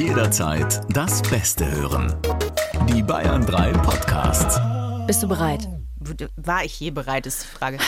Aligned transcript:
Jederzeit 0.00 0.80
das 0.96 1.20
Beste 1.20 1.70
hören. 1.70 2.16
Die 2.88 3.02
Bayern 3.02 3.44
3 3.44 3.72
Podcasts. 3.72 4.58
Bist 5.06 5.22
du 5.22 5.28
bereit? 5.28 5.68
War 6.36 6.64
ich 6.64 6.80
je 6.80 6.90
bereit, 6.90 7.26
ist 7.26 7.42
die 7.42 7.46
Frage. 7.46 7.78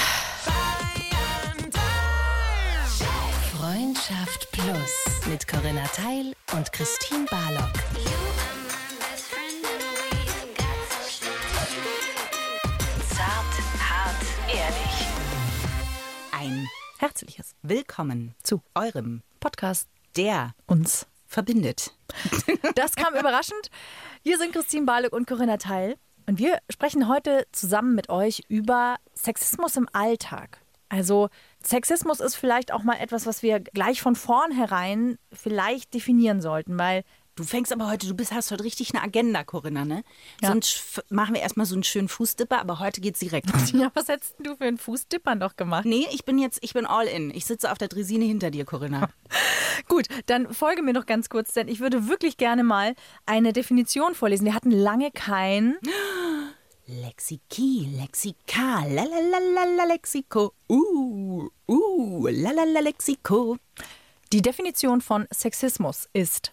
Freundschaft 3.57 4.53
Plus 4.53 5.27
mit 5.27 5.49
Corinna 5.49 5.85
Teil 5.87 6.35
und 6.55 6.71
Christine 6.71 7.25
Barlock. 7.31 7.73
Zart, 13.09 13.55
hart, 13.91 14.23
ehrlich. 14.49 15.07
Ein 16.31 16.69
herzliches 16.99 17.55
Willkommen 17.63 18.35
zu 18.43 18.61
eurem 18.75 19.23
Podcast 19.41 19.89
Der 20.15 20.55
uns. 20.67 21.07
Verbindet. 21.33 21.93
Das 22.75 22.95
kam 22.95 23.15
überraschend. 23.15 23.71
Wir 24.23 24.39
sind 24.39 24.53
Christine 24.53 24.87
Barlock 24.87 25.13
und 25.13 25.27
Corinna 25.27 25.57
Teil 25.57 25.97
und 26.27 26.39
wir 26.39 26.59
sprechen 26.71 27.09
heute 27.09 27.47
zusammen 27.53 27.95
mit 27.95 28.09
euch 28.09 28.43
über 28.49 28.97
Sexismus 29.15 29.77
im 29.77 29.89
Alltag. 29.93 30.61
Also 30.89 31.31
Sexismus 31.65 32.21
ist 32.21 32.35
vielleicht 32.35 32.73
auch 32.73 32.83
mal 32.83 32.97
etwas, 32.97 33.27
was 33.27 33.43
wir 33.43 33.61
gleich 33.61 34.03
von 34.03 34.15
vornherein 34.15 35.19
vielleicht 35.33 35.95
definieren 35.95 36.43
sollten, 36.43 36.79
weil 36.79 37.03
Du 37.35 37.45
fängst 37.45 37.73
aber 37.73 37.91
heute, 37.91 38.07
du 38.07 38.15
bist, 38.15 38.33
hast 38.33 38.51
heute 38.51 38.63
richtig 38.63 38.95
eine 38.95 39.03
Agenda, 39.03 39.43
Corinna, 39.43 39.87
ne? 39.87 40.05
Ja. 40.43 40.49
Sonst 40.49 41.03
machen 41.09 41.35
wir 41.35 41.41
erstmal 41.41 41.65
so 41.65 41.75
einen 41.75 41.83
schönen 41.83 42.09
Fußdipper, 42.09 42.61
aber 42.61 42.79
heute 42.79 43.01
geht's 43.01 43.21
direkt. 43.21 43.47
ja, 43.73 43.91
was 43.95 44.09
hättest 44.09 44.35
du 44.39 44.55
für 44.55 44.65
einen 44.65 44.77
Fußdipper 44.77 45.35
noch 45.35 45.57
gemacht? 45.57 45.87
Nee, 45.87 46.07
ich 46.13 46.27
bin 46.27 46.39
jetzt, 46.39 46.59
ich 46.63 46.75
bin 46.75 46.85
all 46.85 47.07
in. 47.07 47.31
Ich 47.31 47.47
sitze 47.47 47.73
auf 47.73 47.79
der 47.79 47.89
Dresine 47.89 48.27
hinter 48.27 48.51
dir, 48.51 48.67
Corinna. 48.67 49.09
Gut, 49.89 50.09
dann 50.27 50.53
folge 50.53 50.83
mir 50.83 50.93
noch 50.93 51.07
ganz 51.07 51.31
kurz, 51.31 51.55
denn 51.55 51.69
ich 51.69 51.81
würde 51.81 52.07
wirklich 52.07 52.37
gerne 52.37 52.65
mal 52.65 52.95
eine 53.25 53.55
Definition 53.55 54.15
vorlesen. 54.15 54.45
Wir 54.45 54.55
hatten 54.55 54.71
lange 54.71 55.11
kein 55.11 55.77
Lexiki, 56.87 57.89
Lexika, 57.99 58.85
la 58.87 59.05
la 59.05 59.21
la 59.21 59.39
la 59.39 59.65
la 59.77 59.85
Lexiko. 59.85 60.53
Uh, 60.69 61.49
uh, 61.67 62.27
la 62.27 62.51
la 62.51 62.65
la 62.65 62.81
Lexiko. 62.81 63.57
Die 64.35 64.43
Definition 64.43 65.01
von 65.01 65.27
Sexismus 65.31 66.11
ist 66.13 66.53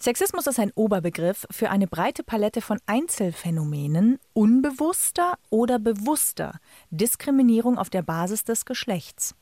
Sexismus 0.00 0.46
ist 0.46 0.60
ein 0.60 0.70
Oberbegriff 0.76 1.44
für 1.50 1.70
eine 1.70 1.88
breite 1.88 2.22
Palette 2.22 2.60
von 2.60 2.78
Einzelfänomenen 2.86 4.20
unbewusster 4.32 5.36
oder 5.50 5.80
bewusster 5.80 6.60
Diskriminierung 6.90 7.78
auf 7.78 7.90
der 7.90 8.02
Basis 8.02 8.44
des 8.44 8.64
Geschlechts. 8.64 9.34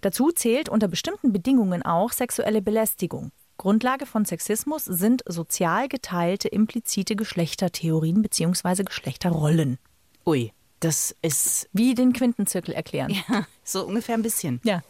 Dazu 0.00 0.32
zählt 0.32 0.68
unter 0.68 0.88
bestimmten 0.88 1.32
Bedingungen 1.32 1.82
auch 1.82 2.10
sexuelle 2.10 2.60
Belästigung. 2.60 3.30
Grundlage 3.56 4.04
von 4.04 4.24
Sexismus 4.24 4.84
sind 4.84 5.22
sozial 5.26 5.86
geteilte 5.86 6.48
implizite 6.48 7.14
Geschlechtertheorien 7.14 8.20
bzw. 8.20 8.82
Geschlechterrollen. 8.82 9.78
Ui, 10.26 10.52
das 10.80 11.14
ist 11.22 11.68
Wie 11.72 11.94
den 11.94 12.12
Quintenzirkel 12.12 12.74
erklären. 12.74 13.14
so 13.62 13.86
ungefähr 13.86 14.16
ein 14.16 14.22
bisschen. 14.22 14.60
Ja. 14.64 14.82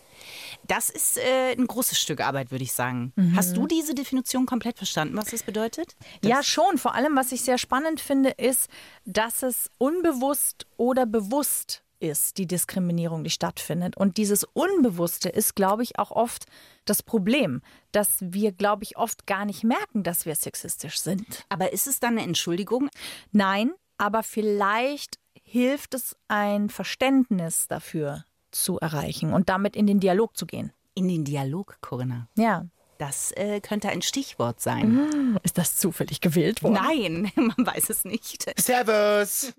Das 0.67 0.91
ist 0.91 1.19
äh, 1.19 1.53
ein 1.53 1.67
großes 1.67 1.99
Stück 1.99 2.21
Arbeit, 2.21 2.51
würde 2.51 2.65
ich 2.65 2.73
sagen. 2.73 3.13
Hast 3.35 3.57
du 3.57 3.67
diese 3.67 3.95
Definition 3.95 4.47
komplett 4.47 4.79
verstanden, 4.79 5.17
was 5.17 5.31
das 5.31 5.43
bedeutet? 5.43 5.97
Ja, 6.23 6.43
schon. 6.43 6.79
Vor 6.79 6.95
allem, 6.95 7.17
was 7.17 7.33
ich 7.33 7.43
sehr 7.43 7.59
spannend 7.59 8.01
finde, 8.01 8.31
ist, 8.31 8.69
dass 9.05 9.43
es 9.43 9.71
unbewusst 9.79 10.67
oder 10.77 11.07
bewusst 11.07 11.85
ist, 12.01 12.39
die 12.39 12.47
Diskriminierung, 12.47 13.25
die 13.25 13.31
stattfindet. 13.31 13.97
Und 13.97 14.17
dieses 14.19 14.45
Unbewusste 14.45 15.29
ist, 15.29 15.55
glaube 15.55 15.83
ich, 15.83 15.99
auch 15.99 16.11
oft 16.11 16.45
das 16.85 17.03
Problem, 17.03 17.63
dass 17.93 18.19
wir, 18.21 18.53
glaube 18.53 18.85
ich, 18.85 18.97
oft 18.97 19.27
gar 19.27 19.45
nicht 19.45 19.65
merken, 19.65 20.03
dass 20.03 20.27
wir 20.27 20.35
sexistisch 20.35 21.01
sind. 21.01 21.45
Aber 21.49 21.73
ist 21.73 21.87
es 21.87 22.01
dann 22.01 22.19
eine 22.19 22.27
Entschuldigung? 22.27 22.91
Nein, 23.33 23.73
aber 23.97 24.23
vielleicht 24.23 25.19
hilft 25.43 25.95
es, 25.95 26.17
ein 26.29 26.69
Verständnis 26.69 27.69
dafür 27.69 28.25
zu 28.55 28.79
erreichen 28.79 29.33
und 29.33 29.49
damit 29.49 29.77
in 29.77 29.87
den 29.87 30.01
Dialog 30.01 30.37
zu 30.37 30.47
gehen. 30.47 30.73
In 30.95 31.09
den 31.09 31.25
Dialog, 31.25 31.79
Corinna. 31.81 32.29
Ja. 32.37 32.67
Das 32.99 33.33
äh, 33.33 33.61
könnte 33.61 33.89
ein 33.89 34.03
Stichwort 34.03 34.61
sein. 34.61 35.39
Ist 35.43 35.59
das 35.59 35.77
zufällig 35.77 36.21
gewählt 36.21 36.63
worden? 36.63 36.75
Nein, 36.75 37.33
man 37.57 37.67
weiß 37.67 37.91
es 37.91 38.05
nicht. 38.05 38.47
Servus! 38.59 39.53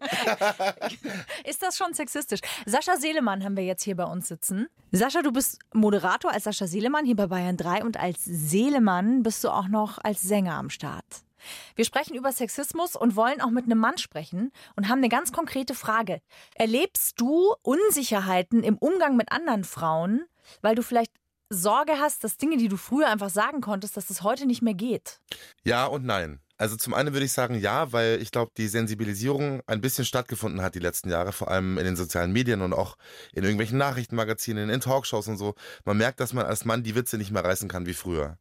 Ist 1.44 1.62
das 1.62 1.78
schon 1.78 1.94
sexistisch? 1.94 2.40
Sascha 2.66 2.96
Seelemann 2.96 3.44
haben 3.44 3.58
wir 3.58 3.66
jetzt 3.66 3.84
hier 3.84 3.98
bei 3.98 4.06
uns 4.06 4.30
sitzen. 4.30 4.68
Sascha, 4.92 5.22
du 5.22 5.34
bist 5.34 5.60
Moderator 5.74 6.32
als 6.32 6.46
Sascha 6.46 6.66
Seelemann 6.66 7.06
hier 7.06 7.18
bei 7.18 7.28
Bayern 7.28 7.58
3 7.58 7.84
und 7.84 7.98
als 7.98 8.24
Seelemann 8.24 9.22
bist 9.22 9.44
du 9.44 9.50
auch 9.50 9.68
noch 9.68 9.98
als 10.02 10.22
Sänger 10.22 10.54
am 10.54 10.70
Start. 10.70 11.25
Wir 11.76 11.86
sprechen 11.86 12.16
über 12.16 12.32
Sexismus 12.32 12.96
und 12.96 13.16
wollen 13.16 13.42
auch 13.42 13.50
mit 13.50 13.66
einem 13.66 13.80
Mann 13.80 13.98
sprechen 13.98 14.52
und 14.76 14.90
haben 14.90 15.00
eine 15.00 15.10
ganz 15.10 15.32
konkrete 15.32 15.76
Frage. 15.76 16.22
Erlebst 16.56 17.20
du 17.20 17.56
Unsicherheiten 17.62 18.64
im 18.64 18.78
Umgang 18.78 19.16
mit 19.18 19.32
anderen 19.32 19.64
Frauen, 19.64 20.26
weil 20.62 20.76
du 20.76 20.84
vielleicht 20.84 21.12
Sorge 21.50 21.94
hast, 22.00 22.24
dass 22.24 22.38
Dinge, 22.38 22.58
die 22.58 22.68
du 22.68 22.78
früher 22.78 23.08
einfach 23.08 23.30
sagen 23.30 23.62
konntest, 23.62 23.98
dass 23.98 24.08
das 24.08 24.24
heute 24.24 24.46
nicht 24.46 24.62
mehr 24.62 24.74
geht? 24.74 25.20
Ja 25.64 25.86
und 25.86 26.06
nein. 26.06 26.40
Also 26.58 26.78
zum 26.78 26.94
einen 26.94 27.12
würde 27.14 27.26
ich 27.26 27.34
sagen 27.34 27.60
ja, 27.60 27.92
weil 27.92 28.22
ich 28.22 28.32
glaube, 28.32 28.52
die 28.58 28.70
Sensibilisierung 28.70 29.62
ein 29.68 29.82
bisschen 29.82 30.06
stattgefunden 30.06 30.62
hat 30.62 30.74
die 30.74 30.80
letzten 30.80 31.10
Jahre, 31.10 31.34
vor 31.34 31.50
allem 31.50 31.78
in 31.78 31.84
den 31.84 31.98
sozialen 31.98 32.32
Medien 32.32 32.62
und 32.62 32.74
auch 32.74 32.98
in 33.34 33.44
irgendwelchen 33.44 33.78
Nachrichtenmagazinen, 33.78 34.70
in 34.70 34.80
Talkshows 34.80 35.28
und 35.28 35.38
so. 35.38 35.56
Man 35.84 35.98
merkt, 35.98 36.22
dass 36.22 36.32
man 36.32 36.46
als 36.46 36.64
Mann 36.64 36.84
die 36.84 36.96
Witze 36.96 37.18
nicht 37.18 37.32
mehr 37.32 37.44
reißen 37.44 37.68
kann 37.68 37.86
wie 37.86 37.94
früher. 37.94 38.38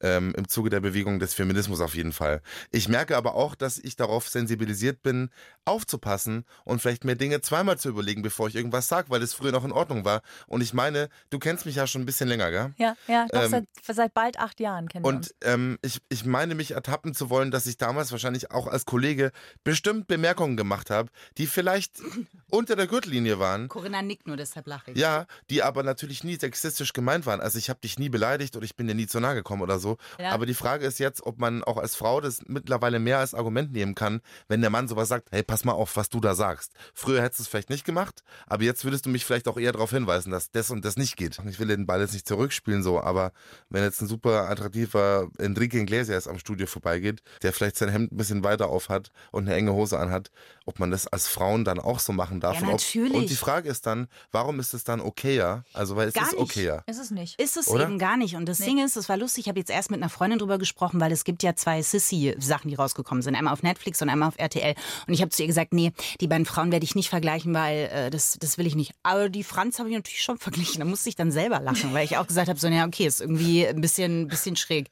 Ähm, 0.00 0.34
Im 0.36 0.48
Zuge 0.48 0.70
der 0.70 0.80
Bewegung 0.80 1.18
des 1.18 1.34
Feminismus 1.34 1.80
auf 1.80 1.94
jeden 1.94 2.12
Fall. 2.12 2.42
Ich 2.70 2.88
merke 2.88 3.16
aber 3.16 3.34
auch, 3.34 3.54
dass 3.54 3.78
ich 3.78 3.96
darauf 3.96 4.28
sensibilisiert 4.28 5.02
bin, 5.02 5.30
aufzupassen 5.64 6.44
und 6.64 6.80
vielleicht 6.80 7.04
mir 7.04 7.16
Dinge 7.16 7.40
zweimal 7.40 7.78
zu 7.78 7.88
überlegen, 7.88 8.22
bevor 8.22 8.48
ich 8.48 8.54
irgendwas 8.54 8.88
sage, 8.88 9.08
weil 9.10 9.22
es 9.22 9.32
früher 9.34 9.52
noch 9.52 9.64
in 9.64 9.72
Ordnung 9.72 10.04
war. 10.04 10.22
Und 10.46 10.60
ich 10.60 10.74
meine, 10.74 11.08
du 11.30 11.38
kennst 11.38 11.64
mich 11.64 11.76
ja 11.76 11.86
schon 11.86 12.02
ein 12.02 12.06
bisschen 12.06 12.28
länger, 12.28 12.50
gell? 12.50 12.74
Ja, 12.76 12.96
ja, 13.08 13.26
doch 13.28 13.44
Ähm, 13.44 13.50
seit, 13.50 13.96
seit 13.96 14.14
bald 14.14 14.38
acht 14.38 14.60
Jahren 14.60 14.88
kennen 14.88 15.04
wir 15.04 15.08
uns. 15.08 15.30
Und 15.30 15.36
ähm, 15.42 15.78
ich, 15.82 16.00
ich 16.08 16.24
meine 16.24 16.54
mich 16.54 16.72
ertappen 16.72 17.14
zu 17.14 17.30
wollen, 17.30 17.50
dass 17.50 17.66
ich 17.66 17.78
damals 17.78 18.12
wahrscheinlich 18.12 18.50
auch 18.50 18.66
als 18.66 18.84
Kollege 18.84 19.32
bestimmt 19.62 20.06
Bemerkungen 20.06 20.56
gemacht 20.56 20.90
habe, 20.90 21.10
die 21.38 21.46
vielleicht 21.46 22.02
unter 22.50 22.76
der 22.76 22.86
Gürtellinie 22.86 23.38
waren. 23.38 23.68
Corinna 23.68 24.02
nickt 24.02 24.26
nur, 24.26 24.36
deshalb 24.36 24.66
lache 24.66 24.90
ich. 24.90 24.98
Ja, 24.98 25.26
die 25.50 25.62
aber 25.62 25.82
natürlich 25.82 26.24
nie 26.24 26.36
sexistisch 26.36 26.92
gemeint 26.92 27.26
waren. 27.26 27.40
Also 27.40 27.58
ich 27.58 27.70
habe 27.70 27.80
dich 27.80 27.98
nie 27.98 28.08
beleidigt 28.08 28.56
oder 28.56 28.64
ich 28.64 28.76
bin 28.76 28.86
dir 28.86 28.94
nie 28.94 29.06
zu 29.06 29.20
nahe 29.20 29.34
gekommen 29.34 29.53
oder 29.62 29.78
so. 29.78 29.96
Ja. 30.18 30.30
Aber 30.30 30.46
die 30.46 30.54
Frage 30.54 30.86
ist 30.86 30.98
jetzt, 30.98 31.24
ob 31.24 31.38
man 31.38 31.62
auch 31.64 31.76
als 31.76 31.94
Frau 31.94 32.20
das 32.20 32.42
mittlerweile 32.46 32.98
mehr 32.98 33.18
als 33.18 33.34
Argument 33.34 33.72
nehmen 33.72 33.94
kann, 33.94 34.20
wenn 34.48 34.60
der 34.60 34.70
Mann 34.70 34.88
sowas 34.88 35.08
sagt, 35.08 35.28
hey, 35.30 35.42
pass 35.42 35.64
mal 35.64 35.72
auf, 35.72 35.96
was 35.96 36.08
du 36.08 36.20
da 36.20 36.34
sagst. 36.34 36.72
Früher 36.94 37.22
hättest 37.22 37.40
du 37.40 37.42
es 37.44 37.48
vielleicht 37.48 37.70
nicht 37.70 37.84
gemacht, 37.84 38.22
aber 38.46 38.64
jetzt 38.64 38.84
würdest 38.84 39.06
du 39.06 39.10
mich 39.10 39.24
vielleicht 39.24 39.48
auch 39.48 39.56
eher 39.56 39.72
darauf 39.72 39.90
hinweisen, 39.90 40.30
dass 40.30 40.50
das 40.50 40.70
und 40.70 40.84
das 40.84 40.96
nicht 40.96 41.16
geht. 41.16 41.38
Ich 41.48 41.58
will 41.58 41.68
den 41.68 41.86
Ball 41.86 42.00
jetzt 42.00 42.14
nicht 42.14 42.28
zurückspielen 42.28 42.82
so, 42.82 43.00
aber 43.00 43.32
wenn 43.68 43.82
jetzt 43.82 44.00
ein 44.00 44.08
super 44.08 44.48
attraktiver 44.48 45.28
Enrique 45.38 45.74
Iglesias 45.74 46.28
am 46.28 46.38
Studio 46.38 46.66
vorbeigeht, 46.66 47.22
der 47.42 47.52
vielleicht 47.52 47.76
sein 47.76 47.88
Hemd 47.88 48.12
ein 48.12 48.16
bisschen 48.16 48.44
weiter 48.44 48.68
auf 48.68 48.88
hat 48.88 49.10
und 49.30 49.46
eine 49.46 49.56
enge 49.56 49.72
Hose 49.72 49.98
anhat, 49.98 50.30
ob 50.66 50.78
man 50.78 50.90
das 50.90 51.06
als 51.06 51.28
Frauen 51.28 51.64
dann 51.64 51.78
auch 51.78 51.98
so 51.98 52.12
machen 52.12 52.40
darf. 52.40 52.54
Ja, 52.54 52.62
und, 52.62 52.66
ob, 52.68 52.72
natürlich. 52.72 53.14
und 53.14 53.30
die 53.30 53.36
Frage 53.36 53.68
ist 53.68 53.86
dann, 53.86 54.08
warum 54.32 54.60
ist 54.60 54.74
es 54.74 54.84
dann 54.84 55.00
okayer? 55.00 55.64
Also, 55.72 55.96
weil 55.96 56.08
es 56.08 56.14
Gar 56.14 56.24
ist 56.24 56.32
nicht. 56.32 56.40
okayer. 56.40 56.84
Ist 56.86 56.98
es 56.98 57.10
nicht. 57.10 57.40
Ist 57.40 57.56
es 57.56 57.68
Oder? 57.68 57.84
eben 57.84 57.98
gar 57.98 58.16
nicht. 58.16 58.36
Und 58.36 58.46
das 58.46 58.58
Ding 58.58 58.82
ist, 58.82 58.96
es 58.96 59.08
war 59.08 59.16
lustig, 59.16 59.43
ich 59.44 59.48
habe 59.48 59.58
jetzt 59.58 59.70
erst 59.70 59.90
mit 59.90 60.00
einer 60.00 60.08
Freundin 60.08 60.38
drüber 60.38 60.56
gesprochen, 60.56 61.00
weil 61.00 61.12
es 61.12 61.24
gibt 61.24 61.42
ja 61.42 61.54
zwei 61.54 61.82
Sissy-Sachen, 61.82 62.70
die 62.70 62.76
rausgekommen 62.76 63.20
sind. 63.20 63.34
Einmal 63.34 63.52
auf 63.52 63.62
Netflix 63.62 64.00
und 64.00 64.08
einmal 64.08 64.28
auf 64.28 64.38
RTL. 64.38 64.74
Und 65.06 65.12
ich 65.12 65.20
habe 65.20 65.30
zu 65.30 65.42
ihr 65.42 65.48
gesagt, 65.48 65.74
nee, 65.74 65.92
die 66.22 66.28
beiden 66.28 66.46
Frauen 66.46 66.72
werde 66.72 66.84
ich 66.84 66.94
nicht 66.94 67.10
vergleichen, 67.10 67.52
weil 67.52 67.90
äh, 67.92 68.10
das, 68.10 68.38
das 68.40 68.56
will 68.56 68.66
ich 68.66 68.74
nicht. 68.74 68.92
Aber 69.02 69.28
die 69.28 69.44
Franz 69.44 69.78
habe 69.78 69.90
ich 69.90 69.94
natürlich 69.94 70.22
schon 70.22 70.38
verglichen. 70.44 70.80
Da 70.80 70.86
musste 70.86 71.10
ich 71.10 71.16
dann 71.16 71.30
selber 71.30 71.60
lachen, 71.60 71.92
weil 71.92 72.06
ich 72.06 72.16
auch 72.16 72.26
gesagt 72.26 72.48
habe, 72.48 72.58
so, 72.58 72.68
ja, 72.68 72.86
okay, 72.86 73.06
ist 73.06 73.20
irgendwie 73.20 73.66
ein 73.66 73.82
bisschen, 73.82 74.28
bisschen 74.28 74.56
schräg. 74.56 74.88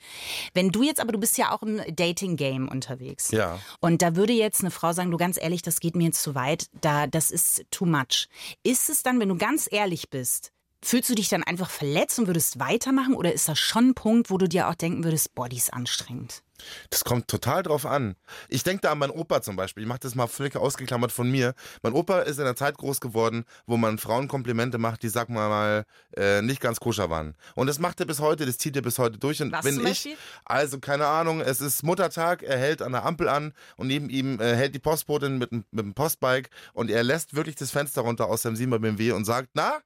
Wenn 0.52 0.70
du 0.70 0.82
jetzt, 0.82 1.00
aber 1.00 1.12
du 1.12 1.18
bist 1.18 1.38
ja 1.38 1.50
auch 1.52 1.62
im 1.62 1.80
Dating-Game 1.88 2.68
unterwegs. 2.68 3.30
Ja. 3.30 3.58
Und 3.80 4.02
da 4.02 4.16
würde 4.16 4.34
jetzt 4.34 4.60
eine 4.60 4.70
Frau 4.70 4.92
sagen, 4.92 5.10
du 5.10 5.16
ganz 5.16 5.40
ehrlich, 5.40 5.62
das 5.62 5.80
geht 5.80 5.96
mir 5.96 6.04
jetzt 6.04 6.22
zu 6.22 6.34
weit, 6.34 6.66
da, 6.82 7.06
das 7.06 7.30
ist 7.30 7.64
too 7.70 7.86
much. 7.86 8.28
Ist 8.62 8.90
es 8.90 9.02
dann, 9.02 9.18
wenn 9.18 9.30
du 9.30 9.36
ganz 9.36 9.66
ehrlich 9.70 10.10
bist, 10.10 10.52
fühlst 10.84 11.08
du 11.10 11.14
dich 11.14 11.28
dann 11.28 11.42
einfach 11.44 11.70
verletzt 11.70 12.18
und 12.18 12.26
würdest 12.26 12.58
weitermachen 12.58 13.14
oder 13.14 13.32
ist 13.32 13.48
das 13.48 13.58
schon 13.58 13.90
ein 13.90 13.94
Punkt, 13.94 14.30
wo 14.30 14.38
du 14.38 14.48
dir 14.48 14.68
auch 14.68 14.74
denken 14.74 15.04
würdest, 15.04 15.34
boah, 15.34 15.48
die 15.48 15.56
ist 15.56 15.72
anstrengend? 15.72 16.42
Das 16.90 17.02
kommt 17.02 17.26
total 17.26 17.64
drauf 17.64 17.86
an. 17.86 18.14
Ich 18.48 18.62
denke 18.62 18.82
da 18.82 18.92
an 18.92 18.98
meinen 18.98 19.10
Opa 19.10 19.42
zum 19.42 19.56
Beispiel. 19.56 19.82
Ich 19.82 19.88
mache 19.88 19.98
das 20.00 20.14
mal 20.14 20.28
völlig 20.28 20.54
ausgeklammert 20.54 21.10
von 21.10 21.28
mir. 21.28 21.54
Mein 21.82 21.92
Opa 21.92 22.20
ist 22.20 22.36
in 22.38 22.44
einer 22.44 22.54
Zeit 22.54 22.78
groß 22.78 23.00
geworden, 23.00 23.44
wo 23.66 23.76
man 23.76 23.98
Frauen 23.98 24.28
Komplimente 24.28 24.78
macht, 24.78 25.02
die, 25.02 25.08
sag 25.08 25.28
mal 25.28 25.48
mal, 25.48 25.84
äh, 26.16 26.40
nicht 26.40 26.60
ganz 26.60 26.78
koscher 26.78 27.10
waren. 27.10 27.34
Und 27.56 27.66
das 27.66 27.80
macht 27.80 27.98
er 27.98 28.06
bis 28.06 28.20
heute, 28.20 28.46
das 28.46 28.58
zieht 28.58 28.76
er 28.76 28.82
bis 28.82 28.98
heute 29.00 29.18
durch. 29.18 29.42
Und 29.42 29.50
Was 29.50 29.64
wenn 29.64 29.84
ich, 29.84 30.16
also 30.44 30.78
keine 30.78 31.06
Ahnung, 31.06 31.40
es 31.40 31.60
ist 31.60 31.82
Muttertag, 31.82 32.44
er 32.44 32.58
hält 32.58 32.80
an 32.80 32.92
der 32.92 33.04
Ampel 33.04 33.28
an 33.28 33.54
und 33.76 33.88
neben 33.88 34.08
ihm 34.08 34.38
äh, 34.40 34.54
hält 34.54 34.74
die 34.76 34.78
Postbotin 34.78 35.38
mit, 35.38 35.50
dem- 35.50 35.64
mit 35.72 35.84
dem 35.84 35.94
Postbike 35.94 36.50
und 36.74 36.90
er 36.92 37.02
lässt 37.02 37.34
wirklich 37.34 37.56
das 37.56 37.72
Fenster 37.72 38.02
runter 38.02 38.26
aus 38.28 38.42
seinem 38.42 38.54
7er 38.54 38.78
BMW 38.78 39.12
und 39.12 39.24
sagt, 39.24 39.48
na, 39.54 39.78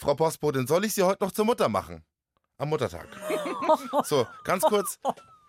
Frau 0.00 0.14
Postbotin, 0.14 0.66
soll 0.66 0.86
ich 0.86 0.94
Sie 0.94 1.02
heute 1.02 1.22
noch 1.22 1.30
zur 1.30 1.44
Mutter 1.44 1.68
machen? 1.68 2.02
Am 2.56 2.70
Muttertag. 2.70 3.06
So, 4.04 4.26
ganz 4.42 4.64
kurz. 4.64 4.98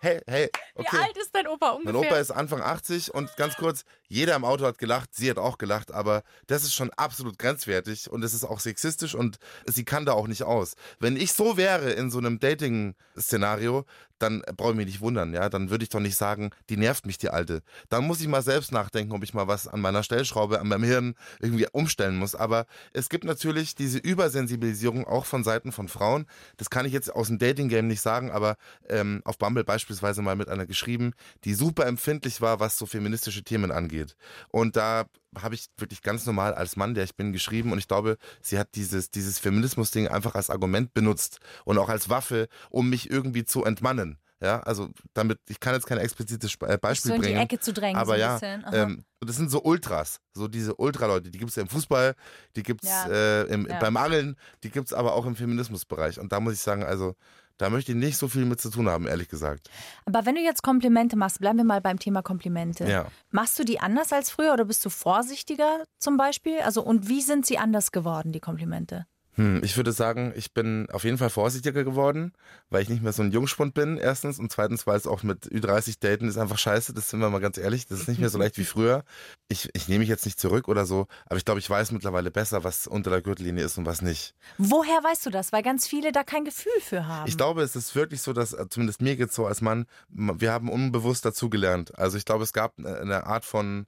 hey, 0.00 0.20
hey, 0.28 0.48
okay. 0.76 0.96
Wie 0.96 1.02
alt 1.02 1.16
ist 1.16 1.34
dein 1.34 1.48
Opa 1.48 1.70
ungefähr? 1.70 1.92
Mein 1.92 2.06
Opa 2.06 2.18
ist 2.18 2.30
Anfang 2.30 2.60
80 2.60 3.12
und 3.12 3.34
ganz 3.36 3.56
kurz, 3.56 3.84
jeder 4.06 4.36
im 4.36 4.44
Auto 4.44 4.64
hat 4.64 4.78
gelacht, 4.78 5.12
sie 5.12 5.28
hat 5.28 5.38
auch 5.38 5.58
gelacht, 5.58 5.90
aber 5.90 6.22
das 6.46 6.62
ist 6.62 6.74
schon 6.74 6.90
absolut 6.90 7.38
grenzwertig 7.38 8.08
und 8.10 8.22
es 8.22 8.32
ist 8.32 8.44
auch 8.44 8.60
sexistisch 8.60 9.16
und 9.16 9.38
sie 9.66 9.84
kann 9.84 10.04
da 10.04 10.12
auch 10.12 10.28
nicht 10.28 10.44
aus. 10.44 10.74
Wenn 11.00 11.16
ich 11.16 11.32
so 11.32 11.56
wäre 11.56 11.90
in 11.90 12.10
so 12.12 12.18
einem 12.18 12.38
Dating-Szenario, 12.38 13.86
dann 14.22 14.42
brauche 14.56 14.70
ich 14.70 14.76
mich 14.76 14.86
nicht 14.86 15.00
wundern, 15.00 15.34
ja. 15.34 15.48
Dann 15.48 15.70
würde 15.70 15.84
ich 15.84 15.88
doch 15.88 16.00
nicht 16.00 16.16
sagen, 16.16 16.50
die 16.70 16.76
nervt 16.76 17.06
mich, 17.06 17.18
die 17.18 17.30
Alte. 17.30 17.62
Dann 17.88 18.06
muss 18.06 18.20
ich 18.20 18.28
mal 18.28 18.42
selbst 18.42 18.72
nachdenken, 18.72 19.12
ob 19.12 19.22
ich 19.24 19.34
mal 19.34 19.48
was 19.48 19.66
an 19.68 19.80
meiner 19.80 20.02
Stellschraube, 20.02 20.60
an 20.60 20.68
meinem 20.68 20.84
Hirn 20.84 21.14
irgendwie 21.40 21.66
umstellen 21.72 22.16
muss. 22.16 22.34
Aber 22.34 22.66
es 22.92 23.08
gibt 23.08 23.24
natürlich 23.24 23.74
diese 23.74 23.98
Übersensibilisierung 23.98 25.06
auch 25.06 25.24
von 25.24 25.44
Seiten 25.44 25.72
von 25.72 25.88
Frauen. 25.88 26.26
Das 26.56 26.70
kann 26.70 26.86
ich 26.86 26.92
jetzt 26.92 27.14
aus 27.14 27.28
dem 27.28 27.38
Dating-Game 27.38 27.86
nicht 27.86 28.00
sagen, 28.00 28.30
aber 28.30 28.56
ähm, 28.88 29.22
auf 29.24 29.38
Bumble 29.38 29.64
beispielsweise 29.64 30.22
mal 30.22 30.36
mit 30.36 30.48
einer 30.48 30.66
geschrieben, 30.66 31.12
die 31.44 31.54
super 31.54 31.86
empfindlich 31.86 32.40
war, 32.40 32.60
was 32.60 32.76
so 32.76 32.86
feministische 32.86 33.42
Themen 33.42 33.70
angeht. 33.70 34.16
Und 34.50 34.76
da 34.76 35.06
habe 35.40 35.54
ich 35.54 35.66
wirklich 35.78 36.02
ganz 36.02 36.26
normal 36.26 36.54
als 36.54 36.76
Mann, 36.76 36.94
der 36.94 37.04
ich 37.04 37.16
bin, 37.16 37.32
geschrieben 37.32 37.72
und 37.72 37.78
ich 37.78 37.88
glaube, 37.88 38.18
sie 38.40 38.58
hat 38.58 38.74
dieses, 38.74 39.10
dieses 39.10 39.38
Feminismus-Ding 39.38 40.08
einfach 40.08 40.34
als 40.34 40.50
Argument 40.50 40.92
benutzt 40.94 41.38
und 41.64 41.78
auch 41.78 41.88
als 41.88 42.08
Waffe, 42.08 42.48
um 42.70 42.90
mich 42.90 43.10
irgendwie 43.10 43.44
zu 43.44 43.64
entmannen. 43.64 44.18
Ja, 44.40 44.58
also 44.60 44.88
damit, 45.14 45.38
ich 45.48 45.60
kann 45.60 45.72
jetzt 45.72 45.86
kein 45.86 45.98
explizites 45.98 46.56
äh, 46.66 46.76
Beispiel 46.76 47.10
so 47.10 47.14
in 47.14 47.20
bringen. 47.20 47.36
die 47.36 47.42
Ecke 47.44 47.60
zu 47.60 47.72
drängen, 47.72 47.96
aber 47.96 48.16
so 48.18 48.44
ein 48.44 48.62
ja, 48.62 48.72
ähm, 48.72 49.04
das 49.20 49.36
sind 49.36 49.52
so 49.52 49.62
Ultras, 49.62 50.18
so 50.34 50.48
diese 50.48 50.74
Ultraleute, 50.74 51.30
die 51.30 51.38
gibt 51.38 51.50
es 51.50 51.56
ja 51.56 51.62
im 51.62 51.68
Fußball, 51.68 52.16
die 52.56 52.64
gibt 52.64 52.82
es 52.82 52.90
Ja. 52.90 53.06
äh, 53.08 53.68
Ja. 53.70 53.78
beim 53.78 53.96
Angeln, 53.96 54.34
die 54.64 54.70
gibt 54.70 54.88
es 54.88 54.92
aber 54.92 55.14
auch 55.14 55.26
im 55.26 55.36
Feminismusbereich. 55.36 56.18
Und 56.18 56.32
da 56.32 56.40
muss 56.40 56.54
ich 56.54 56.60
sagen, 56.60 56.82
also 56.82 57.14
da 57.62 57.70
möchte 57.70 57.92
ich 57.92 57.98
nicht 57.98 58.16
so 58.16 58.26
viel 58.26 58.44
mit 58.44 58.60
zu 58.60 58.70
tun 58.70 58.88
haben, 58.88 59.06
ehrlich 59.06 59.28
gesagt. 59.28 59.70
Aber 60.04 60.26
wenn 60.26 60.34
du 60.34 60.40
jetzt 60.40 60.62
Komplimente 60.64 61.16
machst, 61.16 61.38
bleiben 61.38 61.58
wir 61.58 61.64
mal 61.64 61.80
beim 61.80 61.98
Thema 61.98 62.20
Komplimente. 62.20 62.88
Ja. 62.88 63.06
Machst 63.30 63.56
du 63.56 63.64
die 63.64 63.78
anders 63.78 64.12
als 64.12 64.30
früher 64.30 64.52
oder 64.52 64.64
bist 64.64 64.84
du 64.84 64.90
vorsichtiger 64.90 65.84
zum 65.98 66.16
Beispiel? 66.16 66.58
Also 66.60 66.82
und 66.82 67.08
wie 67.08 67.20
sind 67.20 67.46
sie 67.46 67.58
anders 67.58 67.92
geworden, 67.92 68.32
die 68.32 68.40
Komplimente? 68.40 69.06
Hm, 69.34 69.62
ich 69.64 69.76
würde 69.78 69.92
sagen, 69.92 70.32
ich 70.36 70.52
bin 70.52 70.88
auf 70.90 71.04
jeden 71.04 71.16
Fall 71.16 71.30
vorsichtiger 71.30 71.84
geworden, 71.84 72.32
weil 72.68 72.82
ich 72.82 72.90
nicht 72.90 73.02
mehr 73.02 73.12
so 73.12 73.22
ein 73.22 73.32
Jungspund 73.32 73.72
bin, 73.72 73.96
erstens. 73.96 74.38
Und 74.38 74.52
zweitens, 74.52 74.86
weil 74.86 74.96
es 74.96 75.06
auch 75.06 75.22
mit 75.22 75.46
Ü30 75.46 75.96
daten 76.00 76.28
ist 76.28 76.36
einfach 76.36 76.58
scheiße, 76.58 76.92
das 76.92 77.08
sind 77.08 77.20
wir 77.20 77.30
mal 77.30 77.40
ganz 77.40 77.56
ehrlich. 77.56 77.86
Das 77.86 78.00
ist 78.00 78.08
nicht 78.08 78.20
mehr 78.20 78.28
so 78.28 78.38
leicht 78.42 78.58
wie 78.58 78.64
früher. 78.64 79.04
Ich, 79.48 79.70
ich 79.72 79.88
nehme 79.88 80.00
mich 80.00 80.10
jetzt 80.10 80.26
nicht 80.26 80.38
zurück 80.38 80.68
oder 80.68 80.84
so, 80.84 81.06
aber 81.26 81.38
ich 81.38 81.46
glaube, 81.46 81.60
ich 81.60 81.70
weiß 81.70 81.92
mittlerweile 81.92 82.30
besser, 82.30 82.62
was 82.62 82.86
unter 82.86 83.10
der 83.10 83.22
Gürtellinie 83.22 83.64
ist 83.64 83.78
und 83.78 83.86
was 83.86 84.02
nicht. 84.02 84.34
Woher 84.58 85.02
weißt 85.02 85.24
du 85.24 85.30
das? 85.30 85.50
Weil 85.50 85.62
ganz 85.62 85.86
viele 85.86 86.12
da 86.12 86.24
kein 86.24 86.44
Gefühl 86.44 86.80
für 86.80 87.06
haben. 87.06 87.26
Ich 87.26 87.38
glaube, 87.38 87.62
es 87.62 87.74
ist 87.74 87.94
wirklich 87.94 88.20
so, 88.20 88.34
dass, 88.34 88.52
äh, 88.52 88.68
zumindest 88.68 89.00
mir 89.00 89.16
geht 89.16 89.32
so 89.32 89.46
als 89.46 89.62
Mann, 89.62 89.86
wir 90.08 90.52
haben 90.52 90.68
unbewusst 90.68 91.24
dazugelernt. 91.24 91.98
Also 91.98 92.18
ich 92.18 92.26
glaube, 92.26 92.44
es 92.44 92.52
gab 92.52 92.78
äh, 92.78 92.86
eine 92.86 93.26
Art 93.26 93.46
von, 93.46 93.86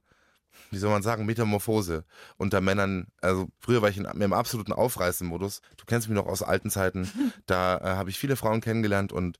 wie 0.75 0.79
soll 0.79 0.91
man 0.91 1.01
sagen, 1.01 1.25
Metamorphose 1.25 2.03
unter 2.37 2.59
Männern. 2.59 3.07
Also 3.21 3.47
früher 3.59 3.81
war 3.81 3.89
ich 3.89 3.97
in, 3.97 4.03
im 4.05 4.33
absoluten 4.33 4.73
Aufreißen-Modus. 4.73 5.61
Du 5.77 5.85
kennst 5.85 6.09
mich 6.09 6.15
noch 6.15 6.27
aus 6.27 6.43
alten 6.43 6.69
Zeiten. 6.69 7.09
Da 7.47 7.77
äh, 7.77 7.95
habe 7.95 8.09
ich 8.09 8.17
viele 8.17 8.35
Frauen 8.35 8.59
kennengelernt 8.59 9.13
und 9.13 9.37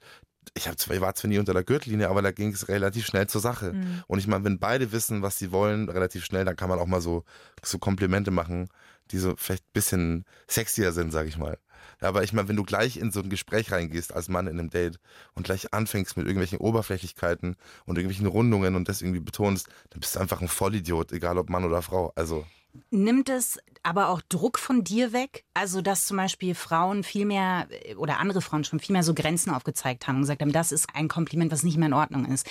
ich 0.53 0.67
hab 0.67 0.77
zwar, 0.79 0.99
war 1.01 1.15
zwar 1.15 1.29
nie 1.29 1.39
unter 1.39 1.53
der 1.53 1.63
Gürtellinie, 1.63 2.09
aber 2.09 2.21
da 2.21 2.31
ging 2.31 2.53
es 2.53 2.67
relativ 2.67 3.05
schnell 3.05 3.27
zur 3.27 3.41
Sache. 3.41 3.75
Und 4.07 4.19
ich 4.19 4.27
meine, 4.27 4.43
wenn 4.43 4.59
beide 4.59 4.91
wissen, 4.91 5.21
was 5.21 5.39
sie 5.39 5.51
wollen, 5.51 5.89
relativ 5.89 6.23
schnell, 6.23 6.45
dann 6.45 6.55
kann 6.55 6.69
man 6.69 6.79
auch 6.79 6.85
mal 6.85 7.01
so, 7.01 7.23
so 7.63 7.79
Komplimente 7.79 8.31
machen, 8.31 8.69
die 9.11 9.17
so 9.17 9.33
vielleicht 9.37 9.63
ein 9.63 9.73
bisschen 9.73 10.25
sexier 10.47 10.91
sind, 10.91 11.11
sag 11.11 11.27
ich 11.27 11.37
mal. 11.37 11.57
Aber 12.05 12.23
ich 12.23 12.31
meine, 12.33 12.47
wenn 12.47 12.55
du 12.55 12.63
gleich 12.63 12.97
in 12.97 13.11
so 13.11 13.19
ein 13.21 13.29
Gespräch 13.29 13.71
reingehst 13.71 14.13
als 14.13 14.29
Mann 14.29 14.47
in 14.47 14.59
einem 14.59 14.69
Date 14.69 14.99
und 15.33 15.43
gleich 15.43 15.73
anfängst 15.73 16.15
mit 16.17 16.25
irgendwelchen 16.25 16.59
Oberflächlichkeiten 16.59 17.55
und 17.85 17.97
irgendwelchen 17.97 18.27
Rundungen 18.27 18.75
und 18.75 18.87
das 18.87 19.01
irgendwie 19.01 19.19
betonst, 19.19 19.67
dann 19.89 19.99
bist 19.99 20.15
du 20.15 20.19
einfach 20.19 20.41
ein 20.41 20.47
Vollidiot, 20.47 21.11
egal 21.11 21.37
ob 21.37 21.49
Mann 21.49 21.65
oder 21.65 21.81
Frau. 21.81 22.13
Also 22.15 22.45
Nimmt 22.91 23.29
es 23.29 23.57
aber 23.83 24.09
auch 24.09 24.21
Druck 24.27 24.59
von 24.59 24.83
dir 24.83 25.13
weg? 25.13 25.45
Also, 25.53 25.81
dass 25.81 26.07
zum 26.07 26.17
Beispiel 26.17 26.55
Frauen 26.55 27.03
viel 27.05 27.25
mehr 27.25 27.67
äh, 27.85 27.95
oder 27.95 28.19
andere 28.19 28.41
Frauen 28.41 28.65
schon 28.65 28.79
viel 28.81 28.91
mehr 28.91 29.03
so 29.03 29.13
Grenzen 29.13 29.51
aufgezeigt 29.53 30.07
haben 30.07 30.15
und 30.17 30.21
gesagt 30.23 30.41
haben, 30.41 30.51
das 30.51 30.73
ist 30.73 30.87
ein 30.93 31.07
Kompliment, 31.07 31.53
was 31.53 31.63
nicht 31.63 31.77
mehr 31.77 31.87
in 31.87 31.93
Ordnung 31.93 32.25
ist. 32.25 32.45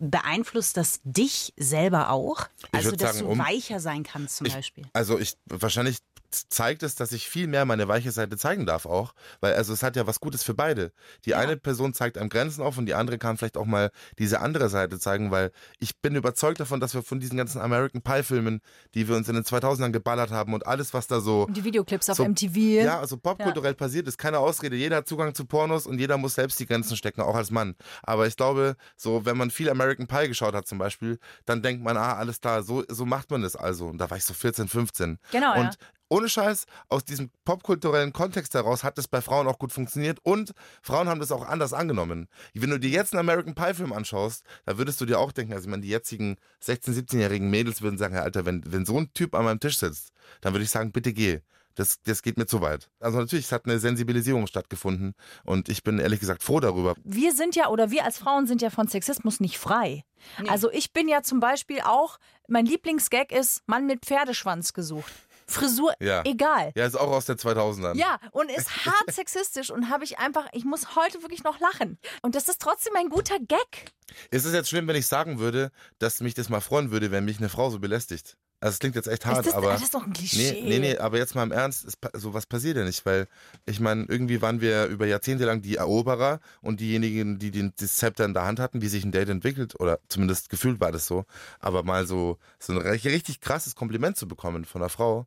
Beeinflusst 0.00 0.76
das 0.76 1.00
dich 1.02 1.52
selber 1.56 2.10
auch? 2.10 2.46
Also, 2.72 2.92
dass 2.92 3.16
sagen, 3.16 3.26
du 3.26 3.32
um- 3.32 3.38
weicher 3.38 3.80
sein 3.80 4.04
kannst 4.04 4.36
zum 4.36 4.46
Ich- 4.46 4.54
Beispiel. 4.54 4.84
Also 4.92 5.18
ich 5.18 5.36
wahrscheinlich 5.46 5.96
zeigt 6.30 6.82
es, 6.82 6.94
dass 6.94 7.12
ich 7.12 7.28
viel 7.28 7.46
mehr 7.46 7.64
meine 7.64 7.88
weiche 7.88 8.10
Seite 8.10 8.36
zeigen 8.36 8.66
darf 8.66 8.86
auch, 8.86 9.14
weil 9.40 9.54
also 9.54 9.72
es 9.72 9.82
hat 9.82 9.96
ja 9.96 10.06
was 10.06 10.20
Gutes 10.20 10.42
für 10.42 10.54
beide. 10.54 10.92
Die 11.24 11.34
eine 11.34 11.56
Person 11.56 11.94
zeigt 11.94 12.18
einem 12.18 12.28
Grenzen 12.28 12.62
auf 12.62 12.76
und 12.78 12.86
die 12.86 12.94
andere 12.94 13.18
kann 13.18 13.36
vielleicht 13.36 13.56
auch 13.56 13.64
mal 13.64 13.90
diese 14.18 14.40
andere 14.40 14.68
Seite 14.68 14.98
zeigen, 14.98 15.30
weil 15.30 15.50
ich 15.78 15.98
bin 16.00 16.14
überzeugt 16.14 16.60
davon, 16.60 16.80
dass 16.80 16.94
wir 16.94 17.02
von 17.02 17.20
diesen 17.20 17.36
ganzen 17.36 17.60
American 17.60 18.02
Pie 18.02 18.22
Filmen, 18.22 18.60
die 18.94 19.08
wir 19.08 19.16
uns 19.16 19.28
in 19.28 19.34
den 19.34 19.44
2000ern 19.44 19.90
geballert 19.90 20.30
haben 20.30 20.52
und 20.52 20.66
alles 20.66 20.92
was 20.94 21.06
da 21.06 21.20
so 21.20 21.44
Und 21.44 21.56
die 21.56 21.64
Videoclips 21.64 22.10
auf 22.10 22.16
so, 22.16 22.24
MTV. 22.24 22.56
Ja, 22.56 23.00
also 23.00 23.16
popkulturell 23.16 23.74
passiert 23.74 24.06
ist 24.06 24.18
keine 24.18 24.38
Ausrede. 24.38 24.76
Jeder 24.76 24.96
hat 24.96 25.08
Zugang 25.08 25.34
zu 25.34 25.46
Pornos 25.46 25.86
und 25.86 25.98
jeder 25.98 26.18
muss 26.18 26.34
selbst 26.34 26.60
die 26.60 26.66
Grenzen 26.66 26.96
stecken, 26.96 27.22
auch 27.22 27.34
als 27.34 27.50
Mann. 27.50 27.74
Aber 28.02 28.26
ich 28.26 28.36
glaube, 28.36 28.76
so 28.96 29.24
wenn 29.24 29.36
man 29.36 29.50
viel 29.50 29.70
American 29.70 30.06
Pie 30.06 30.28
geschaut 30.28 30.54
hat 30.54 30.66
zum 30.66 30.78
Beispiel, 30.78 31.18
dann 31.46 31.62
denkt 31.62 31.82
man, 31.82 31.96
ah, 31.96 32.14
alles 32.14 32.40
klar, 32.40 32.62
so, 32.62 32.84
so 32.88 33.06
macht 33.06 33.30
man 33.30 33.42
das 33.42 33.56
also. 33.56 33.86
Und 33.86 33.98
da 33.98 34.10
war 34.10 34.16
ich 34.16 34.24
so 34.24 34.34
14, 34.34 34.68
15. 34.68 35.18
Genau, 35.30 35.54
ja. 35.54 35.70
Ohne 36.10 36.28
Scheiß, 36.28 36.64
aus 36.88 37.04
diesem 37.04 37.30
popkulturellen 37.44 38.12
Kontext 38.12 38.54
heraus 38.54 38.82
hat 38.82 38.98
es 38.98 39.08
bei 39.08 39.20
Frauen 39.20 39.46
auch 39.46 39.58
gut 39.58 39.72
funktioniert 39.72 40.18
und 40.22 40.52
Frauen 40.82 41.08
haben 41.08 41.20
das 41.20 41.32
auch 41.32 41.46
anders 41.46 41.74
angenommen. 41.74 42.28
Wenn 42.54 42.70
du 42.70 42.80
dir 42.80 42.90
jetzt 42.90 43.12
einen 43.12 43.20
American 43.20 43.54
Pie 43.54 43.74
Film 43.74 43.92
anschaust, 43.92 44.42
da 44.64 44.78
würdest 44.78 45.00
du 45.00 45.06
dir 45.06 45.18
auch 45.18 45.32
denken, 45.32 45.52
also 45.52 45.66
ich 45.66 45.70
meine, 45.70 45.82
die 45.82 45.90
jetzigen 45.90 46.36
16-, 46.64 46.94
17-jährigen 46.98 47.50
Mädels 47.50 47.82
würden 47.82 47.98
sagen, 47.98 48.14
Herr 48.14 48.22
Alter, 48.22 48.46
wenn, 48.46 48.62
wenn 48.66 48.86
so 48.86 48.98
ein 48.98 49.12
Typ 49.12 49.34
an 49.34 49.44
meinem 49.44 49.60
Tisch 49.60 49.78
sitzt, 49.78 50.12
dann 50.40 50.54
würde 50.54 50.64
ich 50.64 50.70
sagen, 50.70 50.92
bitte 50.92 51.12
geh. 51.12 51.40
Das, 51.74 52.02
das 52.02 52.22
geht 52.22 52.36
mir 52.36 52.46
zu 52.46 52.60
weit. 52.60 52.90
Also 52.98 53.18
natürlich, 53.18 53.44
es 53.44 53.52
hat 53.52 53.66
eine 53.66 53.78
Sensibilisierung 53.78 54.48
stattgefunden 54.48 55.14
und 55.44 55.68
ich 55.68 55.84
bin 55.84 56.00
ehrlich 56.00 56.18
gesagt 56.18 56.42
froh 56.42 56.58
darüber. 56.58 56.96
wir 57.04 57.32
sind 57.32 57.54
ja 57.54 57.68
oder 57.68 57.92
wir 57.92 58.04
als 58.04 58.18
Frauen 58.18 58.48
sind 58.48 58.62
ja 58.62 58.70
von 58.70 58.88
Sexismus 58.88 59.38
nicht 59.38 59.58
frei. 59.58 60.02
Also 60.48 60.72
ich 60.72 60.92
bin 60.92 61.06
ja 61.06 61.22
zum 61.22 61.38
Beispiel 61.38 61.80
auch, 61.82 62.18
mein 62.48 62.66
Lieblingsgag 62.66 63.30
ist 63.30 63.62
Mann 63.68 63.86
mit 63.86 64.04
Pferdeschwanz 64.04 64.72
gesucht. 64.72 65.12
Frisur, 65.48 65.92
Ja. 66.00 66.22
egal. 66.24 66.72
Ja, 66.76 66.86
ist 66.86 66.94
auch 66.96 67.10
aus 67.10 67.24
den 67.26 67.36
2000ern. 67.36 67.96
Ja, 67.96 68.18
und 68.32 68.50
ist 68.50 68.70
hart 68.86 69.10
sexistisch 69.12 69.70
und 69.70 69.90
habe 69.90 70.04
ich 70.04 70.18
einfach, 70.18 70.46
ich 70.52 70.64
muss 70.64 70.94
heute 70.96 71.22
wirklich 71.22 71.42
noch 71.44 71.58
lachen. 71.60 71.98
Und 72.22 72.34
das 72.34 72.48
ist 72.48 72.60
trotzdem 72.60 72.94
ein 72.96 73.08
guter 73.08 73.38
Gag. 73.38 73.92
Ist 74.30 74.44
es 74.44 74.52
jetzt 74.52 74.68
schlimm, 74.68 74.86
wenn 74.88 74.96
ich 74.96 75.06
sagen 75.06 75.38
würde, 75.38 75.70
dass 75.98 76.20
mich 76.20 76.34
das 76.34 76.48
mal 76.48 76.60
freuen 76.60 76.90
würde, 76.90 77.10
wenn 77.10 77.24
mich 77.24 77.38
eine 77.38 77.48
Frau 77.48 77.70
so 77.70 77.78
belästigt? 77.78 78.36
Also 78.60 78.72
es 78.72 78.78
klingt 78.80 78.96
jetzt 78.96 79.06
echt 79.06 79.24
hart, 79.24 79.46
das, 79.46 79.54
aber. 79.54 79.70
das 79.70 79.82
ist 79.82 79.94
doch 79.94 80.04
ein 80.04 80.12
Klischee. 80.12 80.50
Nee, 80.64 80.68
nee, 80.68 80.78
nee, 80.80 80.98
aber 80.98 81.16
jetzt 81.18 81.36
mal 81.36 81.44
im 81.44 81.52
Ernst, 81.52 81.84
es, 81.84 81.96
pa- 81.96 82.10
sowas 82.18 82.44
passiert 82.44 82.76
ja 82.76 82.82
nicht, 82.84 83.06
weil 83.06 83.28
ich 83.66 83.78
meine, 83.78 84.04
irgendwie 84.08 84.42
waren 84.42 84.60
wir 84.60 84.86
über 84.86 85.06
Jahrzehnte 85.06 85.44
lang 85.44 85.62
die 85.62 85.76
Eroberer 85.76 86.40
und 86.60 86.80
diejenigen, 86.80 87.38
die 87.38 87.52
den, 87.52 87.72
das 87.78 87.94
Zepter 87.98 88.24
in 88.24 88.34
der 88.34 88.46
Hand 88.46 88.58
hatten, 88.58 88.82
wie 88.82 88.88
sich 88.88 89.04
ein 89.04 89.12
Date 89.12 89.28
entwickelt, 89.28 89.78
oder 89.78 90.00
zumindest 90.08 90.48
gefühlt 90.48 90.80
war 90.80 90.90
das 90.90 91.06
so, 91.06 91.24
aber 91.60 91.84
mal 91.84 92.04
so, 92.08 92.38
so 92.58 92.72
ein 92.72 92.78
richtig 92.78 93.40
krasses 93.40 93.76
Kompliment 93.76 94.16
zu 94.16 94.26
bekommen 94.26 94.64
von 94.64 94.82
einer 94.82 94.88
Frau, 94.88 95.24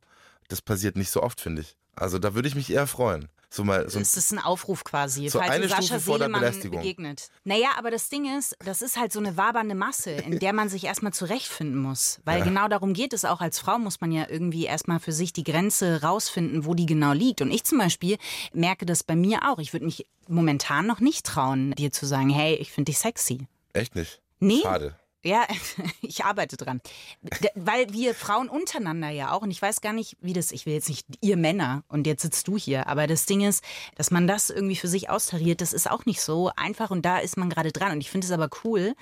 das 0.48 0.60
passiert 0.62 0.96
nicht 0.96 1.10
so 1.10 1.22
oft, 1.22 1.40
finde 1.40 1.62
ich. 1.62 1.76
Also 1.94 2.18
da 2.18 2.34
würde 2.34 2.48
ich 2.48 2.54
mich 2.54 2.70
eher 2.70 2.86
freuen. 2.86 3.28
So 3.50 3.64
mal, 3.64 3.86
so 3.90 4.00
Es 4.00 4.16
ist 4.16 4.32
ein 4.32 4.38
Aufruf 4.38 4.82
quasi, 4.82 5.28
So 5.28 5.38
falls 5.38 5.50
eine 5.50 5.68
Sascha 5.68 5.82
Stufe 5.82 6.00
vor 6.00 6.18
der 6.18 6.28
Seelemann 6.28 6.40
Belästigung. 6.40 6.80
begegnet. 6.80 7.28
Naja, 7.44 7.68
aber 7.76 7.90
das 7.90 8.08
Ding 8.08 8.38
ist, 8.38 8.56
das 8.64 8.80
ist 8.80 8.96
halt 8.96 9.12
so 9.12 9.18
eine 9.18 9.36
wabernde 9.36 9.74
Masse, 9.74 10.10
in 10.12 10.38
der 10.38 10.54
man 10.54 10.70
sich 10.70 10.84
erstmal 10.84 11.12
zurechtfinden 11.12 11.76
muss. 11.78 12.20
Weil 12.24 12.42
genau 12.44 12.68
darum 12.68 12.94
geht 12.94 13.12
es 13.12 13.26
auch. 13.26 13.42
Als 13.42 13.58
Frau 13.58 13.78
muss 13.78 14.00
man 14.00 14.10
ja 14.10 14.26
irgendwie 14.26 14.64
erstmal 14.64 15.00
für 15.00 15.12
sich 15.12 15.34
die 15.34 15.44
Grenze 15.44 16.00
rausfinden, 16.00 16.64
wo 16.64 16.72
die 16.72 16.86
genau 16.86 17.12
liegt. 17.12 17.42
Und 17.42 17.50
ich 17.50 17.64
zum 17.64 17.76
Beispiel 17.76 18.16
merke 18.54 18.86
das 18.86 19.02
bei 19.04 19.16
mir 19.16 19.40
auch. 19.52 19.58
Ich 19.58 19.74
würde 19.74 19.84
mich 19.84 20.06
momentan 20.28 20.86
noch 20.86 21.00
nicht 21.00 21.26
trauen, 21.26 21.72
dir 21.72 21.92
zu 21.92 22.06
sagen, 22.06 22.30
hey, 22.30 22.54
ich 22.54 22.72
finde 22.72 22.90
dich 22.90 22.98
sexy. 23.00 23.48
echt 23.74 23.94
nicht. 23.96 24.22
Nee. 24.40 24.60
Schade. 24.62 24.96
Ja, 25.24 25.46
ich 26.02 26.24
arbeite 26.24 26.56
dran. 26.56 26.80
D 27.22 27.48
weil 27.54 27.92
wir 27.92 28.14
Frauen 28.14 28.48
untereinander 28.48 29.08
ja 29.10 29.32
auch, 29.32 29.42
und 29.42 29.50
ich 29.50 29.62
weiß 29.62 29.80
gar 29.80 29.92
nicht, 29.92 30.16
wie 30.20 30.32
das, 30.32 30.50
ich 30.50 30.66
will 30.66 30.74
jetzt 30.74 30.88
nicht 30.88 31.06
ihr 31.20 31.36
Männer 31.36 31.84
und 31.88 32.06
jetzt 32.06 32.22
sitzt 32.22 32.48
du 32.48 32.58
hier, 32.58 32.88
aber 32.88 33.06
das 33.06 33.26
Ding 33.26 33.40
ist, 33.42 33.62
dass 33.94 34.10
man 34.10 34.26
das 34.26 34.50
irgendwie 34.50 34.76
für 34.76 34.88
sich 34.88 35.10
austariert, 35.10 35.60
das 35.60 35.72
ist 35.72 35.88
auch 35.90 36.06
nicht 36.06 36.20
so 36.20 36.50
einfach 36.56 36.90
und 36.90 37.02
da 37.04 37.18
ist 37.18 37.36
man 37.36 37.50
gerade 37.50 37.70
dran. 37.72 37.92
Und 37.92 38.00
ich 38.00 38.10
finde 38.10 38.26
es 38.26 38.32
aber 38.32 38.48
cool, 38.64 38.94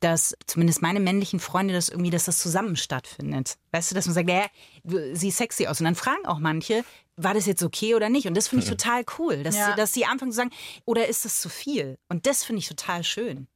dass 0.00 0.34
zumindest 0.46 0.82
meine 0.82 1.00
männlichen 1.00 1.38
Freunde 1.40 1.74
das 1.74 1.88
irgendwie, 1.88 2.10
dass 2.10 2.24
das 2.24 2.38
zusammen 2.38 2.76
stattfindet. 2.76 3.56
Weißt 3.72 3.90
du, 3.90 3.94
dass 3.94 4.06
man 4.06 4.14
sagt, 4.14 4.28
ja, 4.28 4.46
du 4.84 5.14
siehst 5.14 5.38
sexy 5.38 5.66
aus. 5.68 5.80
Und 5.80 5.84
dann 5.84 5.94
fragen 5.94 6.26
auch 6.26 6.38
manche, 6.38 6.84
war 7.16 7.34
das 7.34 7.46
jetzt 7.46 7.62
okay 7.62 7.94
oder 7.94 8.08
nicht? 8.08 8.26
Und 8.26 8.36
das 8.36 8.48
finde 8.48 8.64
ich 8.64 8.70
total 8.70 9.04
cool, 9.18 9.42
dass, 9.42 9.56
Ja. 9.56 9.74
dass 9.74 9.92
sie 9.92 10.04
anfangen 10.06 10.30
zu 10.32 10.36
sagen, 10.36 10.50
oder 10.84 11.06
ist 11.08 11.24
das 11.24 11.40
zu 11.40 11.48
viel? 11.48 11.98
Und 12.08 12.26
das 12.26 12.44
finde 12.44 12.60
ich 12.60 12.68
total 12.68 13.02
schön. 13.04 13.48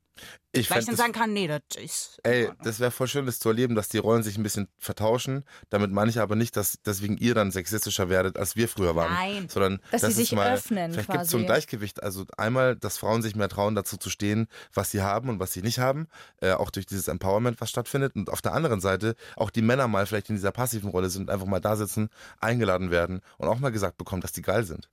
Ich 0.54 0.70
Weil 0.70 0.80
ich 0.80 0.84
dann 0.84 0.94
das- 0.96 1.00
sagen 1.00 1.14
kann, 1.14 1.32
nee, 1.32 1.46
das 1.48 1.62
ist. 1.82 2.20
Ey, 2.24 2.50
das 2.62 2.78
wäre 2.78 2.90
voll 2.90 3.08
schön, 3.08 3.24
das 3.24 3.38
zu 3.38 3.48
erleben, 3.48 3.74
dass 3.74 3.88
die 3.88 3.96
Rollen 3.96 4.22
sich 4.22 4.36
ein 4.36 4.42
bisschen 4.42 4.68
vertauschen. 4.78 5.44
Damit 5.70 5.90
meine 5.90 6.10
ich 6.10 6.20
aber 6.20 6.36
nicht, 6.36 6.54
dass 6.58 6.78
deswegen 6.84 7.16
ihr 7.16 7.34
dann 7.34 7.50
sexistischer 7.50 8.10
werdet, 8.10 8.36
als 8.36 8.54
wir 8.54 8.68
früher 8.68 8.94
waren. 8.94 9.14
Nein. 9.14 9.48
Sondern 9.48 9.80
Dass 9.90 10.02
sie 10.02 10.08
es 10.08 10.16
sich 10.16 10.32
mal, 10.32 10.52
öffnen 10.52 10.92
Vielleicht 10.92 11.10
gibt 11.10 11.22
es 11.24 11.30
so 11.30 11.38
ein. 11.38 11.46
Gleichgewicht. 11.46 12.02
Also 12.02 12.26
einmal, 12.36 12.76
dass 12.76 12.98
Frauen 12.98 13.22
sich 13.22 13.34
mehr 13.34 13.48
trauen, 13.48 13.74
dazu 13.74 13.96
zu 13.96 14.10
stehen, 14.10 14.46
was 14.74 14.90
sie 14.90 15.00
haben 15.00 15.30
und 15.30 15.40
was 15.40 15.54
sie 15.54 15.62
nicht 15.62 15.78
haben. 15.78 16.06
Äh, 16.42 16.52
auch 16.52 16.70
durch 16.70 16.84
dieses 16.84 17.08
Empowerment, 17.08 17.58
was 17.62 17.70
stattfindet. 17.70 18.14
Und 18.14 18.28
auf 18.28 18.42
der 18.42 18.52
anderen 18.52 18.82
Seite 18.82 19.14
auch 19.36 19.48
die 19.48 19.62
Männer 19.62 19.88
mal 19.88 20.04
vielleicht 20.04 20.28
in 20.28 20.34
dieser 20.36 20.52
passiven 20.52 20.90
Rolle 20.90 21.08
sind, 21.08 21.30
einfach 21.30 21.46
mal 21.46 21.60
da 21.60 21.76
sitzen, 21.76 22.10
eingeladen 22.40 22.90
werden 22.90 23.22
und 23.38 23.48
auch 23.48 23.58
mal 23.58 23.72
gesagt 23.72 23.96
bekommen, 23.96 24.20
dass 24.20 24.32
die 24.32 24.42
geil 24.42 24.64
sind. 24.64 24.90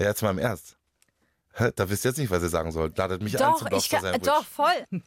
Ja, 0.00 0.06
jetzt 0.06 0.22
mal 0.22 0.30
im 0.30 0.38
Ernst. 0.38 0.76
Da 1.76 1.90
wisst 1.90 2.04
ihr 2.04 2.10
jetzt 2.10 2.18
nicht, 2.18 2.30
was 2.30 2.42
ihr 2.42 2.48
sagen 2.48 2.70
sollt. 2.70 2.96
Ladet 2.96 3.22
mich 3.22 3.34
ein 3.36 3.40
Doch, 3.50 3.58
zum 3.58 3.66
ich 3.66 3.72
Lobster 3.72 3.96
kann, 3.98 4.04
Sandwich. 4.12 4.22
doch, 4.28 4.44
voll. 4.44 4.86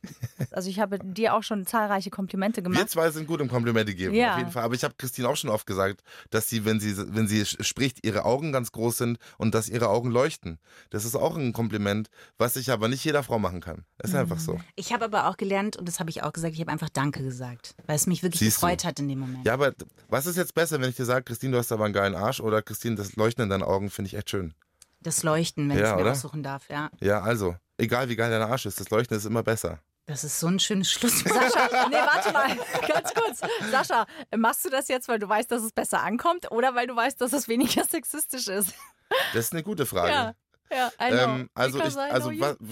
Also 0.52 0.70
ich 0.70 0.80
habe 0.80 1.00
dir 1.00 1.34
auch 1.34 1.42
schon 1.42 1.66
zahlreiche 1.66 2.12
Komplimente 2.12 2.58
Wir 2.58 2.64
gemacht. 2.64 2.90
zwei 2.90 3.10
sind 3.10 3.28
gut 3.28 3.40
im 3.42 3.48
Komplimente 3.50 3.96
geben, 3.96 4.14
Ja. 4.14 4.34
auf 4.34 4.38
jeden 4.40 4.52
Fall. 4.52 4.64
Aber 4.64 4.76
ich 4.76 4.84
habe 4.84 4.94
Christine 4.98 5.28
auch 5.30 5.36
schon 5.36 5.50
oft 5.50 5.66
gesagt, 5.66 6.04
dass 6.30 6.48
sie, 6.48 6.64
wenn 6.66 6.80
sie, 6.80 6.96
wenn 7.16 7.28
sie 7.28 7.44
spricht, 7.46 8.06
ihre 8.06 8.26
Augen 8.26 8.52
ganz 8.52 8.72
groß 8.72 8.98
sind 8.98 9.18
und 9.38 9.56
dass 9.56 9.68
ihre 9.70 9.88
Augen 9.90 10.12
leuchten. 10.12 10.60
Das 10.92 11.06
ist 11.06 11.16
auch 11.16 11.36
ein 11.38 11.54
Kompliment, 11.54 12.10
was 12.38 12.56
ich 12.56 12.70
aber 12.72 12.88
nicht 12.88 13.04
jeder 13.04 13.24
Frau 13.24 13.40
machen 13.40 13.62
kann. 13.62 13.86
Ist 14.04 14.14
einfach 14.14 14.38
so. 14.40 14.60
Ich 14.76 14.94
habe 14.94 15.06
aber 15.06 15.28
auch 15.28 15.38
gelernt, 15.38 15.78
und 15.78 15.88
das 15.88 16.00
habe 16.00 16.10
ich 16.12 16.22
auch 16.24 16.34
gesagt, 16.34 16.54
ich 16.54 16.60
habe 16.62 16.72
einfach 16.72 16.90
Danke 16.90 17.24
gesagt, 17.24 17.74
weil 17.88 17.96
es 17.96 18.06
mich 18.06 18.22
wirklich 18.22 18.40
Siehst 18.42 18.58
du. 18.58 18.68
gefreut 18.68 18.84
hat 18.86 19.00
in 19.00 19.08
dem 19.08 19.20
Moment. 19.20 19.46
Ja, 19.46 19.54
aber 19.54 19.74
was 20.10 20.26
ist 20.28 20.36
jetzt 20.36 20.54
besser, 20.54 20.80
wenn 20.82 20.90
ich 20.90 20.96
dir 20.98 21.06
sage, 21.06 21.24
Christine, 21.24 21.54
du 21.54 21.58
hast 21.58 21.72
aber 21.72 21.86
einen 21.86 21.94
geilen 21.96 22.16
Arsch 22.16 22.42
oder 22.42 22.62
Christine, 22.62 22.96
das 22.96 23.16
Leuchten 23.16 23.44
in 23.46 23.50
deinen 23.50 23.64
Augen 23.64 23.90
finde 23.90 24.08
ich 24.10 24.16
echt 24.16 24.30
schön. 24.30 24.54
Das 25.04 25.24
Leuchten, 25.24 25.70
wenn 25.70 25.78
Ja, 25.78 25.84
ich 25.84 25.90
es 25.90 25.96
mir 25.96 26.02
oder? 26.02 26.12
aussuchen 26.12 26.44
darf, 26.44 26.70
ja. 26.70 26.90
Ja, 27.00 27.22
also, 27.22 27.56
egal 27.78 28.10
wie 28.10 28.16
geil 28.16 28.32
dein 28.32 28.42
Arsch 28.42 28.66
ist, 28.66 28.80
das 28.80 28.90
Leuchten 28.90 29.16
ist 29.18 29.26
immer 29.26 29.44
besser. 29.44 29.80
Das 30.06 30.24
ist 30.24 30.40
so 30.40 30.48
ein 30.48 30.60
schönes 30.60 30.92
Schlusswort. 30.92 31.34
Sascha, 31.54 31.88
nee, 31.90 31.96
warte 31.96 32.32
mal, 32.34 32.48
ganz 32.88 33.14
kurz. 33.14 33.42
Sascha, 33.72 34.06
machst 34.36 34.66
du 34.66 34.70
das 34.70 34.88
jetzt, 34.88 35.08
weil 35.08 35.20
du 35.20 35.30
weißt, 35.30 35.52
dass 35.52 35.62
es 35.64 35.72
besser 35.72 36.02
ankommt 36.02 36.52
oder 36.52 36.74
weil 36.76 36.88
du 36.88 36.96
weißt, 36.96 37.20
dass 37.22 37.34
es 37.34 37.48
weniger 37.48 37.84
sexistisch 37.90 38.48
ist? 38.48 38.74
Das 39.34 39.46
ist 39.46 39.54
eine 39.54 39.64
gute 39.64 39.86
Frage. 39.86 40.12
Ja, 40.12 40.34
ja. 40.76 40.92
Ähm, 41.00 41.50
also 41.54 41.78
ich, 41.78 41.84
Because 41.84 42.00
also 42.00 42.32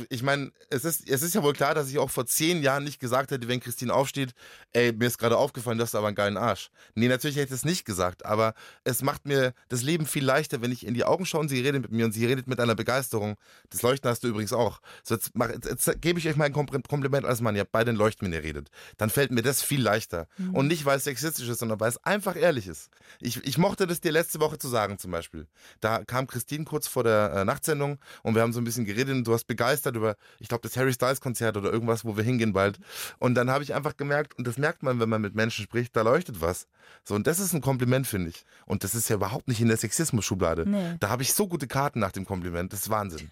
ich 0.10 0.24
meine, 0.24 0.52
es 0.70 0.86
ist, 0.86 1.10
es 1.10 1.22
ist 1.22 1.36
ja 1.36 1.44
wohl 1.44 1.54
klar, 1.54 1.74
dass 1.76 1.90
ich 1.90 2.00
auch 2.00 2.10
vor 2.10 2.26
zehn 2.26 2.64
Jahren 2.64 2.84
nicht 2.84 3.00
gesagt 3.00 3.32
hätte, 3.32 3.48
wenn 3.48 3.60
Christine 3.60 3.94
aufsteht, 3.94 4.32
ey, 4.74 4.92
mir 4.94 5.08
ist 5.08 5.18
gerade 5.18 5.38
aufgefallen, 5.38 5.78
du 5.78 5.84
hast 5.84 5.96
aber 5.96 6.08
einen 6.08 6.16
geilen 6.16 6.38
Arsch. 6.38 6.70
Nee, 6.96 7.08
natürlich 7.08 7.38
hätte 7.38 7.54
ich 7.54 7.60
es 7.60 7.66
nicht 7.66 7.86
gesagt, 7.86 8.26
aber 8.26 8.54
es 8.84 9.02
macht 9.02 9.26
mir 9.26 9.54
das 9.70 9.82
Leben 9.82 10.06
viel 10.06 10.24
leichter, 10.24 10.62
wenn 10.62 10.72
ich 10.72 10.86
in 10.86 10.94
die 10.94 11.04
Augen 11.04 11.26
schaue 11.26 11.42
und 11.42 11.50
sie 11.50 11.62
redet 11.62 11.84
mit 11.84 11.92
mir 11.92 12.06
und 12.06 12.12
sie 12.12 12.26
redet 12.26 12.48
mit 12.48 12.60
einer 12.60 12.76
Begeisterung. 12.76 13.36
Das 13.70 13.82
Leuchten 13.82 14.10
hast 14.10 14.24
du 14.24 14.28
übrigens 14.28 14.54
auch. 14.54 14.82
So, 15.04 15.16
jetzt, 15.16 15.32
mach, 15.34 15.50
jetzt, 15.50 15.66
jetzt 15.66 16.02
gebe 16.02 16.20
ich 16.20 16.28
euch 16.28 16.36
mal 16.36 16.46
ein 16.46 16.54
Kompl- 16.54 16.88
Kompliment 16.88 17.26
als 17.26 17.42
Mann, 17.42 17.56
ihr 17.56 17.62
habt 17.62 17.72
beide 17.72 17.92
ein 17.92 17.98
Leuchten, 17.98 18.26
wenn 18.26 18.34
ihr 18.34 18.44
redet. 18.44 18.70
Dann 18.98 19.10
fällt 19.10 19.32
mir 19.32 19.42
das 19.42 19.62
viel 19.64 19.82
leichter. 19.82 20.28
Mhm. 20.38 20.56
Und 20.56 20.68
nicht, 20.68 20.86
weil 20.86 20.98
es 20.98 21.04
sexistisch 21.04 21.48
ist, 21.48 21.60
sondern 21.60 21.80
weil 21.80 21.90
es 21.90 22.04
einfach 22.04 22.36
ehrlich 22.36 22.68
ist. 22.68 22.90
Ich, 23.20 23.44
ich 23.46 23.58
mochte 23.58 23.88
das 23.88 24.02
dir 24.02 24.12
letzte 24.12 24.40
Woche 24.40 24.58
zu 24.58 24.68
sagen 24.68 24.98
zum 24.98 25.12
Beispiel. 25.12 25.48
Da 25.80 26.04
kam 26.04 26.28
Christine 26.28 26.66
kurz 26.66 26.88
vor 26.88 27.04
der 27.04 27.34
äh, 27.36 27.46
Nachtsendung 27.46 27.91
und 28.24 28.36
wir 28.36 28.42
haben 28.42 28.54
so 28.54 28.60
ein 28.60 28.64
bisschen 28.64 28.86
geredet 28.86 29.16
und 29.16 29.26
du 29.26 29.34
hast 29.34 29.46
begeistert 29.46 29.96
über, 29.96 30.16
ich 30.40 30.48
glaube, 30.48 30.62
das 30.62 30.78
Harry 30.78 30.94
Styles 30.94 31.22
Konzert 31.22 31.58
oder 31.58 31.72
irgendwas, 31.72 32.06
wo 32.06 32.18
wir 32.18 32.24
hingehen 32.24 32.54
bald. 32.54 32.80
Und 33.20 33.36
dann 33.36 33.50
habe 33.50 33.64
ich 33.64 33.74
einfach 33.74 33.98
gemerkt, 33.98 34.38
und 34.38 34.48
das 34.48 34.58
merkt 34.58 34.84
man, 34.84 35.00
wenn 35.00 35.10
man 35.10 35.22
mit 35.22 35.36
Menschen 35.36 35.64
spricht, 35.64 35.96
da 35.96 36.02
leuchtet 36.02 36.42
was. 36.42 36.68
So, 37.04 37.16
und 37.16 37.28
das 37.28 37.40
ist 37.40 37.54
ein 37.54 37.62
Kompliment, 37.62 38.06
finde 38.08 38.30
ich. 38.30 38.46
Und 38.66 38.84
das 38.84 38.96
ist 38.96 39.10
ja 39.10 39.16
überhaupt 39.16 39.48
nicht 39.48 39.62
in 39.62 39.68
der 39.68 39.78
Sexismus-Schublade. 39.78 40.68
Nee. 40.68 40.96
Da 41.00 41.10
habe 41.10 41.24
ich 41.24 41.34
so 41.34 41.48
gute 41.48 41.68
Karten 41.68 42.00
nach 42.00 42.12
dem 42.12 42.26
Kompliment. 42.26 42.74
Das 42.74 42.82
ist 42.82 42.90
Wahnsinn. 42.90 43.30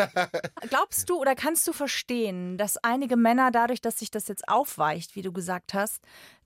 Glaubst 0.68 1.08
du 1.08 1.18
oder 1.18 1.34
kannst 1.34 1.66
du 1.66 1.72
verstehen, 1.72 2.58
dass 2.58 2.76
einige 2.78 3.16
Männer 3.16 3.50
dadurch, 3.50 3.80
dass 3.80 3.98
sich 3.98 4.10
das 4.10 4.28
jetzt 4.28 4.48
aufweicht, 4.48 5.16
wie 5.16 5.22
du 5.22 5.32
gesagt 5.32 5.74
hast, 5.74 6.02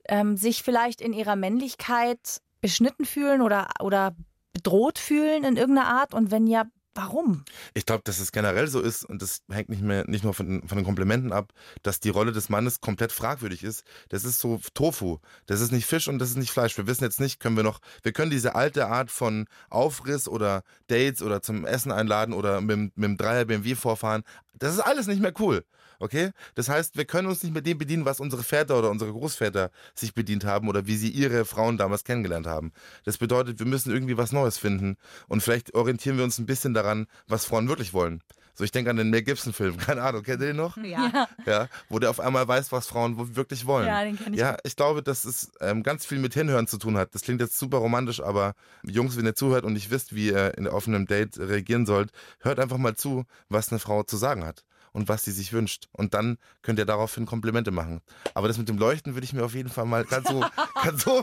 ähm, 0.09 0.37
sich 0.37 0.63
vielleicht 0.63 1.01
in 1.01 1.13
ihrer 1.13 1.37
Männlichkeit 1.37 2.41
beschnitten 2.61 3.05
fühlen 3.05 3.41
oder, 3.41 3.69
oder 3.81 4.15
bedroht 4.53 4.99
fühlen 4.99 5.45
in 5.45 5.57
irgendeiner 5.57 5.89
Art? 5.89 6.15
Und 6.15 6.31
wenn 6.31 6.47
ja, 6.47 6.65
warum? 6.95 7.45
Ich 7.75 7.87
glaube, 7.87 8.03
dass 8.05 8.21
es 8.21 8.33
generell 8.33 8.69
so 8.69 8.81
ist 8.81 9.05
und 9.05 9.23
das 9.23 9.43
hängt 9.51 9.69
nicht 9.69 9.83
mehr 9.83 10.05
nicht 10.07 10.25
nur 10.25 10.35
von, 10.35 10.67
von 10.67 10.77
den 10.79 10.85
Komplimenten 10.85 11.33
ab, 11.33 11.53
dass 11.83 12.01
die 12.01 12.09
Rolle 12.09 12.33
des 12.33 12.49
Mannes 12.49 12.81
komplett 12.81 13.13
fragwürdig 13.13 13.65
ist. 13.65 13.85
Das 14.09 14.25
ist 14.25 14.39
so 14.39 14.61
Tofu. 14.75 15.19
Das 15.47 15.61
ist 15.61 15.73
nicht 15.73 15.87
Fisch 15.87 16.09
und 16.09 16.19
das 16.19 16.31
ist 16.31 16.37
nicht 16.37 16.51
Fleisch. 16.51 16.77
Wir 16.77 16.87
wissen 16.87 17.05
jetzt 17.05 17.21
nicht, 17.21 17.41
können 17.41 17.57
wir 17.57 17.65
noch, 17.65 17.81
wir 18.03 18.13
können 18.13 18.31
diese 18.31 18.55
alte 18.55 18.87
Art 18.87 19.11
von 19.11 19.47
Aufriss 19.71 20.29
oder 20.29 20.63
Dates 20.87 21.23
oder 21.23 21.43
zum 21.43 21.67
Essen 21.67 21.93
einladen 21.93 22.33
oder 22.33 22.61
mit, 22.61 22.97
mit 22.97 23.05
dem 23.05 23.17
Dreier 23.17 23.45
BMW 23.45 23.75
vorfahren. 23.75 24.23
Das 24.55 24.75
ist 24.75 24.81
alles 24.81 25.07
nicht 25.07 25.21
mehr 25.21 25.35
cool. 25.41 25.65
Okay? 25.99 26.31
Das 26.55 26.69
heißt, 26.69 26.97
wir 26.97 27.05
können 27.05 27.29
uns 27.29 27.43
nicht 27.43 27.55
mit 27.55 27.67
dem 27.67 27.79
bedienen, 27.79 28.05
was 28.05 28.21
unsere 28.21 28.43
Väter 28.43 28.79
oder 28.79 28.91
unsere 28.91 29.13
Großväter 29.13 29.71
sich 29.95 30.15
bedient 30.15 30.45
haben 30.45 30.69
oder 30.69 30.87
wie 30.87 30.97
sie 30.97 31.11
ihre 31.11 31.45
Frauen 31.45 31.77
damals 31.79 32.05
kennengelernt 32.05 32.47
haben. 32.47 32.73
Das 33.05 33.19
bedeutet, 33.19 33.59
wir 33.59 33.67
müssen 33.67 33.93
irgendwie 33.93 34.17
was 34.17 34.33
Neues 34.33 34.59
finden 34.59 34.97
und 35.29 35.43
vielleicht 35.43 35.75
orientieren 35.75 36.17
wir 36.17 36.25
uns 36.25 36.39
ein 36.39 36.47
bisschen 36.47 36.75
daran, 36.75 37.07
was 37.27 37.45
Frauen 37.45 37.69
wirklich 37.69 37.93
wollen. 37.93 38.23
So, 38.57 38.63
ich 38.63 38.71
denke 38.71 38.91
an 38.91 38.97
den 38.97 39.11
Mel 39.11 39.23
Gibson-Film, 39.23 39.77
keine 39.79 40.03
Ahnung, 40.03 40.23
kennt 40.23 40.41
ihr 40.41 40.49
den 40.49 40.57
noch? 40.57 40.77
Ja. 40.77 41.27
Ja, 41.45 41.69
wo 41.89 41.99
der 41.99 42.11
auf 42.11 42.21
einmal 42.21 42.47
weiß, 42.47 42.71
was 42.71 42.87
Frauen 42.87 43.35
wirklich 43.35 43.67
wollen. 43.67 43.87
Ja, 43.87 44.05
den 44.05 44.17
kenn 44.17 44.33
ich 44.33 44.41
Ja, 44.41 44.57
ich 44.63 44.77
glaube, 44.77 45.03
dass 45.03 45.25
es 45.25 45.51
ähm, 45.61 45.83
ganz 45.83 46.07
viel 46.07 46.19
mit 46.19 46.35
Hinhören 46.35 46.69
zu 46.69 46.79
tun 46.79 46.97
hat. 46.97 47.15
Das 47.15 47.23
klingt 47.23 47.41
jetzt 47.41 47.59
super 47.59 47.79
romantisch, 47.79 48.21
aber 48.21 48.55
Jungs, 48.85 49.17
wenn 49.17 49.27
ihr 49.27 49.35
zuhört 49.35 49.65
und 49.65 49.73
nicht 49.73 49.91
wisst, 49.91 50.15
wie 50.15 50.29
ihr 50.29 50.57
in, 50.57 50.69
auf 50.69 50.87
einem 50.87 51.07
Date 51.07 51.39
reagieren 51.39 51.85
sollt, 51.85 52.11
hört 52.41 52.61
einfach 52.61 52.79
mal 52.79 52.95
zu, 52.95 53.25
was 53.49 53.71
eine 53.71 53.81
Frau 53.81 54.05
zu 54.05 54.17
sagen 54.17 54.45
hat 54.45 54.65
und 54.95 55.09
was 55.09 55.25
sie 55.25 55.33
sich 55.33 55.53
wünscht. 55.53 55.89
Und 55.93 56.15
dann 56.15 56.39
könnt 56.63 56.79
ihr 56.79 56.87
daraufhin 56.87 57.27
Komplimente 57.27 57.71
machen. 57.71 58.01
Aber 58.33 58.49
das 58.49 58.57
mit 58.57 58.69
dem 58.69 58.79
Leuchten 58.79 59.15
würde 59.15 59.27
ich 59.27 59.35
mir 59.35 59.45
auf 59.45 59.55
jeden 59.55 59.69
Fall 59.69 59.85
mal 59.85 60.05
ganz 60.05 60.29
so, 60.29 60.41
ganz 60.83 61.05
so. 61.05 61.23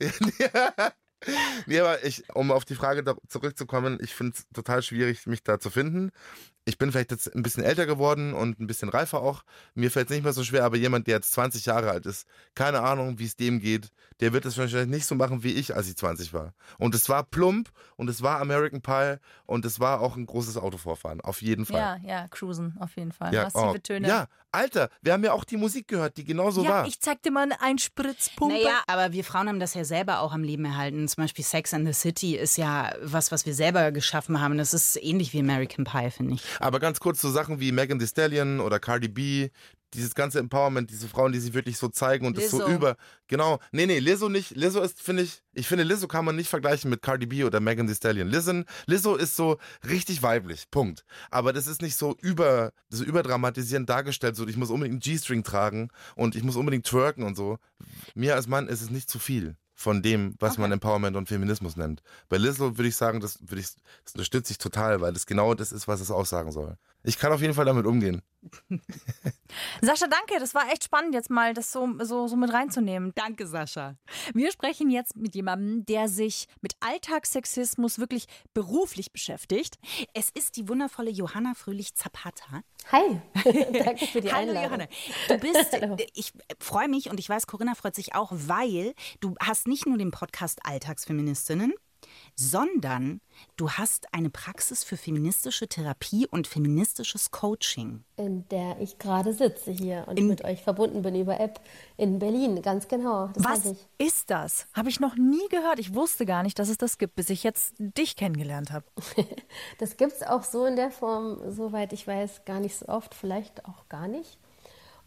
Nee, 1.66 1.80
aber 1.80 2.04
ich, 2.04 2.24
um 2.34 2.50
auf 2.50 2.64
die 2.64 2.74
Frage 2.74 3.04
zurückzukommen, 3.28 3.98
ich 4.00 4.14
finde 4.14 4.34
es 4.36 4.46
total 4.54 4.82
schwierig, 4.82 5.26
mich 5.26 5.42
da 5.42 5.58
zu 5.58 5.70
finden. 5.70 6.10
Ich 6.66 6.78
bin 6.78 6.92
vielleicht 6.92 7.10
jetzt 7.10 7.34
ein 7.34 7.42
bisschen 7.42 7.64
älter 7.64 7.86
geworden 7.86 8.34
und 8.34 8.60
ein 8.60 8.66
bisschen 8.66 8.90
reifer 8.90 9.20
auch. 9.22 9.42
Mir 9.74 9.90
fällt 9.90 10.08
es 10.08 10.14
nicht 10.14 10.22
mehr 10.22 10.32
so 10.32 10.44
schwer, 10.44 10.64
aber 10.64 10.76
jemand, 10.76 11.06
der 11.06 11.16
jetzt 11.16 11.32
20 11.32 11.66
Jahre 11.66 11.90
alt 11.90 12.06
ist, 12.06 12.26
keine 12.54 12.80
Ahnung, 12.80 13.18
wie 13.18 13.24
es 13.24 13.34
dem 13.34 13.60
geht, 13.60 13.90
der 14.20 14.32
wird 14.32 14.44
es 14.44 14.58
wahrscheinlich 14.58 14.90
nicht 14.90 15.06
so 15.06 15.14
machen 15.14 15.42
wie 15.42 15.52
ich, 15.52 15.74
als 15.74 15.88
ich 15.88 15.96
20 15.96 16.32
war. 16.32 16.52
Und 16.78 16.94
es 16.94 17.08
war 17.08 17.24
plump 17.24 17.70
und 17.96 18.08
es 18.08 18.22
war 18.22 18.40
American 18.40 18.82
Pie 18.82 19.16
und 19.46 19.64
es 19.64 19.80
war 19.80 20.00
auch 20.00 20.16
ein 20.16 20.26
großes 20.26 20.58
Autovorfahren, 20.58 21.20
auf 21.22 21.42
jeden 21.42 21.64
Fall. 21.64 21.78
Ja, 21.78 21.96
ja, 22.04 22.28
cruisen 22.28 22.76
auf 22.78 22.94
jeden 22.96 23.12
Fall. 23.12 23.34
Ja, 23.34 23.44
Massive 23.44 23.74
oh, 23.74 23.78
Töne. 23.78 24.06
ja, 24.06 24.26
Alter, 24.52 24.90
wir 25.00 25.12
haben 25.12 25.22
ja 25.22 25.32
auch 25.32 25.44
die 25.44 25.56
Musik 25.56 25.86
gehört, 25.88 26.16
die 26.16 26.24
genauso 26.24 26.64
ja 26.64 26.70
war. 26.70 26.86
ich 26.86 27.00
zeig 27.00 27.22
dir 27.22 27.30
mal 27.30 27.48
einen 27.60 27.78
Spritzpumpe. 27.78 28.54
Naja, 28.54 28.80
aber 28.86 29.12
wir 29.12 29.24
Frauen 29.24 29.48
haben 29.48 29.60
das 29.60 29.74
ja 29.74 29.84
selber 29.84 30.20
auch 30.20 30.32
am 30.32 30.42
Leben 30.42 30.64
erhalten. 30.64 31.08
Zum 31.10 31.24
Beispiel 31.24 31.44
Sex 31.44 31.74
and 31.74 31.86
the 31.86 31.92
City 31.92 32.36
ist 32.36 32.56
ja 32.56 32.92
was, 33.02 33.32
was 33.32 33.46
wir 33.46 33.54
selber 33.54 33.92
geschaffen 33.92 34.40
haben. 34.40 34.58
Das 34.58 34.74
ist 34.74 34.96
ähnlich 35.02 35.32
wie 35.32 35.40
American 35.40 35.84
Pie, 35.84 36.10
finde 36.10 36.34
ich. 36.34 36.42
Aber 36.58 36.80
ganz 36.80 37.00
kurz 37.00 37.20
so 37.20 37.30
Sachen 37.30 37.60
wie 37.60 37.72
Megan 37.72 37.98
Thee 37.98 38.06
Stallion 38.06 38.60
oder 38.60 38.78
Cardi 38.78 39.08
B, 39.08 39.50
dieses 39.94 40.14
ganze 40.14 40.38
Empowerment, 40.38 40.90
diese 40.90 41.08
Frauen, 41.08 41.32
die 41.32 41.40
sich 41.40 41.52
wirklich 41.52 41.76
so 41.76 41.88
zeigen 41.88 42.26
und 42.26 42.36
das 42.36 42.50
so 42.50 42.58
Lizzo. 42.58 42.72
über. 42.72 42.96
Genau. 43.26 43.58
Nee, 43.72 43.86
nee, 43.86 43.98
Lizzo 43.98 44.28
nicht. 44.28 44.54
Lizzo 44.56 44.80
ist, 44.82 45.00
finde 45.00 45.22
ich, 45.24 45.42
ich 45.52 45.66
finde, 45.66 45.84
Lizzo 45.84 46.06
kann 46.06 46.24
man 46.24 46.36
nicht 46.36 46.48
vergleichen 46.48 46.90
mit 46.90 47.02
Cardi 47.02 47.26
B 47.26 47.44
oder 47.44 47.60
Megan 47.60 47.86
Thee 47.86 47.94
Stallion. 47.94 48.28
Lizzo, 48.28 48.62
Lizzo 48.86 49.16
ist 49.16 49.36
so 49.36 49.58
richtig 49.88 50.22
weiblich. 50.22 50.70
Punkt. 50.70 51.04
Aber 51.30 51.52
das 51.52 51.66
ist 51.66 51.82
nicht 51.82 51.96
so 51.96 52.16
über, 52.20 52.72
so 52.88 53.04
überdramatisierend 53.04 53.88
dargestellt, 53.88 54.36
so 54.36 54.46
ich 54.46 54.56
muss 54.56 54.70
unbedingt 54.70 54.94
einen 54.94 55.00
G-String 55.00 55.42
tragen 55.42 55.88
und 56.14 56.36
ich 56.36 56.44
muss 56.44 56.56
unbedingt 56.56 56.86
twerken 56.86 57.24
und 57.24 57.36
so. 57.36 57.58
Mir 58.14 58.36
als 58.36 58.46
Mann 58.46 58.68
ist 58.68 58.82
es 58.82 58.90
nicht 58.90 59.10
zu 59.10 59.18
viel 59.18 59.56
von 59.80 60.02
dem, 60.02 60.34
was 60.38 60.58
man 60.58 60.70
Empowerment 60.72 61.16
und 61.16 61.26
Feminismus 61.26 61.74
nennt. 61.74 62.02
Bei 62.28 62.36
Lizzo 62.36 62.76
würde 62.76 62.88
ich 62.88 62.96
sagen, 62.96 63.20
das, 63.20 63.38
ich, 63.40 63.68
das 64.04 64.12
unterstütze 64.12 64.52
ich 64.52 64.58
total, 64.58 65.00
weil 65.00 65.14
das 65.14 65.24
genau 65.24 65.54
das 65.54 65.72
ist, 65.72 65.88
was 65.88 66.02
es 66.02 66.10
aussagen 66.10 66.52
soll. 66.52 66.76
Ich 67.02 67.18
kann 67.18 67.32
auf 67.32 67.40
jeden 67.40 67.54
Fall 67.54 67.64
damit 67.64 67.86
umgehen. 67.86 68.20
Sascha, 69.80 70.06
danke. 70.06 70.38
Das 70.38 70.54
war 70.54 70.70
echt 70.70 70.84
spannend, 70.84 71.14
jetzt 71.14 71.30
mal 71.30 71.54
das 71.54 71.72
so, 71.72 71.88
so, 72.02 72.28
so 72.28 72.36
mit 72.36 72.52
reinzunehmen. 72.52 73.12
Danke, 73.14 73.46
Sascha. 73.46 73.96
Wir 74.34 74.52
sprechen 74.52 74.90
jetzt 74.90 75.16
mit 75.16 75.34
jemandem, 75.34 75.86
der 75.86 76.08
sich 76.08 76.46
mit 76.60 76.74
Alltagssexismus 76.80 77.98
wirklich 77.98 78.26
beruflich 78.52 79.12
beschäftigt. 79.12 79.78
Es 80.12 80.28
ist 80.30 80.56
die 80.56 80.68
wundervolle 80.68 81.10
Johanna 81.10 81.54
Fröhlich-Zapata. 81.54 82.62
Hi, 82.92 83.20
danke 83.44 84.06
für 84.06 84.20
die 84.20 84.32
Hallo 84.32 84.50
Einladung. 84.50 84.64
Johanna. 84.64 84.86
Du 85.28 85.38
bist, 85.38 85.72
Hallo. 85.80 85.96
ich 86.14 86.32
freue 86.58 86.88
mich 86.88 87.10
und 87.10 87.18
ich 87.18 87.28
weiß, 87.28 87.46
Corinna 87.46 87.74
freut 87.74 87.94
sich 87.94 88.14
auch, 88.14 88.32
weil 88.32 88.94
du 89.20 89.34
hast 89.40 89.68
nicht 89.70 89.86
nur 89.86 89.96
den 89.96 90.10
Podcast 90.10 90.58
Alltagsfeministinnen, 90.64 91.72
sondern 92.34 93.20
du 93.56 93.70
hast 93.70 94.12
eine 94.12 94.28
Praxis 94.28 94.82
für 94.82 94.96
feministische 94.96 95.68
Therapie 95.68 96.26
und 96.26 96.48
feministisches 96.48 97.30
Coaching. 97.30 98.02
In 98.16 98.48
der 98.48 98.80
ich 98.80 98.98
gerade 98.98 99.32
sitze 99.32 99.70
hier 99.70 100.06
und 100.08 100.18
in 100.18 100.26
mit 100.26 100.44
euch 100.44 100.62
verbunden 100.62 101.02
bin 101.02 101.14
über 101.14 101.38
App 101.38 101.60
in 101.96 102.18
Berlin, 102.18 102.62
ganz 102.62 102.88
genau. 102.88 103.28
Das 103.28 103.44
Was 103.44 103.74
ist 103.98 104.28
das? 104.30 104.66
Habe 104.74 104.88
ich 104.88 104.98
noch 104.98 105.14
nie 105.14 105.46
gehört. 105.50 105.78
Ich 105.78 105.94
wusste 105.94 106.26
gar 106.26 106.42
nicht, 106.42 106.58
dass 106.58 106.68
es 106.68 106.78
das 106.78 106.98
gibt, 106.98 107.14
bis 107.14 107.30
ich 107.30 107.44
jetzt 107.44 107.74
dich 107.78 108.16
kennengelernt 108.16 108.72
habe. 108.72 108.86
das 109.78 109.96
gibt 109.96 110.12
es 110.12 110.22
auch 110.24 110.42
so 110.42 110.66
in 110.66 110.74
der 110.74 110.90
Form, 110.90 111.38
soweit 111.48 111.92
ich 111.92 112.08
weiß, 112.08 112.44
gar 112.44 112.58
nicht 112.58 112.76
so 112.76 112.88
oft, 112.88 113.14
vielleicht 113.14 113.66
auch 113.66 113.88
gar 113.88 114.08
nicht 114.08 114.36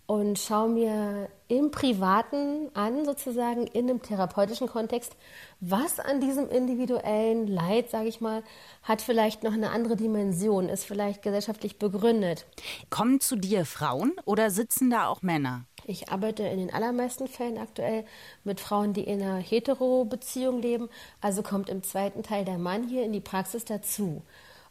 und 0.06 0.38
schaue 0.38 0.70
mir 0.70 1.30
im 1.48 1.72
Privaten 1.72 2.70
an, 2.74 3.06
sozusagen 3.06 3.68
in 3.68 3.90
einem 3.90 4.02
therapeutischen 4.02 4.68
Kontext, 4.68 5.16
was 5.60 6.00
an 6.00 6.20
diesem 6.20 6.50
individuellen 6.50 7.48
Leid, 7.48 7.90
sage 7.90 8.10
ich 8.10 8.20
mal, 8.20 8.44
hat 8.82 9.02
vielleicht 9.02 9.44
noch 9.44 9.54
eine 9.54 9.72
andere 9.72 9.96
Dimension, 9.96 10.68
ist 10.68 10.86
vielleicht 10.86 11.22
gesellschaftlich 11.22 11.80
begründet. 11.80 12.46
Kommen 12.90 13.22
zu 13.22 13.36
dir 13.36 13.66
Frauen 13.66 14.14
oder 14.26 14.50
sitzen 14.50 14.90
da 14.90 15.08
auch 15.08 15.22
Männer? 15.22 15.66
Ich 15.86 16.10
arbeite 16.10 16.44
in 16.44 16.60
den 16.60 16.74
allermeisten 16.74 17.28
Fällen 17.28 17.58
aktuell 17.58 18.06
mit 18.44 18.60
Frauen, 18.60 18.94
die 18.94 19.04
in 19.04 19.22
einer 19.22 19.38
Hetero-Beziehung 19.38 20.62
leben. 20.62 20.90
Also 21.22 21.44
kommt 21.44 21.70
im 21.70 21.84
zweiten 21.84 22.24
Teil 22.24 22.46
der 22.46 22.58
Mann 22.58 22.88
hier 22.88 23.04
in 23.04 23.12
die 23.12 23.20
Praxis 23.20 23.66
dazu. 23.66 24.22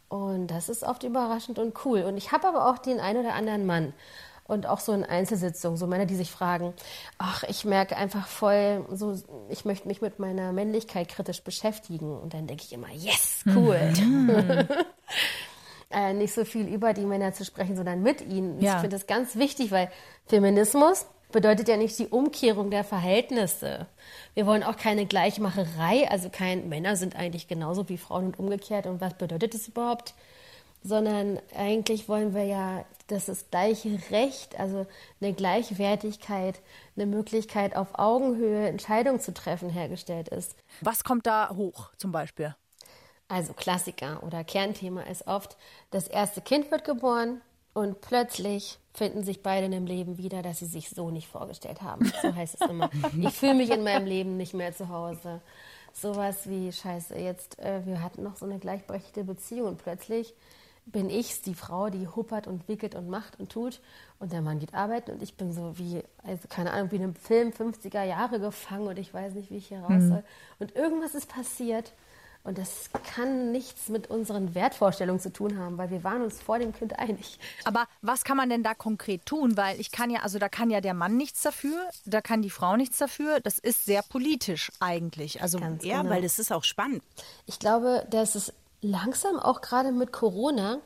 Und 0.09 0.49
das 0.49 0.69
ist 0.69 0.83
oft 0.83 1.05
überraschend 1.05 1.59
und 1.59 1.85
cool. 1.85 2.03
Und 2.03 2.17
ich 2.17 2.33
habe 2.33 2.49
aber 2.49 2.69
auch 2.71 2.79
den 2.79 3.01
einen 3.01 3.21
oder 3.21 3.35
anderen 3.35 3.67
Mann 3.67 3.93
und 4.53 4.67
auch 4.67 4.81
so 4.81 4.93
in 4.93 5.05
Einzelsitzungen, 5.05 5.77
so 5.77 5.87
Männer, 5.87 6.07
die 6.07 6.15
sich 6.15 6.31
fragen, 6.31 6.75
ach, 7.19 7.43
ich 7.45 7.65
merke 7.65 7.97
einfach 7.97 8.27
voll, 8.27 8.85
so, 8.91 9.17
ich 9.49 9.65
möchte 9.65 9.89
mich 9.89 10.03
mit 10.03 10.19
meiner 10.19 10.53
Männlichkeit 10.53 11.09
kritisch 11.09 11.43
beschäftigen. 11.43 12.17
Und 12.19 12.35
dann 12.35 12.47
denke 12.47 12.63
ich 12.65 12.73
immer, 12.73 12.91
yes, 12.93 13.43
cool. 13.55 13.81
Mhm. 13.99 14.69
äh, 15.91 16.13
nicht 16.13 16.35
so 16.35 16.45
viel 16.45 16.69
über 16.69 16.93
die 16.93 17.07
Männer 17.07 17.33
zu 17.33 17.45
sprechen, 17.45 17.77
sondern 17.77 18.03
mit 18.03 18.21
ihnen. 18.21 18.61
Ja. 18.61 18.75
Ich 18.75 18.81
finde 18.81 18.97
das 18.97 19.07
ganz 19.07 19.37
wichtig, 19.37 19.71
weil 19.71 19.91
Feminismus 20.27 21.07
bedeutet 21.33 21.67
ja 21.69 21.79
nicht 21.79 21.99
die 21.99 22.09
Umkehrung 22.09 22.71
der 22.71 22.85
Verhältnisse. 22.85 23.87
Wir 24.35 24.47
wollen 24.47 24.63
auch 24.63 24.77
keine 24.77 25.07
Gleichmacherei, 25.07 26.11
also 26.11 26.29
kein 26.29 26.69
Männer 26.69 26.97
sind 26.97 27.17
eigentlich 27.17 27.49
genauso 27.49 27.89
wie 27.89 27.97
Frauen 27.97 28.27
und 28.27 28.39
umgekehrt. 28.39 28.87
Und 28.87 29.01
was 29.01 29.15
bedeutet 29.15 29.55
das 29.55 29.67
überhaupt? 29.67 30.13
Sondern 30.83 31.39
eigentlich 31.55 32.09
wollen 32.09 32.35
wir 32.35 32.45
ja 32.45 32.85
dass 33.13 33.27
das 33.27 33.51
gleiche 33.51 33.99
Recht, 34.11 34.59
also 34.59 34.87
eine 35.21 35.33
Gleichwertigkeit, 35.33 36.61
eine 36.97 37.07
Möglichkeit 37.07 37.77
auf 37.77 37.99
Augenhöhe 37.99 38.67
Entscheidungen 38.67 39.21
zu 39.21 39.35
treffen 39.35 39.71
hergestellt 39.71 40.29
ist. 40.29 40.57
Was 40.81 41.05
kommt 41.05 41.27
da 41.27 41.51
hoch 41.55 41.91
zum 41.99 42.11
Beispiel? 42.11 42.55
Also 43.29 43.53
Klassiker 43.53 44.23
oder 44.23 44.45
Kernthema 44.45 45.03
ist 45.03 45.27
oft, 45.27 45.57
das 45.91 46.09
erste 46.09 46.41
Kind 46.41 46.71
wird 46.71 46.85
geboren 46.85 47.41
und 47.75 48.01
plötzlich 48.01 48.79
finden 48.93 49.25
sich 49.25 49.43
beide 49.43 49.67
in 49.67 49.73
dem 49.73 49.87
Leben 49.87 50.19
wieder, 50.19 50.43
dass 50.43 50.59
sie 50.59 50.67
sich 50.67 50.91
so 50.91 51.11
nicht 51.11 51.29
vorgestellt 51.29 51.81
haben. 51.81 52.13
So 52.21 52.35
heißt 52.35 52.57
es 52.61 52.69
immer. 52.69 52.91
Ich 53.21 53.35
fühle 53.35 53.55
mich 53.55 53.71
in 53.71 53.85
meinem 53.85 54.07
Leben 54.07 54.37
nicht 54.37 54.53
mehr 54.53 54.75
zu 54.75 54.91
Hause. 54.91 55.41
Sowas 55.95 56.49
wie, 56.49 56.73
scheiße, 56.73 57.17
jetzt, 57.17 57.59
äh, 57.59 57.85
wir 57.87 58.03
hatten 58.03 58.23
noch 58.23 58.37
so 58.37 58.45
eine 58.45 58.59
gleichberechtigte 58.59 59.25
Beziehung 59.25 59.69
und 59.69 59.83
plötzlich 59.83 60.35
bin 60.87 61.11
ich 61.11 61.43
die 61.43 61.55
Frau, 61.55 61.91
die 61.91 62.09
huppert 62.09 62.47
und 62.47 62.69
wickelt 62.69 62.95
und 62.95 63.09
macht 63.09 63.39
und 63.39 63.51
tut. 63.51 63.81
Und 64.19 64.33
der 64.33 64.43
Mann 64.43 64.59
geht 64.59 64.75
arbeiten 64.75 65.13
und 65.13 65.23
ich 65.23 65.37
bin 65.37 65.53
so 65.53 65.79
wie, 65.79 66.03
also 66.23 66.47
keine 66.49 66.73
Ahnung, 66.73 66.91
wie 66.93 66.97
in 66.97 67.03
einem 67.03 67.15
Film 67.15 67.51
50er 67.51 68.05
Jahre 68.05 68.41
gefangen 68.41 68.87
und 68.89 68.99
ich 68.99 69.13
weiß 69.13 69.35
nicht, 69.35 69.51
wie 69.51 69.57
ich 69.57 69.69
hier 69.69 69.81
raus 69.81 70.03
mhm. 70.03 70.09
soll. 70.09 70.25
Und 70.59 70.77
irgendwas 70.77 71.15
ist 71.15 71.29
passiert 71.29 71.93
und 72.45 72.59
das 72.59 72.91
kann 73.15 73.53
nichts 73.53 73.89
mit 73.89 74.11
unseren 74.11 74.55
Wertvorstellungen 74.55 75.21
zu 75.21 75.33
tun 75.33 75.59
haben, 75.59 75.79
weil 75.79 75.91
wir 75.91 76.03
waren 76.03 76.23
uns 76.23 76.43
vor 76.43 76.59
dem 76.59 76.73
Kind 76.73 76.99
einig. 76.99 77.39
Aber 77.65 77.87
was 78.01 78.25
kann 78.25 78.37
man 78.37 78.51
denn 78.51 78.65
da 78.65 78.75
konkret 78.75 79.25
tun? 79.27 79.57
Weil 79.57 79.79
ich 79.81 79.93
kann 79.93 80.11
ja, 80.11 80.21
also 80.21 80.41
da 80.41 80.49
kann 80.49 80.69
ja 80.69 80.81
der 80.81 80.95
Mann 80.95 81.17
nichts 81.17 81.43
dafür, 81.43 81.89
da 82.05 82.21
kann 82.21 82.43
die 82.43 82.51
Frau 82.51 82.77
nichts 82.77 82.99
dafür. 82.99 83.39
Das 83.41 83.61
ist 83.61 83.85
sehr 83.85 84.03
politisch 84.03 84.73
eigentlich. 84.81 85.41
Also 85.41 85.61
Ganz 85.61 85.85
ja, 85.85 85.99
genau. 85.99 86.15
weil 86.15 86.23
das 86.23 86.41
ist 86.41 86.53
auch 86.53 86.65
spannend. 86.65 87.03
Ich 87.47 87.61
glaube, 87.61 88.07
dass 88.11 88.35
es 88.35 88.53
langsam 88.83 89.39
auch 89.39 89.61
gerade 89.61 89.93
mit 89.93 90.13
Corona 90.13 90.79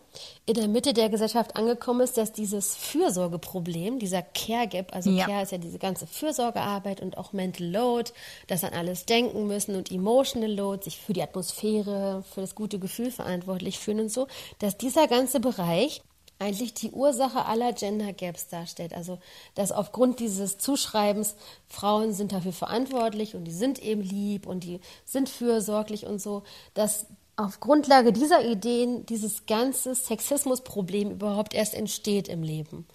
in 0.44 0.54
der 0.54 0.68
Mitte 0.68 0.92
der 0.92 1.08
Gesellschaft 1.08 1.56
angekommen 1.56 2.02
ist, 2.02 2.18
dass 2.18 2.30
dieses 2.30 2.76
Fürsorgeproblem, 2.76 3.98
dieser 3.98 4.22
Care 4.22 4.68
Gap, 4.68 4.94
also 4.94 5.10
ja. 5.10 5.24
Care 5.24 5.42
ist 5.42 5.52
ja 5.52 5.58
diese 5.58 5.78
ganze 5.78 6.06
Fürsorgearbeit 6.06 7.00
und 7.00 7.16
auch 7.16 7.32
Mental 7.32 7.66
Load, 7.66 8.12
das 8.48 8.64
an 8.64 8.74
alles 8.74 9.06
denken 9.06 9.46
müssen 9.46 9.74
und 9.74 9.90
Emotional 9.90 10.52
Load, 10.52 10.84
sich 10.84 10.98
für 10.98 11.14
die 11.14 11.22
Atmosphäre, 11.22 12.22
für 12.34 12.42
das 12.42 12.54
gute 12.54 12.78
Gefühl 12.78 13.10
verantwortlich 13.10 13.78
fühlen 13.78 14.00
und 14.00 14.12
so, 14.12 14.28
dass 14.58 14.76
dieser 14.76 15.08
ganze 15.08 15.40
Bereich 15.40 16.02
eigentlich 16.38 16.74
die 16.74 16.90
Ursache 16.90 17.46
aller 17.46 17.72
Gender 17.72 18.12
Gaps 18.12 18.48
darstellt. 18.48 18.92
Also, 18.92 19.18
dass 19.54 19.72
aufgrund 19.72 20.20
dieses 20.20 20.58
Zuschreibens 20.58 21.34
Frauen 21.66 22.12
sind 22.12 22.32
dafür 22.32 22.52
verantwortlich 22.52 23.34
und 23.34 23.44
die 23.44 23.52
sind 23.52 23.82
eben 23.82 24.02
lieb 24.02 24.46
und 24.46 24.64
die 24.64 24.80
sind 25.06 25.30
fürsorglich 25.30 26.04
und 26.04 26.20
so, 26.20 26.42
dass 26.74 27.06
auf 27.36 27.60
Grundlage 27.60 28.12
dieser 28.12 28.44
Ideen 28.44 29.04
dieses 29.06 29.46
ganze 29.46 29.94
Sexismusproblem 29.94 31.10
überhaupt 31.10 31.54
erst 31.54 31.74
entsteht 31.74 32.28
im 32.28 32.42
Leben 32.42 32.86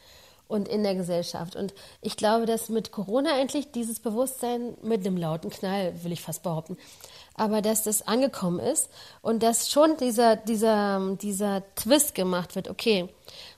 und 0.48 0.68
in 0.68 0.84
der 0.84 0.96
Gesellschaft. 0.96 1.56
Und 1.56 1.74
ich 2.02 2.18
glaube, 2.18 2.46
dass 2.46 2.70
mit 2.70 2.92
Corona 2.92 3.40
endlich 3.40 3.72
dieses 3.72 4.00
Bewusstsein 4.00 4.76
mit 4.82 5.06
einem 5.06 5.16
lauten 5.16 5.50
Knall, 5.50 5.94
will 6.04 6.12
ich 6.12 6.22
fast 6.22 6.44
behaupten, 6.44 6.78
aber 7.36 7.62
dass 7.62 7.84
das 7.84 8.08
angekommen 8.08 8.60
ist 8.60 8.90
und 9.22 9.44
dass 9.44 9.70
schon 9.70 9.96
dieser, 9.98 10.36
dieser, 10.36 11.16
dieser 11.22 11.64
Twist 11.76 12.16
gemacht 12.16 12.56
wird, 12.56 12.68
okay, 12.70 13.08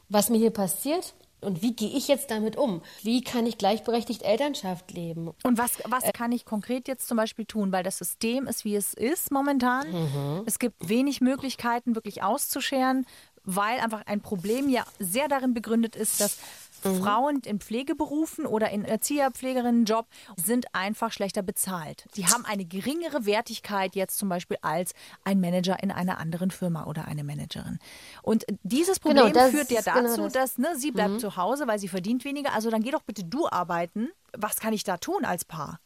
was 0.10 0.30
mir 0.30 0.38
hier 0.38 0.52
passiert, 0.52 1.14
und 1.44 1.62
wie 1.62 1.74
gehe 1.74 1.90
ich 1.90 2.08
jetzt 2.08 2.32
damit 2.32 2.56
um? 2.56 2.82
Wie 3.02 3.22
kann 3.22 3.46
ich 3.46 3.58
gleichberechtigt 3.58 4.24
Elternschaft 4.24 4.92
leben? 4.92 5.32
Und 5.44 5.58
was, 5.58 5.80
was 5.86 6.04
kann 6.14 6.32
ich 6.32 6.46
konkret 6.46 6.88
jetzt 6.88 7.08
zum 7.08 7.18
Beispiel 7.18 7.46
tun? 7.46 7.72
Weil 7.72 7.84
das 7.84 7.98
System 7.98 8.48
ist, 8.48 8.66
wie 8.66 8.76
es 8.76 8.94
ist 8.94 9.32
momentan. 9.32 9.92
Mhm. 9.92 10.44
Es 10.46 10.60
gibt 10.60 10.90
wenig 10.90 11.22
Möglichkeiten, 11.22 11.96
wirklich 11.96 12.24
auszuscheren, 12.24 13.06
weil 13.44 13.80
einfach 13.80 14.06
ein 14.06 14.22
Problem 14.22 14.70
ja 14.70 14.86
sehr 15.00 15.28
darin 15.28 15.54
begründet 15.54 15.96
ist, 15.96 16.22
dass 16.22 16.38
Mhm. 16.84 17.04
Frauen 17.04 17.42
in 17.46 17.60
Pflegeberufen 17.60 18.46
oder 18.46 18.70
in 18.70 18.86
Erzieher-Pflegerinnen-Job 18.86 20.08
sind 20.36 20.66
einfach 20.74 21.12
schlechter 21.12 21.42
bezahlt. 21.42 22.06
Die 22.16 22.26
haben 22.26 22.46
eine 22.46 22.66
geringere 22.66 23.26
Wertigkeit 23.26 23.96
jetzt 23.96 24.18
zum 24.18 24.30
Beispiel 24.30 24.58
als 24.62 24.94
ein 25.24 25.40
Manager 25.40 25.82
in 25.82 25.92
einer 25.92 26.18
anderen 26.18 26.52
Firma 26.52 26.86
oder 26.86 27.06
eine 27.06 27.24
Managerin. 27.24 27.80
Und 28.22 28.46
dieses 28.64 29.00
genau, 29.00 29.24
Problem 29.24 29.34
genau, 29.34 29.50
führt 29.50 29.72
ja 29.72 29.82
genau 29.82 30.08
dazu, 30.08 30.16
genau 30.16 30.24
das. 30.26 30.34
dass 30.34 30.58
ne, 30.58 30.76
sie 30.78 30.92
bleibt 30.92 31.14
mhm. 31.14 31.20
zu 31.20 31.38
Hause, 31.38 31.68
weil 31.68 31.80
sie 31.80 31.88
verdient 31.88 32.26
weniger. 32.26 32.54
Also 32.54 32.70
dann 32.70 32.84
geh 32.84 32.92
doch 32.92 33.04
bitte 33.04 33.24
du 33.24 33.48
arbeiten. 33.48 34.10
Was 34.36 34.60
kann 34.60 34.74
ich 34.74 34.84
da 34.84 34.98
tun 34.98 35.26
als 35.26 35.46
Paar? 35.46 35.80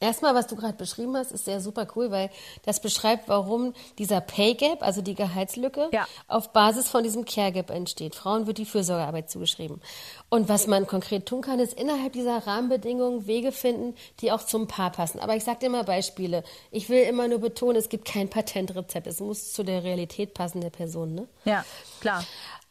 Erstmal, 0.00 0.34
was 0.34 0.46
du 0.46 0.56
gerade 0.56 0.76
beschrieben 0.76 1.16
hast, 1.16 1.32
ist 1.32 1.44
sehr 1.44 1.60
super 1.60 1.86
cool, 1.96 2.10
weil 2.10 2.30
das 2.64 2.80
beschreibt, 2.80 3.28
warum 3.28 3.74
dieser 3.98 4.20
Pay 4.20 4.54
Gap, 4.54 4.82
also 4.82 5.02
die 5.02 5.14
Gehaltslücke, 5.14 5.88
ja. 5.92 6.06
auf 6.28 6.52
Basis 6.52 6.88
von 6.88 7.02
diesem 7.02 7.24
Care 7.24 7.52
Gap 7.52 7.70
entsteht. 7.70 8.14
Frauen 8.14 8.46
wird 8.46 8.58
die 8.58 8.64
Fürsorgearbeit 8.64 9.30
zugeschrieben. 9.30 9.80
Und 10.28 10.48
was 10.48 10.66
man 10.66 10.86
konkret 10.86 11.26
tun 11.26 11.42
kann, 11.42 11.60
ist 11.60 11.74
innerhalb 11.74 12.12
dieser 12.12 12.46
Rahmenbedingungen 12.46 13.26
Wege 13.26 13.52
finden, 13.52 13.94
die 14.20 14.32
auch 14.32 14.44
zum 14.44 14.66
Paar 14.66 14.90
passen. 14.90 15.20
Aber 15.20 15.36
ich 15.36 15.44
sage 15.44 15.60
dir 15.60 15.70
mal 15.70 15.84
Beispiele. 15.84 16.44
Ich 16.70 16.88
will 16.88 17.02
immer 17.02 17.28
nur 17.28 17.38
betonen, 17.38 17.76
es 17.76 17.88
gibt 17.88 18.04
kein 18.06 18.28
Patentrezept. 18.28 19.06
Es 19.06 19.20
muss 19.20 19.52
zu 19.52 19.62
der 19.62 19.84
Realität 19.84 20.34
passen 20.34 20.60
der 20.60 20.70
Person. 20.70 21.14
Ne? 21.14 21.28
Ja, 21.44 21.64
klar. 22.00 22.24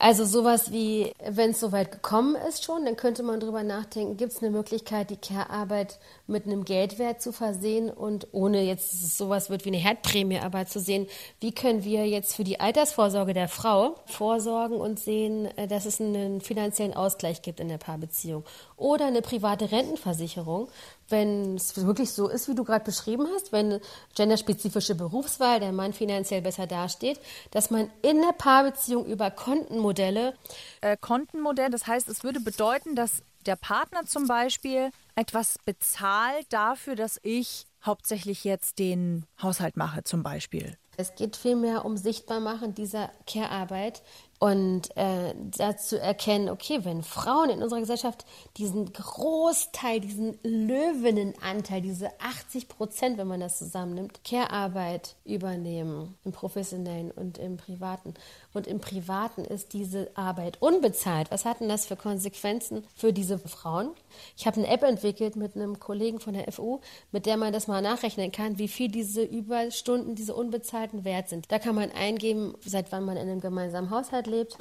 Also 0.03 0.25
sowas 0.25 0.73
wie, 0.73 1.13
wenn 1.25 1.51
es 1.51 1.61
soweit 1.61 1.93
gekommen 1.93 2.35
ist 2.49 2.65
schon, 2.65 2.83
dann 2.83 2.97
könnte 2.97 3.23
man 3.23 3.39
drüber 3.39 3.63
nachdenken, 3.63 4.17
gibt 4.17 4.33
es 4.33 4.43
eine 4.43 4.51
Möglichkeit, 4.51 5.09
die 5.09 5.15
Care-Arbeit 5.15 5.97
mit 6.27 6.45
einem 6.45 6.65
Geldwert 6.65 7.21
zu 7.21 7.31
versehen 7.31 7.89
und 7.89 8.27
ohne 8.33 8.63
jetzt 8.63 9.17
sowas 9.17 9.49
wird 9.49 9.63
wie 9.63 9.69
eine 9.69 9.77
Herdprämie, 9.77 10.39
aber 10.39 10.65
zu 10.65 10.81
sehen, 10.81 11.07
wie 11.39 11.53
können 11.53 11.85
wir 11.85 12.05
jetzt 12.05 12.35
für 12.35 12.43
die 12.43 12.59
Altersvorsorge 12.59 13.33
der 13.33 13.47
Frau 13.47 13.95
vorsorgen 14.05 14.75
und 14.75 14.99
sehen, 14.99 15.45
äh, 15.57 15.69
dass 15.69 15.85
es 15.85 16.01
einen 16.01 16.41
finanziellen 16.41 16.93
Ausgleich 16.93 17.41
gibt 17.41 17.61
in 17.61 17.69
der 17.69 17.77
Paarbeziehung. 17.77 18.43
Oder 18.75 19.05
eine 19.05 19.21
private 19.21 19.71
Rentenversicherung, 19.71 20.67
wenn 21.13 21.55
es 21.55 21.85
wirklich 21.85 22.11
so 22.11 22.27
ist, 22.27 22.49
wie 22.49 22.55
du 22.55 22.63
gerade 22.63 22.83
beschrieben 22.83 23.27
hast, 23.33 23.53
wenn 23.53 23.79
genderspezifische 24.15 24.95
Berufswahl 24.95 25.59
der 25.59 25.71
Mann 25.71 25.93
finanziell 25.93 26.41
besser 26.41 26.65
dasteht, 26.67 27.19
dass 27.51 27.69
man 27.69 27.89
in 28.01 28.19
der 28.19 28.33
Paarbeziehung 28.33 29.05
über 29.05 29.29
Kontenmodelle. 29.29 30.33
Äh, 30.81 30.97
Kontenmodell, 30.99 31.69
das 31.69 31.87
heißt, 31.87 32.09
es 32.09 32.23
würde 32.23 32.39
bedeuten, 32.39 32.95
dass 32.95 33.21
der 33.45 33.55
Partner 33.55 34.05
zum 34.05 34.27
Beispiel 34.27 34.89
etwas 35.15 35.59
bezahlt 35.65 36.47
dafür, 36.49 36.95
dass 36.95 37.19
ich 37.23 37.65
hauptsächlich 37.85 38.43
jetzt 38.43 38.79
den 38.79 39.25
Haushalt 39.41 39.77
mache, 39.77 40.03
zum 40.03 40.23
Beispiel. 40.23 40.77
Es 40.97 41.15
geht 41.15 41.35
vielmehr 41.35 41.85
um 41.85 41.97
Sichtbarmachen 41.97 42.75
dieser 42.75 43.11
Care-Arbeit 43.25 44.03
Und 44.43 44.89
äh, 44.97 45.33
dazu 45.57 45.97
erkennen, 45.97 46.49
okay, 46.49 46.83
wenn 46.83 47.01
Frauen 47.01 47.49
in 47.49 47.63
unserer 47.63 47.79
Gesellschaft 47.79 48.25
diesen 48.57 48.91
Großteil, 48.91 50.01
diesen 50.01 50.37
Löwenanteil, 50.43 51.79
diese 51.79 52.09
80 52.19 52.67
Prozent, 52.67 53.17
wenn 53.17 53.29
man 53.29 53.39
das 53.39 53.57
zusammennimmt, 53.57 54.25
Care-Arbeit 54.25 55.15
übernehmen, 55.23 56.17
im 56.25 56.33
professionellen 56.33 57.11
und 57.11 57.37
im 57.37 57.55
privaten. 57.55 58.15
Und 58.53 58.67
im 58.67 58.81
privaten 58.81 59.45
ist 59.45 59.71
diese 59.71 60.11
Arbeit 60.15 60.61
unbezahlt. 60.61 61.31
Was 61.31 61.45
hat 61.45 61.61
denn 61.61 61.69
das 61.69 61.85
für 61.85 61.95
Konsequenzen 61.95 62.83
für 62.97 63.13
diese 63.13 63.39
Frauen? 63.39 63.91
Ich 64.35 64.45
habe 64.45 64.57
eine 64.57 64.67
App 64.67 64.83
entwickelt 64.83 65.37
mit 65.37 65.55
einem 65.55 65.79
Kollegen 65.79 66.19
von 66.19 66.33
der 66.33 66.51
FU, 66.51 66.81
mit 67.13 67.25
der 67.25 67.37
man 67.37 67.53
das 67.53 67.67
mal 67.67 67.81
nachrechnen 67.81 68.33
kann, 68.33 68.57
wie 68.59 68.67
viel 68.67 68.89
diese 68.89 69.23
Überstunden, 69.23 70.15
diese 70.15 70.35
unbezahlten 70.35 71.05
wert 71.05 71.29
sind. 71.29 71.49
Da 71.49 71.59
kann 71.59 71.75
man 71.75 71.91
eingeben, 71.91 72.55
seit 72.65 72.91
wann 72.91 73.05
man 73.05 73.15
in 73.15 73.29
einem 73.29 73.39
gemeinsamen 73.39 73.89
Haushalt 73.89 74.32
lebt, 74.33 74.57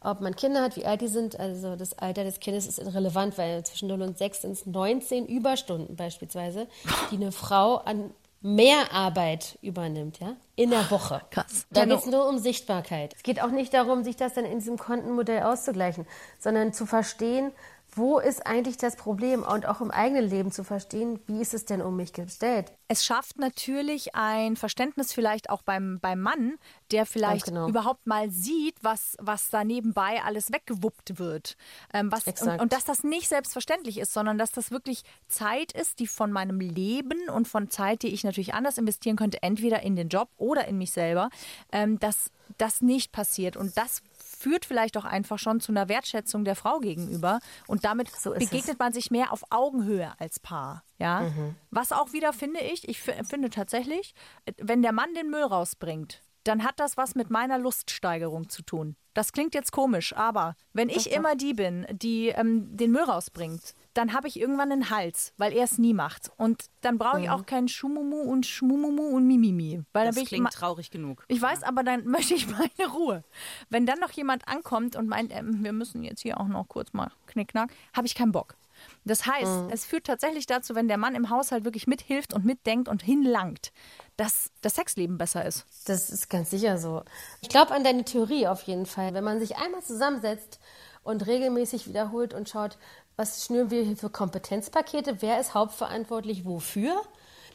ob 0.00 0.20
man 0.20 0.36
Kinder 0.36 0.62
hat, 0.62 0.76
wie 0.76 0.84
alt 0.84 1.00
die 1.00 1.08
sind. 1.08 1.38
Also 1.40 1.76
das 1.76 1.98
Alter 1.98 2.24
des 2.24 2.38
Kindes 2.38 2.66
ist 2.66 2.78
irrelevant, 2.78 3.38
weil 3.38 3.64
zwischen 3.64 3.88
0 3.88 4.02
und 4.02 4.18
6 4.18 4.42
sind 4.42 4.52
es 4.52 4.66
19 4.66 5.26
Überstunden 5.26 5.96
beispielsweise, 5.96 6.68
die 7.10 7.16
eine 7.16 7.32
Frau 7.32 7.76
an 7.76 8.10
mehr 8.44 8.92
Arbeit 8.92 9.58
übernimmt, 9.62 10.20
ja, 10.20 10.36
in 10.54 10.68
der 10.68 10.90
Woche. 10.90 11.22
Krass. 11.30 11.66
Da 11.70 11.86
geht 11.86 11.98
es 11.98 12.06
nur 12.06 12.28
um 12.28 12.38
Sichtbarkeit. 12.38 13.14
Es 13.16 13.22
geht 13.22 13.40
auch 13.42 13.50
nicht 13.50 13.72
darum, 13.72 14.04
sich 14.04 14.16
das 14.16 14.34
dann 14.34 14.44
in 14.44 14.58
diesem 14.58 14.76
Kontenmodell 14.76 15.44
auszugleichen, 15.44 16.06
sondern 16.38 16.74
zu 16.74 16.84
verstehen, 16.84 17.52
wo 17.96 18.18
ist 18.18 18.46
eigentlich 18.46 18.76
das 18.76 18.96
Problem 18.96 19.42
und 19.42 19.66
auch 19.66 19.80
im 19.80 19.90
eigenen 19.90 20.28
Leben 20.28 20.52
zu 20.52 20.64
verstehen, 20.64 21.20
wie 21.26 21.40
ist 21.40 21.54
es 21.54 21.64
denn 21.64 21.82
um 21.82 21.96
mich 21.96 22.12
gestellt. 22.12 22.72
Es 22.88 23.04
schafft 23.04 23.38
natürlich 23.38 24.14
ein 24.14 24.56
Verständnis 24.56 25.12
vielleicht 25.12 25.50
auch 25.50 25.62
beim, 25.62 25.98
beim 26.00 26.20
Mann, 26.20 26.54
der 26.90 27.06
vielleicht 27.06 27.46
genau. 27.46 27.68
überhaupt 27.68 28.06
mal 28.06 28.30
sieht, 28.30 28.76
was, 28.82 29.16
was 29.20 29.50
da 29.50 29.64
nebenbei 29.64 30.22
alles 30.24 30.52
weggewuppt 30.52 31.18
wird. 31.18 31.56
Ähm, 31.92 32.10
was, 32.12 32.26
und, 32.26 32.60
und, 32.60 32.72
dass 32.72 32.84
das 32.84 33.04
nicht 33.04 33.28
selbstverständlich 33.28 33.98
ist, 33.98 34.12
sondern 34.12 34.38
dass 34.38 34.52
das 34.52 34.70
wirklich 34.70 35.02
Zeit 35.28 35.72
ist, 35.72 35.98
die 35.98 36.06
von 36.06 36.32
meinem 36.32 36.60
Leben 36.60 37.28
und 37.28 37.48
von 37.48 37.70
Zeit, 37.70 38.02
die 38.02 38.08
ich 38.08 38.24
natürlich 38.24 38.54
anders 38.54 38.78
investieren 38.78 39.16
könnte, 39.16 39.42
entweder 39.42 39.82
in 39.82 39.96
den 39.96 40.08
Job 40.08 40.28
oder 40.36 40.66
in 40.66 40.78
mich 40.78 40.92
selber, 40.92 41.30
ähm, 41.72 41.98
dass 41.98 42.30
das 42.58 42.82
nicht 42.82 43.12
passiert. 43.12 43.56
Und 43.56 43.76
das 43.76 44.02
führt 44.44 44.66
vielleicht 44.66 44.98
auch 44.98 45.06
einfach 45.06 45.38
schon 45.38 45.60
zu 45.60 45.72
einer 45.72 45.88
Wertschätzung 45.88 46.44
der 46.44 46.54
Frau 46.54 46.78
gegenüber 46.78 47.40
und 47.66 47.86
damit 47.86 48.10
so 48.10 48.32
begegnet 48.32 48.74
es. 48.74 48.78
man 48.78 48.92
sich 48.92 49.10
mehr 49.10 49.32
auf 49.32 49.42
Augenhöhe 49.48 50.12
als 50.18 50.38
Paar. 50.38 50.84
Ja, 50.98 51.20
mhm. 51.22 51.54
was 51.70 51.92
auch 51.92 52.12
wieder 52.12 52.34
finde 52.34 52.60
ich, 52.60 52.86
ich 52.86 53.00
finde 53.00 53.48
tatsächlich, 53.48 54.14
wenn 54.58 54.82
der 54.82 54.92
Mann 54.92 55.14
den 55.14 55.30
Müll 55.30 55.44
rausbringt, 55.44 56.22
dann 56.44 56.62
hat 56.62 56.78
das 56.78 56.98
was 56.98 57.14
mit 57.14 57.30
meiner 57.30 57.58
Luststeigerung 57.58 58.50
zu 58.50 58.62
tun. 58.62 58.96
Das 59.14 59.32
klingt 59.32 59.54
jetzt 59.54 59.72
komisch, 59.72 60.14
aber 60.14 60.56
wenn 60.72 60.88
ich 60.88 61.10
immer 61.12 61.36
die 61.36 61.54
bin, 61.54 61.86
die 61.90 62.28
ähm, 62.28 62.76
den 62.76 62.90
Müll 62.90 63.04
rausbringt, 63.04 63.74
dann 63.94 64.12
habe 64.12 64.26
ich 64.26 64.38
irgendwann 64.38 64.72
einen 64.72 64.90
Hals, 64.90 65.32
weil 65.36 65.52
er 65.52 65.64
es 65.64 65.78
nie 65.78 65.94
macht. 65.94 66.30
Und 66.36 66.64
dann 66.80 66.98
brauche 66.98 67.20
ich 67.20 67.26
mhm. 67.26 67.32
auch 67.32 67.46
keinen 67.46 67.68
Schumumu 67.68 68.22
und 68.22 68.44
Schmumumu 68.44 69.04
und 69.04 69.26
Mimimi. 69.26 69.82
Weil 69.92 70.06
das 70.10 70.16
klingt 70.24 70.50
traurig 70.52 70.90
genug. 70.90 71.24
Ich 71.28 71.40
weiß, 71.40 71.62
aber 71.62 71.84
dann 71.84 72.04
möchte 72.08 72.34
ich 72.34 72.48
meine 72.48 72.92
Ruhe. 72.92 73.24
Wenn 73.70 73.86
dann 73.86 74.00
noch 74.00 74.10
jemand 74.10 74.48
ankommt 74.48 74.96
und 74.96 75.08
meint, 75.08 75.32
ähm, 75.32 75.62
wir 75.62 75.72
müssen 75.72 76.02
jetzt 76.02 76.22
hier 76.22 76.40
auch 76.40 76.48
noch 76.48 76.68
kurz 76.68 76.92
mal 76.92 77.12
knickknack, 77.26 77.72
habe 77.94 78.06
ich 78.06 78.16
keinen 78.16 78.32
Bock. 78.32 78.56
Das 79.04 79.26
heißt, 79.26 79.62
mhm. 79.62 79.70
es 79.70 79.84
führt 79.84 80.04
tatsächlich 80.04 80.46
dazu, 80.46 80.74
wenn 80.74 80.88
der 80.88 80.98
Mann 80.98 81.14
im 81.14 81.30
Haushalt 81.30 81.64
wirklich 81.64 81.86
mithilft 81.86 82.34
und 82.34 82.44
mitdenkt 82.44 82.88
und 82.88 83.02
hinlangt, 83.02 83.72
dass 84.16 84.50
das 84.60 84.76
Sexleben 84.76 85.18
besser 85.18 85.44
ist. 85.44 85.64
Das 85.86 86.10
ist 86.10 86.30
ganz 86.30 86.50
sicher 86.50 86.78
so. 86.78 87.02
Ich 87.40 87.48
glaube 87.48 87.72
an 87.72 87.84
deine 87.84 88.04
Theorie 88.04 88.46
auf 88.46 88.62
jeden 88.62 88.86
Fall. 88.86 89.14
Wenn 89.14 89.24
man 89.24 89.40
sich 89.40 89.56
einmal 89.56 89.82
zusammensetzt 89.82 90.60
und 91.02 91.26
regelmäßig 91.26 91.88
wiederholt 91.88 92.34
und 92.34 92.48
schaut, 92.48 92.78
was 93.16 93.44
schnüren 93.44 93.70
wir 93.70 93.82
hier 93.82 93.96
für 93.96 94.10
Kompetenzpakete? 94.10 95.20
Wer 95.20 95.40
ist 95.40 95.54
hauptverantwortlich 95.54 96.44
wofür? 96.44 97.00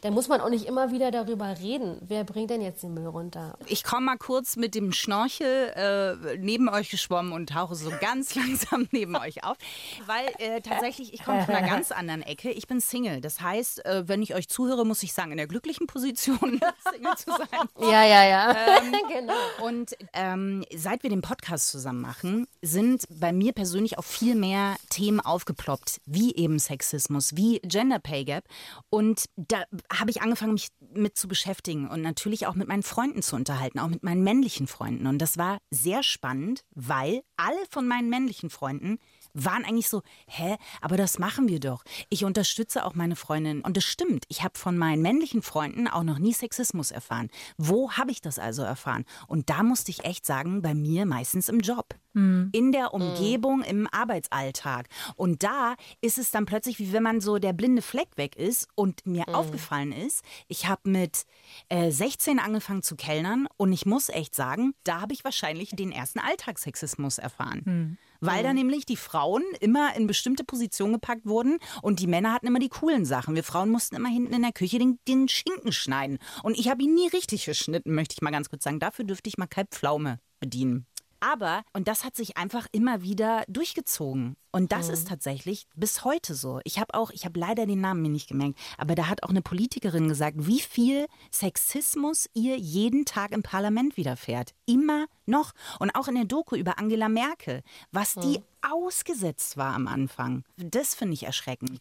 Da 0.02 0.12
muss 0.12 0.28
man 0.30 0.40
auch 0.40 0.50
nicht 0.50 0.66
immer 0.66 0.92
wieder 0.92 1.12
darüber 1.12 1.58
reden. 1.60 1.98
Wer 2.02 2.24
bringt 2.24 2.50
denn 2.50 2.62
jetzt 2.62 2.84
den 2.84 2.94
Müll 2.94 3.08
runter? 3.08 3.58
Ich 3.66 3.84
komme 3.84 4.06
mal 4.06 4.18
kurz 4.18 4.56
mit 4.56 4.74
dem 4.74 4.94
Schnorchel 4.94 5.74
äh, 5.76 6.38
neben 6.38 6.70
euch 6.70 6.90
geschwommen 6.90 7.34
und 7.34 7.50
tauche 7.50 7.76
so 7.76 7.92
ganz 8.00 8.36
langsam 8.36 8.88
neben 8.92 9.16
euch 9.16 9.44
auf. 9.44 9.58
Weil 10.06 10.28
äh, 10.38 10.62
tatsächlich, 10.62 11.14
ich 11.14 11.24
komme 11.24 11.44
von 11.44 11.56
einer 11.56 11.68
ganz 11.68 11.92
anderen 11.92 12.22
Ecke. 12.22 12.50
Ich 12.52 12.68
bin 12.68 12.80
Single. 12.80 13.20
Das 13.20 13.42
heißt, 13.42 13.86
äh, 13.86 14.08
wenn 14.08 14.22
ich 14.22 14.36
euch 14.36 14.48
zuhöre, 14.48 14.86
muss 14.86 15.04
ich 15.04 15.14
sagen, 15.14 15.32
in 15.32 15.38
der 15.38 15.48
glücklichen 15.48 15.88
Position, 15.88 16.40
Single 16.92 17.16
zu 17.18 17.32
sein. 17.32 17.68
Ja, 17.80 18.04
ja, 18.06 18.26
ja. 18.26 18.52
Ähm, 18.52 18.94
genau. 19.10 19.34
Und 19.62 19.98
ähm, 20.14 20.64
seit 20.74 21.04
wir 21.04 21.10
den 21.10 21.22
Podcast 21.22 21.70
zusammen 21.70 22.02
machen, 22.02 22.48
sind 22.62 23.04
bei 23.10 23.34
mir 23.34 23.52
persönlich 23.52 23.98
auch 23.98 24.04
viel 24.04 24.36
mehr 24.36 24.78
Themen 24.90 25.20
aufgeploppt, 25.20 26.00
wie 26.06 26.36
eben 26.36 26.58
Sexismus, 26.58 27.36
wie 27.36 27.60
Gender 27.64 28.00
Pay 28.00 28.24
Gap. 28.24 28.46
Und 28.90 29.26
da 29.36 29.64
habe 29.92 30.12
ich 30.12 30.22
angefangen, 30.22 30.54
mich 30.54 30.70
mit 30.94 31.18
zu 31.18 31.28
beschäftigen 31.28 31.88
und 31.88 32.02
natürlich 32.02 32.48
auch 32.48 32.56
mit 32.56 32.68
meinen 32.68 32.84
Freunden 32.84 33.22
zu 33.22 33.36
unterhalten, 33.36 33.80
auch 33.80 33.88
mit 33.88 34.04
meinen 34.04 34.24
männlichen 34.24 34.68
Freunden. 34.68 35.08
Und 35.08 35.20
das 35.20 35.38
war 35.38 35.60
sehr 35.72 36.04
spannend, 36.04 36.64
weil 36.76 37.22
alle 37.38 37.60
von 37.70 37.88
meinen 37.88 38.10
männlichen 38.10 38.50
Freunden 38.50 39.00
waren 39.34 39.64
eigentlich 39.64 39.90
so, 39.90 40.02
hä, 40.28 40.58
aber 40.82 40.98
das 40.98 41.20
machen 41.20 41.48
wir 41.48 41.60
doch. 41.60 41.84
Ich 42.10 42.26
unterstütze 42.26 42.86
auch 42.86 42.96
meine 42.96 43.16
Freundin. 43.16 43.62
Und 43.62 43.78
das 43.78 43.84
stimmt, 43.84 44.26
ich 44.28 44.44
habe 44.44 44.58
von 44.58 44.78
meinen 44.78 45.02
männlichen 45.02 45.42
Freunden 45.42 45.88
auch 45.88 46.04
noch 46.04 46.20
nie 46.20 46.34
Sexismus 46.34 46.92
erfahren. 46.92 47.30
Wo 47.58 47.92
habe 47.92 48.12
ich 48.12 48.22
das 48.22 48.40
also 48.40 48.64
erfahren? 48.64 49.06
Und 49.28 49.50
da 49.50 49.64
musste 49.64 49.92
ich 49.92 50.04
echt 50.04 50.26
sagen, 50.26 50.62
bei 50.62 50.74
mir 50.74 51.06
meistens 51.06 51.50
im 51.50 51.60
Job. 51.60 51.96
Mhm. 52.14 52.50
In 52.52 52.72
der 52.72 52.94
Umgebung, 52.94 53.60
mhm. 53.60 53.64
im 53.64 53.88
Arbeitsalltag. 53.92 54.88
Und 55.16 55.44
da 55.44 55.76
ist 56.02 56.18
es 56.18 56.32
dann 56.32 56.46
plötzlich, 56.46 56.80
wie 56.80 56.94
wenn 56.94 57.04
man 57.04 57.22
so 57.22 57.38
der 57.38 57.54
blinde 57.54 57.82
Fleck 57.82 58.10
weg 58.16 58.36
ist. 58.36 58.68
Und 58.76 59.06
mir 59.06 59.26
mhm. 59.28 59.36
aufgefallen 59.36 59.92
ist, 59.92 60.24
ich 60.48 60.68
habe 60.68 60.90
mit 60.90 61.26
äh, 61.70 61.92
16 61.92 62.40
angefangen 62.40 62.84
zu 62.84 62.96
kellnern 62.96 63.48
und 63.58 63.74
ich 63.74 63.86
muss 63.86 64.10
echt 64.10 64.36
sagen, 64.36 64.74
da 64.84 65.02
habe 65.02 65.14
ich 65.14 65.24
wahrscheinlich 65.24 65.72
den 65.72 65.92
ersten 65.92 66.20
Alltagssexismus 66.20 67.18
erfahren. 67.18 67.62
Mhm 67.66 67.98
weil 68.22 68.40
mhm. 68.40 68.44
da 68.44 68.54
nämlich 68.54 68.86
die 68.86 68.98
Frauen 68.98 69.44
immer 69.60 69.96
in 69.96 70.08
bestimmte 70.08 70.44
Positionen 70.44 70.94
gepackt 70.94 71.26
wurden 71.26 71.58
und 71.82 72.00
die 72.00 72.08
Männer 72.08 72.34
hatten 72.34 72.48
immer 72.48 72.60
die 72.60 72.70
coolen 72.70 73.06
Sachen. 73.06 73.36
Wir 73.36 73.44
Frauen 73.44 73.70
mussten 73.70 73.96
immer 73.96 74.10
hinten 74.10 74.34
in 74.34 74.42
der 74.42 74.52
Küche 74.52 74.80
den, 74.80 75.00
den 75.08 75.28
Schinken 75.28 75.72
schneiden. 75.72 76.20
Und 76.44 76.58
ich 76.58 76.70
habe 76.70 76.84
ihn 76.84 76.94
nie 76.94 77.08
richtig 77.08 77.46
geschnitten, 77.46 77.94
möchte 77.94 78.14
ich 78.14 78.22
mal 78.22 78.32
ganz 78.32 78.50
kurz 78.50 78.64
sagen. 78.64 78.80
Dafür 78.80 79.06
dürfte 79.06 79.30
ich 79.30 79.38
mal 79.38 79.48
keine 79.48 79.68
Pflaume 79.68 80.20
bedienen. 80.40 80.86
Aber, 81.20 81.64
und 81.74 81.88
das 81.88 82.04
hat 82.04 82.16
sich 82.16 82.38
einfach 82.38 82.68
immer 82.72 83.02
wieder 83.02 83.44
durchgezogen. 83.48 84.36
Und 84.52 84.72
das 84.72 84.88
mhm. 84.88 84.94
ist 84.94 85.08
tatsächlich 85.08 85.68
bis 85.76 86.04
heute 86.04 86.34
so. 86.34 86.60
Ich 86.64 86.80
habe 86.80 86.96
auch, 86.96 87.12
ich 87.12 87.26
habe 87.26 87.40
leider 87.40 87.66
den 87.66 87.82
Namen 87.82 88.02
mir 88.02 88.10
nicht 88.10 88.28
gemerkt, 88.28 88.58
aber 88.78 88.96
da 88.96 89.08
hat 89.08 89.24
auch 89.24 89.30
eine 89.30 89.44
Politikerin 89.44 90.08
gesagt, 90.08 90.38
wie 90.40 90.60
viel 90.60 91.06
Sexismus 91.32 92.28
ihr 92.34 92.58
jeden 92.58 93.06
Tag 93.06 93.32
im 93.32 93.44
Parlament 93.44 93.96
widerfährt. 93.96 94.54
Immer 94.66 95.06
noch. 95.28 95.52
Und 95.80 95.92
auch 95.92 96.08
in 96.08 96.16
der 96.16 96.26
Doku 96.26 96.56
über 96.56 96.80
Angela 96.80 97.10
Merkel, 97.10 97.62
was 97.92 98.16
mhm. 98.16 98.22
die 98.22 98.40
ausgesetzt 98.62 99.56
war 99.56 99.74
am 99.74 99.88
Anfang. 99.88 100.44
Das 100.58 100.96
finde 100.96 101.14
ich 101.14 101.24
erschreckend. 101.24 101.80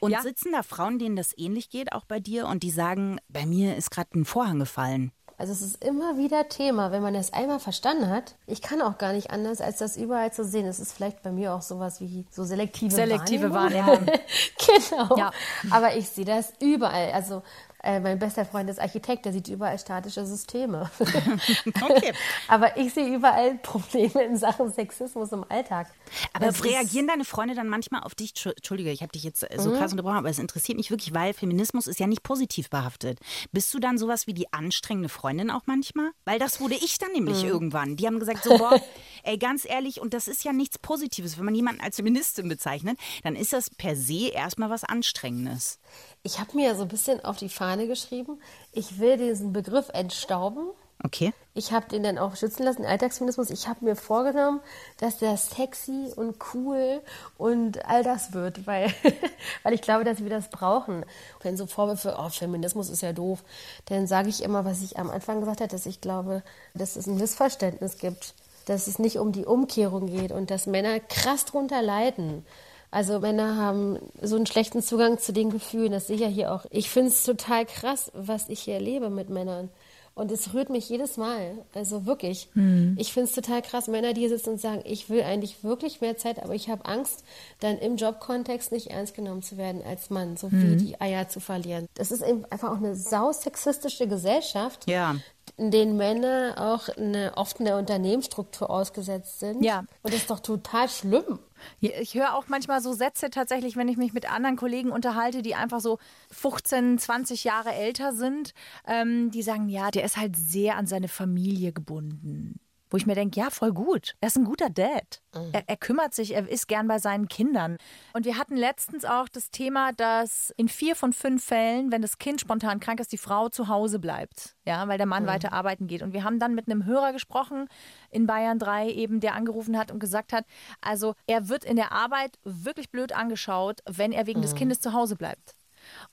Und 0.00 0.12
ja. 0.12 0.22
sitzen 0.22 0.52
da 0.52 0.62
Frauen, 0.62 0.98
denen 0.98 1.16
das 1.16 1.36
ähnlich 1.36 1.70
geht, 1.70 1.92
auch 1.92 2.04
bei 2.04 2.20
dir, 2.20 2.46
und 2.46 2.62
die 2.62 2.70
sagen, 2.70 3.18
bei 3.28 3.46
mir 3.46 3.76
ist 3.76 3.90
gerade 3.90 4.18
ein 4.18 4.24
Vorhang 4.24 4.58
gefallen. 4.58 5.12
Also 5.40 5.54
es 5.54 5.62
ist 5.62 5.82
immer 5.82 6.18
wieder 6.18 6.50
Thema, 6.50 6.92
wenn 6.92 7.02
man 7.02 7.14
das 7.14 7.32
einmal 7.32 7.60
verstanden 7.60 8.10
hat. 8.10 8.34
Ich 8.46 8.60
kann 8.60 8.82
auch 8.82 8.98
gar 8.98 9.14
nicht 9.14 9.30
anders, 9.30 9.62
als 9.62 9.78
das 9.78 9.96
überall 9.96 10.30
zu 10.30 10.44
sehen. 10.44 10.66
Es 10.66 10.78
ist 10.78 10.92
vielleicht 10.92 11.22
bei 11.22 11.32
mir 11.32 11.54
auch 11.54 11.62
sowas 11.62 11.98
wie 12.02 12.26
so 12.30 12.44
selektive, 12.44 12.94
selektive 12.94 13.50
Wahrnehmung. 13.50 13.88
Wahrnehmung. 13.88 14.20
genau. 14.90 15.16
Ja. 15.16 15.30
Aber 15.70 15.96
ich 15.96 16.10
sehe 16.10 16.26
das 16.26 16.52
überall. 16.60 17.12
Also 17.12 17.42
äh, 17.82 18.00
mein 18.00 18.18
bester 18.18 18.44
Freund 18.44 18.68
ist 18.68 18.78
Architekt, 18.78 19.24
der 19.24 19.32
sieht 19.32 19.48
überall 19.48 19.78
statische 19.78 20.26
Systeme. 20.26 20.90
okay. 21.82 22.12
Aber 22.48 22.76
ich 22.76 22.92
sehe 22.92 23.14
überall 23.14 23.54
Probleme 23.56 24.22
in 24.24 24.36
Sachen 24.36 24.72
Sexismus 24.72 25.32
im 25.32 25.44
Alltag. 25.48 25.88
Aber 26.32 26.46
das 26.46 26.64
reagieren 26.64 27.06
deine 27.06 27.24
Freunde 27.24 27.54
dann 27.54 27.68
manchmal 27.68 28.02
auf 28.02 28.14
dich? 28.14 28.34
Entschuldige, 28.44 28.90
ich 28.90 29.02
habe 29.02 29.12
dich 29.12 29.24
jetzt 29.24 29.46
so 29.56 29.70
mhm. 29.70 29.78
krass 29.78 29.92
unterbrochen, 29.92 30.18
aber 30.18 30.28
es 30.28 30.38
interessiert 30.38 30.76
mich 30.76 30.90
wirklich, 30.90 31.14
weil 31.14 31.32
Feminismus 31.32 31.86
ist 31.86 32.00
ja 32.00 32.06
nicht 32.06 32.22
positiv 32.22 32.68
behaftet. 32.70 33.18
Bist 33.52 33.72
du 33.72 33.78
dann 33.78 33.98
sowas 33.98 34.26
wie 34.26 34.34
die 34.34 34.52
anstrengende 34.52 35.08
Freundin 35.08 35.50
auch 35.50 35.62
manchmal? 35.66 36.10
Weil 36.24 36.38
das 36.38 36.60
wurde 36.60 36.74
ich 36.74 36.98
dann 36.98 37.12
nämlich 37.12 37.42
mhm. 37.42 37.48
irgendwann. 37.48 37.96
Die 37.96 38.06
haben 38.06 38.18
gesagt 38.18 38.44
so, 38.44 38.56
boah, 38.58 38.80
ey, 39.22 39.38
ganz 39.38 39.64
ehrlich, 39.64 40.00
und 40.00 40.12
das 40.14 40.28
ist 40.28 40.44
ja 40.44 40.52
nichts 40.52 40.78
Positives. 40.78 41.38
Wenn 41.38 41.44
man 41.44 41.54
jemanden 41.54 41.80
als 41.80 41.96
Feministin 41.96 42.48
bezeichnet, 42.48 42.98
dann 43.22 43.36
ist 43.36 43.52
das 43.52 43.70
per 43.70 43.96
se 43.96 44.28
erstmal 44.28 44.70
was 44.70 44.84
Anstrengendes. 44.84 45.78
Ich 46.22 46.38
habe 46.38 46.54
mir 46.54 46.74
so 46.74 46.82
ein 46.82 46.88
bisschen 46.88 47.24
auf 47.24 47.38
die 47.38 47.48
Fahne 47.48 47.69
geschrieben, 47.78 48.40
ich 48.72 48.98
will 48.98 49.16
diesen 49.16 49.52
Begriff 49.52 49.88
entstauben. 49.90 50.70
Okay. 51.02 51.32
Ich 51.54 51.72
habe 51.72 51.88
den 51.88 52.02
dann 52.02 52.18
auch 52.18 52.36
schützen 52.36 52.62
lassen, 52.64 52.84
Alltagsfeminismus. 52.84 53.48
Ich 53.50 53.68
habe 53.68 53.84
mir 53.84 53.96
vorgenommen, 53.96 54.60
dass 54.98 55.18
der 55.18 55.36
sexy 55.38 56.12
und 56.14 56.36
cool 56.52 57.00
und 57.38 57.84
all 57.86 58.02
das 58.02 58.34
wird, 58.34 58.66
weil, 58.66 58.92
weil 59.62 59.72
ich 59.72 59.80
glaube, 59.80 60.04
dass 60.04 60.22
wir 60.22 60.28
das 60.28 60.50
brauchen. 60.50 61.06
Wenn 61.42 61.56
so 61.56 61.66
Vorwürfe, 61.66 62.16
oh, 62.18 62.28
Feminismus 62.28 62.90
ist 62.90 63.00
ja 63.00 63.14
doof, 63.14 63.42
dann 63.86 64.06
sage 64.06 64.28
ich 64.28 64.42
immer, 64.42 64.66
was 64.66 64.82
ich 64.82 64.98
am 64.98 65.08
Anfang 65.10 65.40
gesagt 65.40 65.60
habe, 65.60 65.70
dass 65.70 65.86
ich 65.86 66.02
glaube, 66.02 66.42
dass 66.74 66.96
es 66.96 67.06
ein 67.06 67.16
Missverständnis 67.16 67.98
gibt 67.98 68.34
dass 68.66 68.86
es 68.86 68.98
nicht 68.98 69.18
um 69.18 69.32
die 69.32 69.46
Umkehrung 69.46 70.06
geht 70.06 70.30
und 70.30 70.50
dass 70.50 70.66
Männer 70.66 71.00
krass 71.00 71.44
drunter 71.44 71.82
leiden. 71.82 72.46
Also 72.90 73.20
Männer 73.20 73.56
haben 73.56 73.98
so 74.20 74.36
einen 74.36 74.46
schlechten 74.46 74.82
Zugang 74.82 75.18
zu 75.18 75.32
den 75.32 75.50
Gefühlen, 75.50 75.92
das 75.92 76.08
sehe 76.08 76.16
ich 76.16 76.22
ja 76.22 76.28
hier 76.28 76.52
auch. 76.52 76.66
Ich 76.70 76.90
finde 76.90 77.10
es 77.10 77.22
total 77.22 77.66
krass, 77.66 78.10
was 78.14 78.48
ich 78.48 78.60
hier 78.60 78.74
erlebe 78.74 79.10
mit 79.10 79.30
Männern. 79.30 79.70
Und 80.14 80.32
es 80.32 80.52
rührt 80.52 80.70
mich 80.70 80.88
jedes 80.88 81.16
Mal. 81.16 81.52
Also 81.72 82.04
wirklich. 82.04 82.48
Mhm. 82.54 82.96
Ich 82.98 83.12
finde 83.12 83.28
es 83.28 83.34
total 83.34 83.62
krass, 83.62 83.86
Männer, 83.86 84.12
die 84.12 84.20
hier 84.20 84.28
sitzen 84.28 84.50
und 84.50 84.60
sagen, 84.60 84.82
ich 84.84 85.08
will 85.08 85.22
eigentlich 85.22 85.62
wirklich 85.62 86.00
mehr 86.00 86.16
Zeit, 86.18 86.42
aber 86.42 86.54
ich 86.54 86.68
habe 86.68 86.84
Angst, 86.84 87.24
dann 87.60 87.78
im 87.78 87.96
Jobkontext 87.96 88.72
nicht 88.72 88.88
ernst 88.88 89.14
genommen 89.14 89.42
zu 89.42 89.56
werden 89.56 89.82
als 89.86 90.10
Mann, 90.10 90.36
so 90.36 90.48
mhm. 90.48 90.72
wie 90.72 90.76
die 90.76 91.00
Eier 91.00 91.28
zu 91.28 91.40
verlieren. 91.40 91.86
Das 91.94 92.10
ist 92.10 92.22
eben 92.22 92.44
einfach 92.50 92.70
auch 92.70 92.76
eine 92.76 92.96
sausexistische 92.96 94.08
Gesellschaft, 94.08 94.90
ja 94.90 95.16
in 95.56 95.70
denen 95.70 95.98
Männer 95.98 96.54
auch 96.56 96.88
eine, 96.96 97.32
oft 97.36 97.60
eine 97.60 97.76
Unternehmensstruktur 97.76 98.70
ausgesetzt 98.70 99.40
sind. 99.40 99.62
Ja. 99.62 99.80
Und 100.02 100.14
das 100.14 100.22
ist 100.22 100.30
doch 100.30 100.40
total 100.40 100.88
schlimm. 100.88 101.38
Ich 101.80 102.14
höre 102.14 102.34
auch 102.34 102.48
manchmal 102.48 102.80
so 102.80 102.92
Sätze 102.92 103.30
tatsächlich, 103.30 103.76
wenn 103.76 103.88
ich 103.88 103.96
mich 103.96 104.12
mit 104.12 104.30
anderen 104.30 104.56
Kollegen 104.56 104.90
unterhalte, 104.90 105.42
die 105.42 105.54
einfach 105.54 105.80
so 105.80 105.98
15, 106.30 106.98
20 106.98 107.44
Jahre 107.44 107.72
älter 107.72 108.12
sind, 108.12 108.54
ähm, 108.86 109.30
die 109.30 109.42
sagen, 109.42 109.68
ja, 109.68 109.90
der 109.90 110.04
ist 110.04 110.16
halt 110.16 110.36
sehr 110.36 110.76
an 110.76 110.86
seine 110.86 111.08
Familie 111.08 111.72
gebunden. 111.72 112.60
Wo 112.90 112.96
ich 112.96 113.06
mir 113.06 113.14
denke, 113.14 113.38
ja, 113.38 113.50
voll 113.50 113.72
gut. 113.72 114.14
Er 114.20 114.28
ist 114.28 114.36
ein 114.36 114.44
guter 114.44 114.68
Dad. 114.68 115.22
Mhm. 115.34 115.50
Er, 115.52 115.62
er, 115.68 115.76
kümmert 115.76 116.12
sich, 116.12 116.34
er 116.34 116.48
ist 116.48 116.66
gern 116.68 116.88
bei 116.88 116.98
seinen 116.98 117.28
Kindern. 117.28 117.76
Und 118.12 118.26
wir 118.26 118.36
hatten 118.36 118.56
letztens 118.56 119.04
auch 119.04 119.28
das 119.28 119.50
Thema, 119.50 119.92
dass 119.92 120.52
in 120.56 120.68
vier 120.68 120.96
von 120.96 121.12
fünf 121.12 121.44
Fällen, 121.44 121.92
wenn 121.92 122.02
das 122.02 122.18
Kind 122.18 122.40
spontan 122.40 122.80
krank 122.80 123.00
ist, 123.00 123.12
die 123.12 123.18
Frau 123.18 123.48
zu 123.48 123.68
Hause 123.68 124.00
bleibt. 124.00 124.56
Ja, 124.66 124.88
weil 124.88 124.98
der 124.98 125.06
Mann 125.06 125.22
mhm. 125.22 125.28
weiter 125.28 125.52
arbeiten 125.52 125.86
geht. 125.86 126.02
Und 126.02 126.12
wir 126.12 126.24
haben 126.24 126.38
dann 126.38 126.54
mit 126.54 126.68
einem 126.68 126.84
Hörer 126.84 127.12
gesprochen 127.12 127.68
in 128.10 128.26
Bayern 128.26 128.58
3 128.58 128.90
eben, 128.90 129.20
der 129.20 129.34
angerufen 129.34 129.78
hat 129.78 129.90
und 129.92 130.00
gesagt 130.00 130.32
hat, 130.32 130.44
also 130.80 131.14
er 131.26 131.48
wird 131.48 131.64
in 131.64 131.76
der 131.76 131.92
Arbeit 131.92 132.38
wirklich 132.44 132.90
blöd 132.90 133.12
angeschaut, 133.12 133.80
wenn 133.88 134.12
er 134.12 134.26
wegen 134.26 134.40
mhm. 134.40 134.44
des 134.44 134.54
Kindes 134.54 134.80
zu 134.80 134.92
Hause 134.92 135.16
bleibt. 135.16 135.54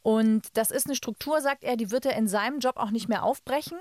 Und 0.01 0.45
das 0.57 0.71
ist 0.71 0.87
eine 0.87 0.95
Struktur, 0.95 1.41
sagt 1.41 1.63
er, 1.63 1.77
die 1.77 1.91
wird 1.91 2.05
er 2.05 2.15
in 2.15 2.27
seinem 2.27 2.59
Job 2.59 2.77
auch 2.77 2.91
nicht 2.91 3.09
mehr 3.09 3.23
aufbrechen. 3.23 3.77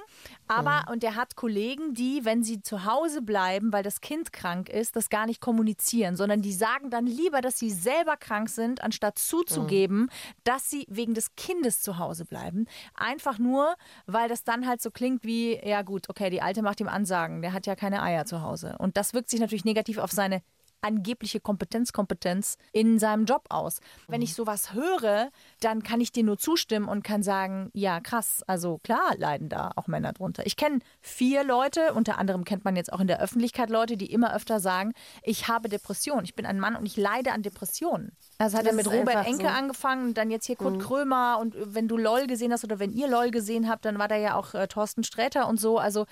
Aber, 0.49 0.83
mhm. 0.87 0.93
und 0.93 1.05
er 1.05 1.17
hat 1.17 1.37
Kollegen, 1.37 1.95
die, 1.95 2.25
wenn 2.25 2.43
sie 2.43 2.63
zu 2.63 2.85
Hause 2.85 3.23
bleiben, 3.23 3.73
weil 3.73 3.83
das 3.83 4.01
Kind 4.01 4.33
krank 4.33 4.69
ist, 4.69 4.97
das 4.97 5.09
gar 5.09 5.27
nicht 5.27 5.41
kommunizieren, 5.41 6.17
sondern 6.17 6.43
die 6.43 6.53
sagen 6.53 6.91
dann 6.91 7.07
lieber, 7.07 7.41
dass 7.41 7.59
sie 7.59 7.71
selber 7.71 8.17
krank 8.17 8.49
sind, 8.49 8.83
anstatt 8.83 9.19
zuzugeben, 9.19 10.03
mhm. 10.03 10.09
dass 10.45 10.71
sie 10.71 10.87
wegen 10.89 11.15
des 11.15 11.35
Kindes 11.37 11.81
zu 11.81 11.99
Hause 11.99 12.25
bleiben. 12.25 12.67
Einfach 12.95 13.39
nur, 13.39 13.75
weil 14.07 14.29
das 14.29 14.45
dann 14.45 14.67
halt 14.67 14.83
so 14.83 14.91
klingt 14.91 15.25
wie, 15.25 15.59
ja 15.67 15.83
gut, 15.83 16.09
okay, 16.09 16.31
die 16.31 16.43
Alte 16.43 16.63
macht 16.63 16.81
ihm 16.81 16.89
Ansagen, 16.89 17.43
der 17.43 17.53
hat 17.53 17.67
ja 17.67 17.77
keine 17.77 18.03
Eier 18.03 18.25
zu 18.25 18.43
Hause. 18.43 18.77
Und 18.79 18.97
das 18.97 19.15
wirkt 19.15 19.31
sich 19.31 19.41
natürlich 19.41 19.65
negativ 19.65 19.99
auf 19.99 20.13
seine 20.13 20.43
angebliche 20.81 21.41
Kompetenzkompetenz 21.41 22.57
in 22.73 22.99
seinem 22.99 23.25
Job 23.25 23.47
aus. 23.49 23.81
Wenn 24.09 24.23
ich 24.23 24.35
sowas 24.35 24.73
höre, 24.73 25.31
dann 25.61 25.83
kann 25.83 26.01
ich 26.01 26.13
dir 26.13 26.23
nur 26.23 26.39
zustimmen 26.39 26.89
und 26.89 27.03
kann 27.03 27.23
sagen, 27.23 27.71
ja, 27.73 28.01
krass, 28.01 28.43
also 28.47 28.79
klar 28.79 29.15
leiden 29.17 29.49
da 29.49 29.73
auch 29.77 29.87
Männer 29.87 30.13
drunter. 30.13 30.47
Ich 30.47 30.57
kenne 30.57 30.81
vier 31.01 31.45
Leute, 31.45 31.95
unter 31.95 32.19
anderem 32.19 32.45
kennt 32.45 32.65
man 32.65 32.77
jetzt 32.77 32.93
auch 32.93 33.01
in 33.01 33.07
der 33.07 33.21
Öffentlichkeit 33.21 33.71
Leute, 33.71 33.97
die 33.97 34.13
immer 34.13 34.35
öfter 34.35 34.61
sagen, 34.61 34.93
ich 35.23 35.49
habe 35.49 35.69
Depressionen, 35.69 36.25
ich 36.25 36.35
bin 36.35 36.47
ein 36.47 36.61
Mann 36.61 36.77
und 36.77 36.87
ich 36.87 36.97
leide 36.97 37.33
an 37.33 37.43
Depressionen. 37.43 38.13
Also 38.39 38.59
hat 38.59 38.67
das 38.67 38.73
er 38.73 38.77
mit 38.77 38.87
Robert 38.87 39.27
Enke 39.27 39.43
so. 39.43 39.49
angefangen, 39.49 40.15
dann 40.15 40.31
jetzt 40.31 40.47
hier 40.47 40.57
Kurt 40.57 40.75
mhm. 40.75 40.81
Krömer 40.81 41.39
und 41.41 41.57
wenn 41.59 41.89
du 41.89 41.97
LOL 41.97 42.27
gesehen 42.27 42.53
hast 42.53 42.65
oder 42.65 42.79
wenn 42.79 42.93
ihr 42.93 43.09
LOL 43.09 43.31
gesehen 43.31 43.69
habt, 43.69 43.85
dann 43.85 43.99
war 43.99 44.09
da 44.09 44.17
ja 44.17 44.35
auch 44.35 44.55
äh, 44.55 44.67
Thorsten 44.69 45.05
Sträter 45.05 45.49
und 45.49 45.59
so. 45.59 45.79
Also 45.79 46.07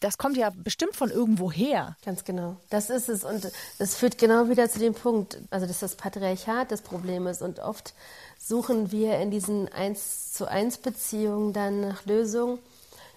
das 0.00 0.16
kommt 0.18 0.36
ja 0.36 0.50
bestimmt 0.50 0.96
von 0.96 1.10
irgendwo 1.10 1.52
her. 1.52 1.96
Ganz 2.04 2.24
genau. 2.24 2.56
Das 2.70 2.90
ist 2.90 3.08
es. 3.08 3.22
Und 3.22 3.50
es 3.78 3.94
führt 3.94 4.18
genau 4.18 4.48
wieder 4.48 4.68
zu 4.68 4.78
dem 4.78 4.94
Punkt, 4.94 5.38
also 5.50 5.66
dass 5.66 5.80
das 5.80 5.94
Patriarchat 5.94 6.72
das 6.72 6.80
Problem 6.80 7.26
ist. 7.26 7.42
Und 7.42 7.60
oft 7.60 7.94
suchen 8.38 8.90
wir 8.90 9.18
in 9.18 9.30
diesen 9.30 9.68
Eins 9.68 10.32
zu 10.32 10.46
eins 10.46 10.78
Beziehungen 10.78 11.52
dann 11.52 11.82
nach 11.82 12.06
Lösungen. 12.06 12.58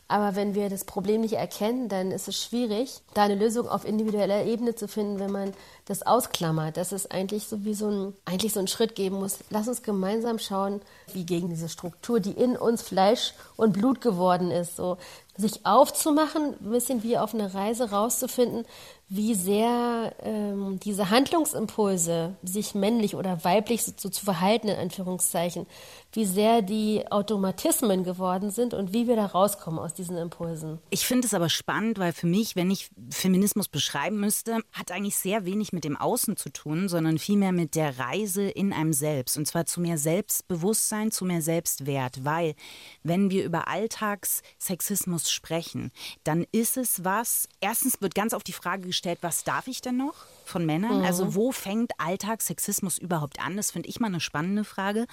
Aber 0.08 0.36
wenn 0.36 0.54
wir 0.54 0.70
das 0.70 0.84
Problem 0.84 1.22
nicht 1.22 1.34
erkennen, 1.34 1.90
dann 1.90 2.12
ist 2.12 2.28
es 2.28 2.42
schwierig, 2.42 3.02
da 3.14 3.24
eine 3.24 3.36
Lösung 3.36 3.68
auf 3.68 3.86
individueller 3.86 4.46
Ebene 4.46 4.76
zu 4.76 4.88
finden, 4.88 5.20
wenn 5.20 5.32
man 5.32 5.54
das 5.86 6.04
ausklammert, 6.04 6.78
dass 6.78 6.92
es 6.92 7.10
eigentlich 7.10 7.48
so 7.48 7.64
wie 7.66 7.74
so 7.74 7.90
ein, 7.90 8.14
eigentlich 8.26 8.54
so 8.54 8.60
einen 8.60 8.68
Schritt 8.68 8.96
geben 8.96 9.18
muss. 9.18 9.40
Lass 9.50 9.68
uns 9.68 9.82
gemeinsam 9.82 10.40
schauen, 10.40 10.82
wie 11.14 11.26
gegen 11.26 11.50
diese 11.50 11.70
Struktur, 11.70 12.20
die 12.20 12.32
in 12.32 12.58
uns 12.58 12.82
Fleisch 12.82 13.34
und 13.56 13.74
Blut 13.74 14.02
geworden 14.02 14.52
ist, 14.52 14.76
so 14.76 14.98
sich 15.36 15.66
aufzumachen, 15.66 16.56
ein 16.62 16.70
bisschen 16.70 17.02
wie 17.02 17.18
auf 17.18 17.34
eine 17.34 17.54
Reise 17.54 17.90
rauszufinden, 17.90 18.66
wie 19.10 19.34
sehr 19.34 20.14
ähm, 20.22 20.80
diese 20.80 21.10
Handlungsimpulse, 21.10 22.36
sich 22.44 22.76
männlich 22.76 23.16
oder 23.16 23.44
weiblich 23.44 23.84
so, 23.84 24.10
zu 24.10 24.26
verhalten, 24.26 24.68
in 24.68 24.78
Anführungszeichen, 24.78 25.66
wie 26.14 26.26
sehr 26.26 26.62
die 26.62 27.04
Automatismen 27.12 28.04
geworden 28.04 28.52
sind 28.52 28.74
und 28.74 28.94
wie 28.94 29.08
wir 29.08 29.16
da 29.16 29.26
rauskommen 29.26 29.80
aus 29.80 29.94
diesen 29.94 30.18
Impulsen. 30.18 30.80
Ich 30.90 31.06
finde 31.06 31.28
es 31.28 31.34
aber 31.34 31.50
spannend, 31.50 32.00
weil 32.00 32.14
für 32.14 32.28
mich, 32.28 32.56
wenn 32.56 32.72
ich 32.72 32.90
Feminismus 33.10 33.68
beschreiben 33.68 34.20
müsste, 34.20 34.60
hat 34.72 34.92
eigentlich 34.92 35.16
sehr 35.18 35.46
wenig 35.46 35.74
mit 35.74 35.84
dem 35.84 35.98
Außen 35.98 36.38
zu 36.38 36.52
tun, 36.52 36.88
sondern 36.88 37.18
vielmehr 37.18 37.52
mit 37.52 37.76
der 37.76 38.00
Reise 38.00 38.44
in 38.44 38.74
einem 38.74 38.94
selbst. 38.94 39.38
Und 39.38 39.48
zwar 39.48 39.66
zu 39.66 39.82
mehr 39.82 39.98
Selbstbewusstsein, 39.98 41.12
zu 41.12 41.26
mehr 41.26 41.42
Selbstwert. 41.42 42.24
Weil, 42.24 42.56
wenn 43.04 43.30
wir 43.30 43.44
über 43.44 43.68
Alltagssexismus 43.68 45.32
sprechen, 45.32 45.92
dann 46.24 46.46
ist 46.52 46.78
es 46.78 47.04
was, 47.04 47.48
erstens 47.60 48.02
wird 48.02 48.16
ganz 48.16 48.34
auf 48.34 48.44
die 48.44 48.54
Frage 48.54 48.88
gestellt, 48.88 49.20
was 49.22 49.44
darf 49.44 49.68
ich 49.68 49.82
denn 49.82 49.98
noch 49.98 50.16
von 50.54 50.66
Männern? 50.66 51.00
Mhm. 51.00 51.06
Also 51.06 51.36
wo 51.36 51.52
fängt 51.52 51.92
Alltagssexismus 51.98 52.98
überhaupt 52.98 53.44
an? 53.44 53.58
Das 53.58 53.72
finde 53.72 53.90
ich 53.90 54.00
mal 54.00 54.08
eine 54.08 54.22
spannende 54.22 54.64
Frage. 54.64 55.06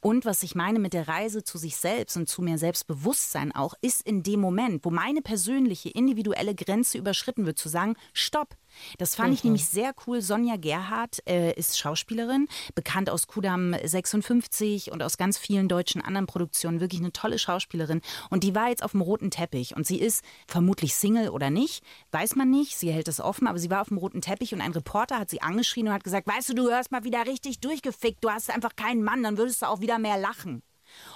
Und 0.00 0.24
was 0.24 0.42
ich 0.42 0.54
meine 0.54 0.78
mit 0.78 0.94
der 0.94 1.08
Reise 1.08 1.42
zu 1.42 1.58
sich 1.58 1.76
selbst 1.76 2.16
und 2.16 2.28
zu 2.28 2.40
mehr 2.40 2.58
Selbstbewusstsein 2.58 3.54
auch, 3.54 3.74
ist 3.82 4.00
in 4.02 4.22
dem 4.22 4.40
Moment, 4.40 4.84
wo 4.84 4.90
meine 4.90 5.20
persönliche, 5.20 5.90
individuelle 5.90 6.54
Grenze 6.54 6.96
überschritten 6.96 7.44
wird, 7.44 7.58
zu 7.58 7.68
sagen, 7.68 7.96
stopp, 8.12 8.56
das 8.98 9.14
fand 9.14 9.28
mhm. 9.28 9.34
ich 9.34 9.44
nämlich 9.44 9.66
sehr 9.66 9.94
cool. 10.06 10.20
Sonja 10.20 10.56
Gerhardt 10.56 11.22
äh, 11.28 11.52
ist 11.54 11.78
Schauspielerin, 11.78 12.48
bekannt 12.74 13.10
aus 13.10 13.26
Kudam 13.26 13.74
56 13.82 14.92
und 14.92 15.02
aus 15.02 15.16
ganz 15.16 15.38
vielen 15.38 15.68
deutschen 15.68 16.00
anderen 16.00 16.26
Produktionen. 16.26 16.80
Wirklich 16.80 17.00
eine 17.00 17.12
tolle 17.12 17.38
Schauspielerin. 17.38 18.00
Und 18.30 18.44
die 18.44 18.54
war 18.54 18.68
jetzt 18.68 18.82
auf 18.82 18.92
dem 18.92 19.00
roten 19.00 19.30
Teppich. 19.30 19.76
Und 19.76 19.86
sie 19.86 19.98
ist 19.98 20.24
vermutlich 20.46 20.94
Single 20.94 21.28
oder 21.30 21.50
nicht, 21.50 21.84
weiß 22.12 22.36
man 22.36 22.50
nicht. 22.50 22.76
Sie 22.76 22.92
hält 22.92 23.08
es 23.08 23.20
offen, 23.20 23.46
aber 23.46 23.58
sie 23.58 23.70
war 23.70 23.80
auf 23.80 23.88
dem 23.88 23.98
roten 23.98 24.20
Teppich 24.20 24.54
und 24.54 24.60
ein 24.60 24.72
Reporter 24.72 25.18
hat 25.18 25.30
sie 25.30 25.42
angeschrien 25.42 25.88
und 25.88 25.94
hat 25.94 26.04
gesagt: 26.04 26.26
Weißt 26.26 26.48
du, 26.48 26.54
du 26.54 26.70
hörst 26.70 26.92
mal 26.92 27.04
wieder 27.04 27.26
richtig 27.26 27.60
durchgefickt. 27.60 28.24
Du 28.24 28.30
hast 28.30 28.50
einfach 28.50 28.76
keinen 28.76 29.02
Mann, 29.02 29.22
dann 29.22 29.38
würdest 29.38 29.62
du 29.62 29.66
auch 29.66 29.80
wieder 29.80 29.98
mehr 29.98 30.18
lachen. 30.18 30.62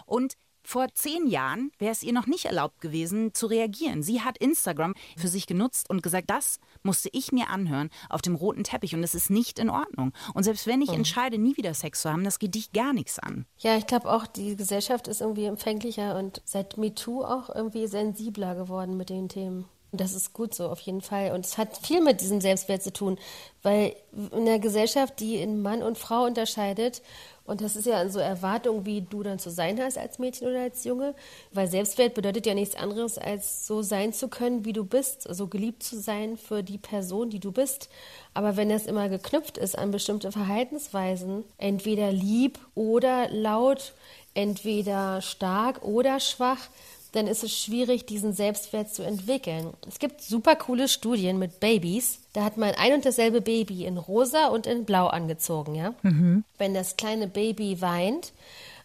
Und 0.07 0.35
vor 0.69 0.89
zehn 0.93 1.27
Jahren 1.27 1.73
wäre 1.79 1.93
es 1.93 2.03
ihr 2.03 2.13
noch 2.13 2.27
nicht 2.27 2.45
erlaubt 2.45 2.83
gewesen 2.83 3.33
zu 3.33 3.47
reagieren. 3.47 4.03
Sie 4.03 4.21
hat 4.21 4.37
Instagram 4.37 4.95
für 5.17 5.29
sich 5.29 5.47
genutzt 5.47 5.89
und 5.89 6.03
gesagt, 6.03 6.29
das 6.29 6.61
musste 6.83 7.09
ich 7.15 7.33
mir 7.33 7.49
anhören 7.49 7.89
auf 8.11 8.21
dem 8.21 8.35
roten 8.35 8.65
Teppich 8.65 8.95
und 8.95 9.01
das 9.01 9.15
ist 9.15 9.31
nicht 9.31 9.59
in 9.59 9.71
Ordnung. 9.71 10.13
Und 10.35 10.43
selbst 10.43 10.67
wenn 10.67 10.83
ich 10.83 10.91
mhm. 10.91 10.97
entscheide, 10.97 11.39
nie 11.39 11.57
wieder 11.57 11.73
Sex 11.73 12.03
zu 12.03 12.11
haben, 12.13 12.23
das 12.23 12.39
geht 12.39 12.55
dich 12.55 12.73
gar 12.73 12.93
nichts 12.93 13.19
an. 13.19 13.47
Ja, 13.57 13.79
ich 13.79 13.87
glaube 13.87 14.13
auch, 14.13 14.27
die 14.27 14.57
Gesellschaft 14.57 15.09
ist 15.09 15.23
irgendwie 15.23 15.47
empfänglicher 15.47 16.19
und 16.19 16.43
seit 16.45 16.77
MeToo 16.77 17.25
auch 17.25 17.49
irgendwie 17.49 17.87
sensibler 17.87 18.55
geworden 18.55 18.99
mit 18.99 19.09
den 19.09 19.31
Themen. 19.31 19.65
Das 19.91 20.13
ist 20.13 20.35
gut 20.35 20.55
so, 20.55 20.69
auf 20.69 20.81
jeden 20.81 21.01
Fall. 21.01 21.33
Und 21.33 21.47
es 21.47 21.57
hat 21.57 21.79
viel 21.79 22.03
mit 22.03 22.21
diesem 22.21 22.41
Selbstwert 22.41 22.83
zu 22.83 22.93
tun, 22.93 23.19
weil 23.63 23.97
in 24.13 24.47
einer 24.47 24.59
Gesellschaft, 24.59 25.19
die 25.21 25.37
in 25.37 25.63
Mann 25.63 25.83
und 25.83 25.97
Frau 25.97 26.25
unterscheidet 26.25 27.03
und 27.49 27.63
das 27.63 27.77
ist 27.77 27.87
ja 27.87 28.07
so 28.11 28.19
Erwartung, 28.19 28.85
wie 28.85 29.01
du 29.01 29.23
dann 29.23 29.39
zu 29.39 29.49
sein 29.49 29.81
hast 29.81 29.97
als 29.97 30.19
Mädchen 30.19 30.49
oder 30.49 30.61
als 30.61 30.85
Junge. 30.85 31.15
Weil 31.51 31.67
Selbstwert 31.67 32.13
bedeutet 32.13 32.45
ja 32.45 32.53
nichts 32.53 32.75
anderes, 32.75 33.17
als 33.17 33.67
so 33.67 33.81
sein 33.81 34.13
zu 34.13 34.29
können, 34.29 34.67
wie 34.67 34.75
du 34.75 34.85
bist. 34.85 35.23
So 35.23 35.31
also 35.31 35.47
geliebt 35.47 35.83
zu 35.83 35.99
sein 35.99 36.37
für 36.37 36.63
die 36.63 36.77
Person, 36.77 37.31
die 37.31 37.41
du 37.41 37.51
bist. 37.51 37.89
Aber 38.35 38.59
wenn 38.59 38.69
das 38.69 38.85
immer 38.85 39.09
geknüpft 39.09 39.57
ist 39.57 39.79
an 39.79 39.93
bestimmte 39.93 40.31
Verhaltensweisen, 40.31 41.43
entweder 41.57 42.13
lieb 42.13 42.59
oder 42.75 43.31
laut, 43.31 43.95
entweder 44.35 45.23
stark 45.23 45.83
oder 45.83 46.21
schwach, 46.21 46.69
dann 47.13 47.27
ist 47.27 47.45
es 47.45 47.57
schwierig, 47.57 48.07
diesen 48.07 48.33
Selbstwert 48.33 48.93
zu 48.93 49.03
entwickeln. 49.03 49.73
Es 49.87 49.99
gibt 49.99 50.21
super 50.21 50.57
coole 50.57 50.89
Studien 50.89 51.39
mit 51.39 51.61
Babys. 51.61 52.21
Da 52.33 52.45
hat 52.45 52.57
man 52.57 52.75
ein 52.75 52.95
und 52.95 53.05
dasselbe 53.07 53.41
Baby 53.41 53.85
in 53.85 53.97
rosa 53.97 54.49
und 54.49 54.67
in 54.67 54.85
blau 54.85 55.07
angezogen, 55.07 55.75
ja. 55.75 55.95
Mhm. 56.03 56.45
Wenn 56.59 56.75
das 56.75 56.97
kleine 56.97 57.29
Baby 57.29 57.81
weint, 57.81 58.33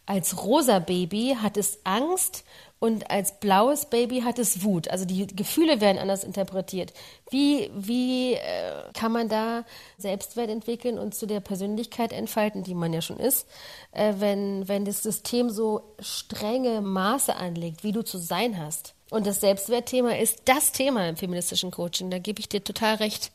als 0.06 0.44
rosa 0.44 0.80
Baby 0.80 1.38
hat 1.42 1.58
es 1.58 1.80
Angst 1.84 2.44
und 2.84 3.10
als 3.10 3.40
blaues 3.40 3.86
Baby 3.86 4.24
hat 4.24 4.38
es 4.40 4.62
Wut. 4.62 4.90
Also 4.90 5.06
die 5.06 5.26
Gefühle 5.26 5.80
werden 5.80 5.98
anders 5.98 6.26
interpretiert. 6.26 6.92
Wie, 7.30 7.72
wie 7.74 8.34
äh, 8.34 8.92
kann 8.94 9.14
man 9.14 9.30
da 9.30 9.64
Selbstwert 9.98 10.50
entwickeln 10.50 11.00
und 11.00 11.16
zu 11.16 11.26
der 11.26 11.40
Persönlichkeit 11.40 12.12
entfalten, 12.12 12.62
die 12.62 12.76
man 12.76 12.92
ja 12.92 13.02
schon 13.02 13.20
ist, 13.20 13.48
äh, 13.94 14.16
wenn, 14.18 14.68
wenn 14.68 14.84
das 14.84 15.02
System 15.02 15.50
so 15.50 15.96
strenge 16.02 16.82
Maße 16.82 17.34
anlegt, 17.34 17.86
wie 17.86 17.94
du 17.94 18.04
zu 18.04 18.18
sein 18.18 18.62
hast? 18.62 18.96
Und 19.10 19.28
das 19.28 19.40
Selbstwertthema 19.40 20.18
ist 20.18 20.42
das 20.44 20.74
Thema 20.74 21.08
im 21.08 21.16
feministischen 21.16 21.72
Coaching. 21.72 22.12
Da 22.12 22.20
gebe 22.20 22.42
ich 22.42 22.50
dir 22.50 22.66
total 22.66 22.96
recht. 22.96 23.32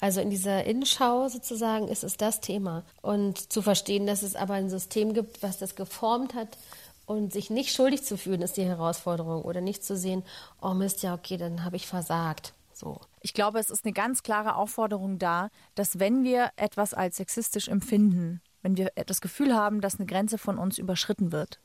Also 0.00 0.20
in 0.20 0.30
dieser 0.30 0.64
Innenschau 0.64 1.28
sozusagen 1.28 1.86
ist 1.86 2.02
es 2.02 2.16
das 2.16 2.40
Thema. 2.40 2.82
Und 3.00 3.52
zu 3.52 3.62
verstehen, 3.62 4.08
dass 4.08 4.22
es 4.22 4.34
aber 4.34 4.54
ein 4.54 4.70
System 4.70 5.14
gibt, 5.14 5.40
was 5.40 5.58
das 5.58 5.76
geformt 5.76 6.34
hat 6.34 6.58
und 7.08 7.32
sich 7.32 7.48
nicht 7.48 7.74
schuldig 7.74 8.04
zu 8.04 8.18
fühlen, 8.18 8.42
ist 8.42 8.58
die 8.58 8.64
Herausforderung. 8.64 9.42
Oder 9.42 9.62
nicht 9.62 9.82
zu 9.82 9.96
sehen, 9.96 10.22
oh 10.60 10.74
Mist, 10.74 11.02
ja, 11.02 11.14
okay, 11.14 11.38
dann 11.38 11.64
habe 11.64 11.76
ich 11.76 11.86
versagt. 11.86 12.52
So. 12.74 13.00
Ich 13.22 13.32
glaube, 13.32 13.58
es 13.58 13.70
ist 13.70 13.86
eine 13.86 13.94
ganz 13.94 14.22
klare 14.22 14.56
Aufforderung 14.56 15.18
da, 15.18 15.48
dass 15.74 15.98
wenn 15.98 16.22
wir 16.22 16.50
etwas 16.56 16.92
als 16.92 17.16
sexistisch 17.16 17.68
empfinden, 17.68 18.42
wenn 18.60 18.76
wir 18.76 18.92
das 19.06 19.22
Gefühl 19.22 19.54
haben, 19.54 19.80
dass 19.80 19.98
eine 19.98 20.04
Grenze 20.06 20.36
von 20.36 20.58
uns 20.58 20.76
überschritten 20.76 21.32
wird, 21.32 21.60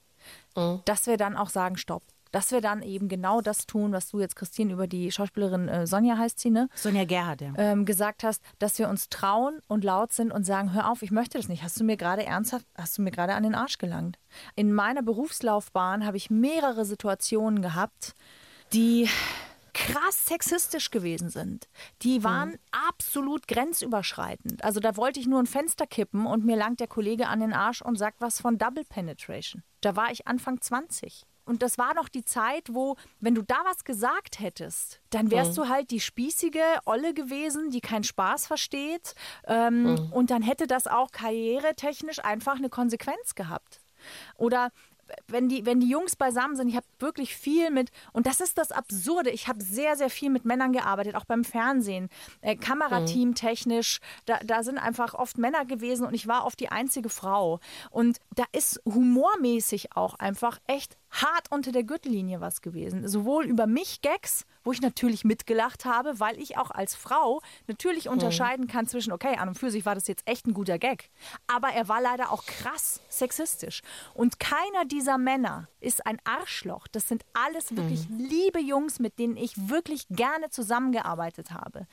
mhm. 0.55 0.81
dass 0.85 1.07
wir 1.07 1.17
dann 1.17 1.35
auch 1.35 1.49
sagen, 1.49 1.75
stopp 1.75 2.03
dass 2.33 2.51
wir 2.51 2.59
dann 2.59 2.81
eben 2.81 3.07
genau 3.07 3.41
das 3.41 3.67
tun, 3.67 3.93
was 3.93 4.09
du 4.09 4.19
jetzt, 4.19 4.35
Christine, 4.35 4.73
über 4.73 4.87
die 4.87 5.11
Schauspielerin 5.11 5.69
äh, 5.69 5.87
Sonja 5.87 6.17
heißt 6.17 6.39
sie, 6.39 6.49
ne? 6.49 6.67
Sonja 6.75 7.05
Gerhard, 7.05 7.41
ja. 7.41 7.53
Ähm, 7.57 7.85
gesagt 7.85 8.23
hast, 8.23 8.43
dass 8.59 8.79
wir 8.79 8.89
uns 8.89 9.07
trauen 9.09 9.59
und 9.67 9.83
laut 9.83 10.11
sind 10.11 10.31
und 10.31 10.43
sagen, 10.43 10.73
hör 10.73 10.89
auf, 10.91 11.03
ich 11.03 11.11
möchte 11.11 11.37
das 11.37 11.47
nicht. 11.47 11.63
Hast 11.63 11.79
du 11.79 11.83
mir 11.83 11.95
gerade 11.95 12.25
ernsthaft, 12.25 12.65
hast 12.75 12.97
du 12.97 13.03
mir 13.03 13.11
gerade 13.11 13.35
an 13.35 13.43
den 13.43 13.53
Arsch 13.53 13.77
gelangt? 13.77 14.17
In 14.55 14.73
meiner 14.73 15.03
Berufslaufbahn 15.03 16.05
habe 16.05 16.17
ich 16.17 16.31
mehrere 16.31 16.85
Situationen 16.85 17.61
gehabt, 17.61 18.15
die 18.73 19.07
krass 19.75 20.25
sexistisch 20.25 20.89
gewesen 20.89 21.29
sind. 21.29 21.67
Die 22.01 22.23
waren 22.23 22.49
mhm. 22.49 22.59
absolut 22.87 23.47
grenzüberschreitend. 23.47 24.63
Also 24.63 24.79
da 24.79 24.97
wollte 24.97 25.19
ich 25.19 25.27
nur 25.27 25.39
ein 25.39 25.45
Fenster 25.45 25.85
kippen 25.85 26.25
und 26.25 26.45
mir 26.45 26.55
langt 26.55 26.79
der 26.79 26.87
Kollege 26.87 27.27
an 27.27 27.41
den 27.41 27.53
Arsch 27.53 27.83
und 27.83 27.97
sagt 27.97 28.21
was 28.21 28.41
von 28.41 28.57
Double 28.57 28.85
Penetration. 28.85 29.63
Da 29.81 29.95
war 29.95 30.11
ich 30.11 30.27
Anfang 30.27 30.61
20. 30.61 31.25
Und 31.45 31.61
das 31.61 31.77
war 31.77 31.93
noch 31.93 32.09
die 32.09 32.23
Zeit, 32.23 32.73
wo, 32.73 32.95
wenn 33.19 33.35
du 33.35 33.41
da 33.41 33.57
was 33.65 33.83
gesagt 33.83 34.39
hättest, 34.39 35.01
dann 35.09 35.31
wärst 35.31 35.51
mhm. 35.51 35.55
du 35.55 35.69
halt 35.69 35.91
die 35.91 35.99
spießige 35.99 36.63
Olle 36.85 37.13
gewesen, 37.13 37.69
die 37.69 37.81
keinen 37.81 38.03
Spaß 38.03 38.47
versteht. 38.47 39.15
Ähm, 39.47 39.83
mhm. 39.83 40.11
Und 40.11 40.31
dann 40.31 40.41
hätte 40.41 40.67
das 40.67 40.87
auch 40.87 41.11
karrieretechnisch 41.11 42.19
einfach 42.23 42.55
eine 42.55 42.69
Konsequenz 42.69 43.35
gehabt. 43.35 43.81
Oder 44.35 44.71
wenn 45.27 45.49
die, 45.49 45.65
wenn 45.65 45.79
die 45.79 45.89
Jungs 45.89 46.15
beisammen 46.15 46.55
sind, 46.55 46.69
ich 46.69 46.75
habe 46.75 46.85
wirklich 46.99 47.35
viel 47.35 47.69
mit, 47.71 47.91
und 48.13 48.25
das 48.25 48.41
ist 48.41 48.57
das 48.57 48.71
Absurde, 48.71 49.29
ich 49.29 49.47
habe 49.47 49.61
sehr, 49.61 49.95
sehr 49.95 50.09
viel 50.09 50.29
mit 50.29 50.45
Männern 50.45 50.73
gearbeitet, 50.73 51.15
auch 51.15 51.25
beim 51.25 51.43
Fernsehen, 51.43 52.09
äh, 52.41 52.55
Kamerateam 52.55 53.29
mhm. 53.29 53.35
technisch, 53.35 53.99
da, 54.25 54.39
da 54.43 54.63
sind 54.63 54.77
einfach 54.77 55.13
oft 55.13 55.37
Männer 55.37 55.65
gewesen 55.65 56.05
und 56.05 56.13
ich 56.13 56.27
war 56.27 56.45
oft 56.45 56.59
die 56.59 56.69
einzige 56.69 57.09
Frau. 57.09 57.59
Und 57.89 58.19
da 58.35 58.45
ist 58.51 58.81
humormäßig 58.85 59.95
auch 59.95 60.15
einfach 60.15 60.59
echt 60.67 60.97
hart 61.13 61.51
unter 61.51 61.71
der 61.71 61.83
Gürtellinie 61.83 62.41
was 62.41 62.61
gewesen. 62.61 63.07
Sowohl 63.07 63.45
über 63.45 63.67
mich 63.67 64.01
Gags, 64.01 64.45
wo 64.63 64.71
ich 64.71 64.81
natürlich 64.81 65.23
mitgelacht 65.23 65.85
habe, 65.85 66.19
weil 66.19 66.39
ich 66.39 66.57
auch 66.57 66.71
als 66.71 66.95
Frau 66.95 67.41
natürlich 67.67 68.05
mhm. 68.05 68.13
unterscheiden 68.13 68.67
kann 68.67 68.87
zwischen, 68.87 69.13
okay, 69.13 69.37
an 69.37 69.49
und 69.49 69.55
für 69.55 69.69
sich 69.69 69.85
war 69.85 69.95
das 69.95 70.07
jetzt 70.07 70.27
echt 70.27 70.47
ein 70.47 70.53
guter 70.53 70.79
Gag, 70.79 71.11
aber 71.47 71.69
er 71.69 71.87
war 71.87 72.01
leider 72.01 72.31
auch 72.31 72.45
krass 72.45 72.99
sexistisch. 73.09 73.81
Und 74.13 74.39
keiner 74.39 74.85
dieser 74.85 75.17
Männer 75.17 75.67
ist 75.79 76.05
ein 76.05 76.17
Arschloch. 76.23 76.87
Das 76.87 77.07
sind 77.07 77.23
alles 77.33 77.75
wirklich 77.75 78.09
mhm. 78.09 78.17
liebe 78.17 78.59
Jungs, 78.59 78.99
mit 78.99 79.19
denen 79.19 79.37
ich 79.37 79.69
wirklich 79.69 80.07
gerne 80.09 80.49
zusammengearbeitet 80.49 81.51
habe. 81.51 81.87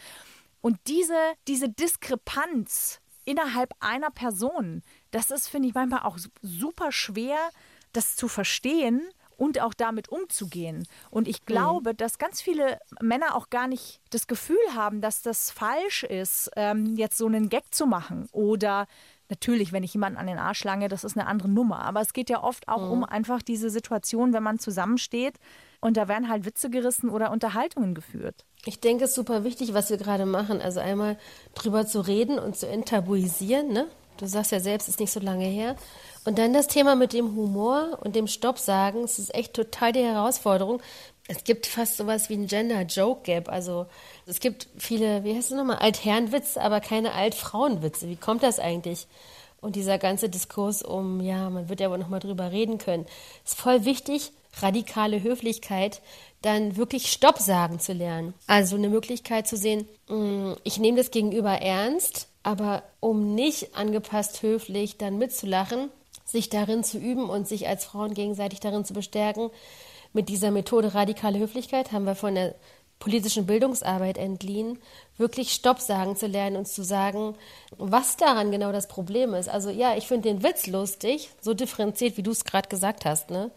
Und 0.62 0.78
diese, 0.86 1.18
diese 1.46 1.68
Diskrepanz 1.68 3.00
innerhalb 3.24 3.72
einer 3.80 4.10
Person, 4.10 4.82
das 5.10 5.30
ist, 5.30 5.48
finde 5.48 5.68
ich, 5.68 5.74
manchmal 5.74 6.02
auch 6.02 6.18
super 6.42 6.90
schwer 6.90 7.50
das 7.92 8.16
zu 8.16 8.28
verstehen 8.28 9.02
und 9.36 9.60
auch 9.60 9.72
damit 9.72 10.10
umzugehen. 10.10 10.86
Und 11.10 11.26
ich 11.26 11.46
glaube, 11.46 11.92
mhm. 11.92 11.96
dass 11.96 12.18
ganz 12.18 12.42
viele 12.42 12.78
Männer 13.00 13.34
auch 13.34 13.48
gar 13.48 13.68
nicht 13.68 14.00
das 14.10 14.26
Gefühl 14.26 14.58
haben, 14.74 15.00
dass 15.00 15.22
das 15.22 15.50
falsch 15.50 16.02
ist, 16.02 16.50
ähm, 16.56 16.96
jetzt 16.96 17.16
so 17.16 17.26
einen 17.26 17.48
Gag 17.48 17.74
zu 17.74 17.86
machen. 17.86 18.28
Oder 18.32 18.86
natürlich, 19.30 19.72
wenn 19.72 19.82
ich 19.82 19.94
jemanden 19.94 20.18
an 20.18 20.26
den 20.26 20.38
Arsch 20.38 20.62
lange, 20.64 20.88
das 20.88 21.04
ist 21.04 21.16
eine 21.16 21.26
andere 21.26 21.48
Nummer. 21.48 21.80
Aber 21.80 22.02
es 22.02 22.12
geht 22.12 22.28
ja 22.28 22.42
oft 22.42 22.68
auch 22.68 22.84
mhm. 22.84 22.90
um 22.90 23.04
einfach 23.04 23.40
diese 23.40 23.70
Situation, 23.70 24.34
wenn 24.34 24.42
man 24.42 24.58
zusammensteht 24.58 25.38
und 25.80 25.96
da 25.96 26.08
werden 26.08 26.28
halt 26.28 26.44
Witze 26.44 26.68
gerissen 26.68 27.08
oder 27.08 27.30
Unterhaltungen 27.30 27.94
geführt. 27.94 28.44
Ich 28.66 28.80
denke, 28.80 29.04
es 29.04 29.10
ist 29.10 29.16
super 29.16 29.44
wichtig, 29.44 29.72
was 29.72 29.88
wir 29.88 29.96
gerade 29.96 30.26
machen. 30.26 30.60
Also 30.60 30.80
einmal 30.80 31.16
drüber 31.54 31.86
zu 31.86 32.00
reden 32.00 32.38
und 32.38 32.56
zu 32.56 32.68
enttabuisieren. 32.68 33.72
Ne? 33.72 33.86
Du 34.18 34.26
sagst 34.26 34.52
ja 34.52 34.60
selbst, 34.60 34.88
es 34.88 34.94
ist 34.94 35.00
nicht 35.00 35.12
so 35.12 35.20
lange 35.20 35.46
her. 35.46 35.76
Und 36.24 36.38
dann 36.38 36.52
das 36.52 36.66
Thema 36.66 36.96
mit 36.96 37.12
dem 37.12 37.34
Humor 37.34 37.98
und 38.02 38.14
dem 38.14 38.26
Stopp 38.26 38.58
sagen, 38.58 39.04
es 39.04 39.18
ist 39.18 39.34
echt 39.34 39.54
total 39.54 39.92
die 39.92 40.04
Herausforderung. 40.04 40.82
Es 41.28 41.44
gibt 41.44 41.66
fast 41.66 41.96
sowas 41.96 42.28
wie 42.28 42.34
ein 42.34 42.46
Gender-Joke-Gap. 42.46 43.48
Also 43.48 43.86
es 44.26 44.40
gibt 44.40 44.68
viele, 44.76 45.24
wie 45.24 45.34
heißt 45.34 45.50
es 45.50 45.56
nochmal, 45.56 45.78
Altherrenwitze, 45.78 46.60
aber 46.60 46.80
keine 46.80 47.12
Altfrauenwitze. 47.12 48.08
Wie 48.08 48.16
kommt 48.16 48.42
das 48.42 48.58
eigentlich? 48.58 49.06
Und 49.60 49.76
dieser 49.76 49.98
ganze 49.98 50.28
Diskurs 50.28 50.82
um, 50.82 51.20
ja, 51.20 51.48
man 51.50 51.68
wird 51.68 51.80
ja 51.80 51.90
wohl 51.90 51.98
nochmal 51.98 52.20
drüber 52.20 52.50
reden 52.50 52.78
können, 52.78 53.06
ist 53.44 53.58
voll 53.58 53.84
wichtig, 53.84 54.32
radikale 54.60 55.22
Höflichkeit, 55.22 56.00
dann 56.42 56.76
wirklich 56.76 57.12
Stopp 57.12 57.38
sagen 57.38 57.78
zu 57.78 57.92
lernen. 57.92 58.32
Also 58.46 58.76
eine 58.76 58.88
Möglichkeit 58.88 59.46
zu 59.46 59.56
sehen, 59.56 59.86
mm, 60.08 60.52
ich 60.64 60.78
nehme 60.78 60.96
das 60.96 61.10
Gegenüber 61.10 61.52
ernst, 61.52 62.28
aber 62.42 62.82
um 63.00 63.34
nicht 63.34 63.76
angepasst 63.76 64.42
höflich 64.42 64.96
dann 64.96 65.18
mitzulachen, 65.18 65.90
sich 66.30 66.48
darin 66.48 66.84
zu 66.84 66.98
üben 66.98 67.28
und 67.28 67.48
sich 67.48 67.68
als 67.68 67.84
Frauen 67.84 68.14
gegenseitig 68.14 68.60
darin 68.60 68.84
zu 68.84 68.94
bestärken. 68.94 69.50
Mit 70.12 70.28
dieser 70.28 70.50
Methode 70.50 70.94
radikale 70.94 71.38
Höflichkeit 71.38 71.92
haben 71.92 72.04
wir 72.04 72.14
von 72.14 72.34
der 72.34 72.54
politischen 73.00 73.46
Bildungsarbeit 73.46 74.18
entliehen, 74.18 74.78
wirklich 75.16 75.52
Stopp 75.52 75.80
sagen 75.80 76.16
zu 76.16 76.26
lernen 76.26 76.56
und 76.56 76.68
zu 76.68 76.84
sagen, 76.84 77.34
was 77.78 78.16
daran 78.16 78.52
genau 78.52 78.72
das 78.72 78.88
Problem 78.88 79.34
ist. 79.34 79.48
Also 79.48 79.70
ja, 79.70 79.96
ich 79.96 80.06
finde 80.06 80.28
den 80.28 80.42
Witz 80.42 80.66
lustig, 80.66 81.30
so 81.40 81.54
differenziert, 81.54 82.16
wie 82.16 82.22
du 82.22 82.30
es 82.30 82.44
gerade 82.44 82.68
gesagt 82.68 83.04
hast, 83.06 83.30
ne? 83.30 83.50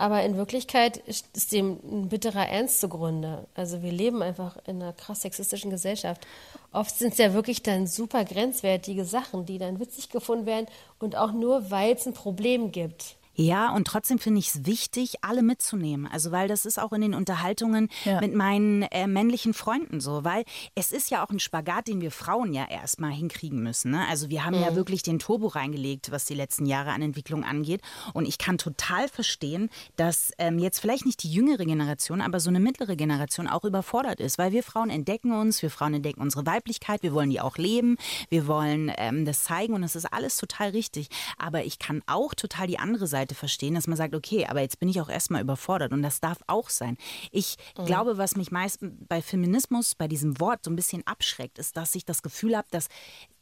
Aber 0.00 0.22
in 0.22 0.36
Wirklichkeit 0.36 0.96
ist 0.96 1.50
dem 1.50 1.80
ein 1.82 2.08
bitterer 2.08 2.48
Ernst 2.48 2.80
zugrunde. 2.80 3.48
Also 3.54 3.82
wir 3.82 3.90
leben 3.90 4.22
einfach 4.22 4.56
in 4.66 4.80
einer 4.80 4.92
krass 4.92 5.22
sexistischen 5.22 5.70
Gesellschaft. 5.70 6.24
Oft 6.72 6.96
sind 6.96 7.12
es 7.12 7.18
ja 7.18 7.34
wirklich 7.34 7.64
dann 7.64 7.88
super 7.88 8.24
grenzwertige 8.24 9.04
Sachen, 9.04 9.44
die 9.44 9.58
dann 9.58 9.80
witzig 9.80 10.08
gefunden 10.08 10.46
werden 10.46 10.66
und 11.00 11.16
auch 11.16 11.32
nur, 11.32 11.72
weil 11.72 11.94
es 11.94 12.06
ein 12.06 12.14
Problem 12.14 12.70
gibt. 12.70 13.16
Ja, 13.40 13.72
und 13.72 13.86
trotzdem 13.86 14.18
finde 14.18 14.40
ich 14.40 14.48
es 14.48 14.66
wichtig, 14.66 15.18
alle 15.22 15.42
mitzunehmen. 15.42 16.08
Also, 16.10 16.32
weil 16.32 16.48
das 16.48 16.66
ist 16.66 16.76
auch 16.76 16.92
in 16.92 17.02
den 17.02 17.14
Unterhaltungen 17.14 17.88
ja. 18.04 18.20
mit 18.20 18.34
meinen 18.34 18.82
äh, 18.82 19.06
männlichen 19.06 19.54
Freunden 19.54 20.00
so, 20.00 20.24
weil 20.24 20.44
es 20.74 20.90
ist 20.90 21.08
ja 21.08 21.24
auch 21.24 21.30
ein 21.30 21.38
Spagat, 21.38 21.86
den 21.86 22.00
wir 22.00 22.10
Frauen 22.10 22.52
ja 22.52 22.68
erstmal 22.68 23.12
hinkriegen 23.12 23.62
müssen. 23.62 23.92
Ne? 23.92 24.04
Also, 24.08 24.28
wir 24.28 24.44
haben 24.44 24.56
mhm. 24.56 24.64
ja 24.64 24.74
wirklich 24.74 25.04
den 25.04 25.20
Turbo 25.20 25.46
reingelegt, 25.46 26.10
was 26.10 26.24
die 26.24 26.34
letzten 26.34 26.66
Jahre 26.66 26.90
an 26.90 27.00
Entwicklung 27.00 27.44
angeht. 27.44 27.80
Und 28.12 28.26
ich 28.26 28.38
kann 28.38 28.58
total 28.58 29.08
verstehen, 29.08 29.70
dass 29.94 30.32
ähm, 30.38 30.58
jetzt 30.58 30.80
vielleicht 30.80 31.06
nicht 31.06 31.22
die 31.22 31.30
jüngere 31.30 31.64
Generation, 31.64 32.20
aber 32.20 32.40
so 32.40 32.50
eine 32.50 32.58
mittlere 32.58 32.96
Generation 32.96 33.46
auch 33.46 33.62
überfordert 33.62 34.18
ist, 34.18 34.38
weil 34.38 34.50
wir 34.50 34.64
Frauen 34.64 34.90
entdecken 34.90 35.30
uns, 35.30 35.62
wir 35.62 35.70
Frauen 35.70 35.94
entdecken 35.94 36.22
unsere 36.22 36.44
Weiblichkeit, 36.44 37.04
wir 37.04 37.12
wollen 37.12 37.30
die 37.30 37.40
auch 37.40 37.56
leben, 37.56 37.98
wir 38.30 38.48
wollen 38.48 38.90
ähm, 38.96 39.24
das 39.24 39.44
zeigen 39.44 39.74
und 39.74 39.82
das 39.82 39.94
ist 39.94 40.12
alles 40.12 40.36
total 40.38 40.70
richtig. 40.70 41.08
Aber 41.38 41.62
ich 41.62 41.78
kann 41.78 42.02
auch 42.06 42.34
total 42.34 42.66
die 42.66 42.80
andere 42.80 43.06
Seite 43.06 43.27
Seite 43.28 43.34
verstehen, 43.34 43.74
dass 43.74 43.86
man 43.86 43.96
sagt, 43.96 44.14
okay, 44.14 44.46
aber 44.46 44.60
jetzt 44.60 44.80
bin 44.80 44.88
ich 44.88 45.00
auch 45.00 45.08
erstmal 45.08 45.42
überfordert 45.42 45.92
und 45.92 46.02
das 46.02 46.20
darf 46.20 46.38
auch 46.46 46.70
sein. 46.70 46.96
Ich 47.30 47.56
mhm. 47.76 47.84
glaube, 47.84 48.18
was 48.18 48.36
mich 48.36 48.50
meist 48.50 48.78
bei 48.80 49.22
Feminismus, 49.22 49.94
bei 49.94 50.08
diesem 50.08 50.40
Wort 50.40 50.64
so 50.64 50.70
ein 50.70 50.76
bisschen 50.76 51.06
abschreckt, 51.06 51.58
ist, 51.58 51.76
dass 51.76 51.94
ich 51.94 52.04
das 52.04 52.22
Gefühl 52.22 52.56
habe, 52.56 52.68
dass 52.70 52.88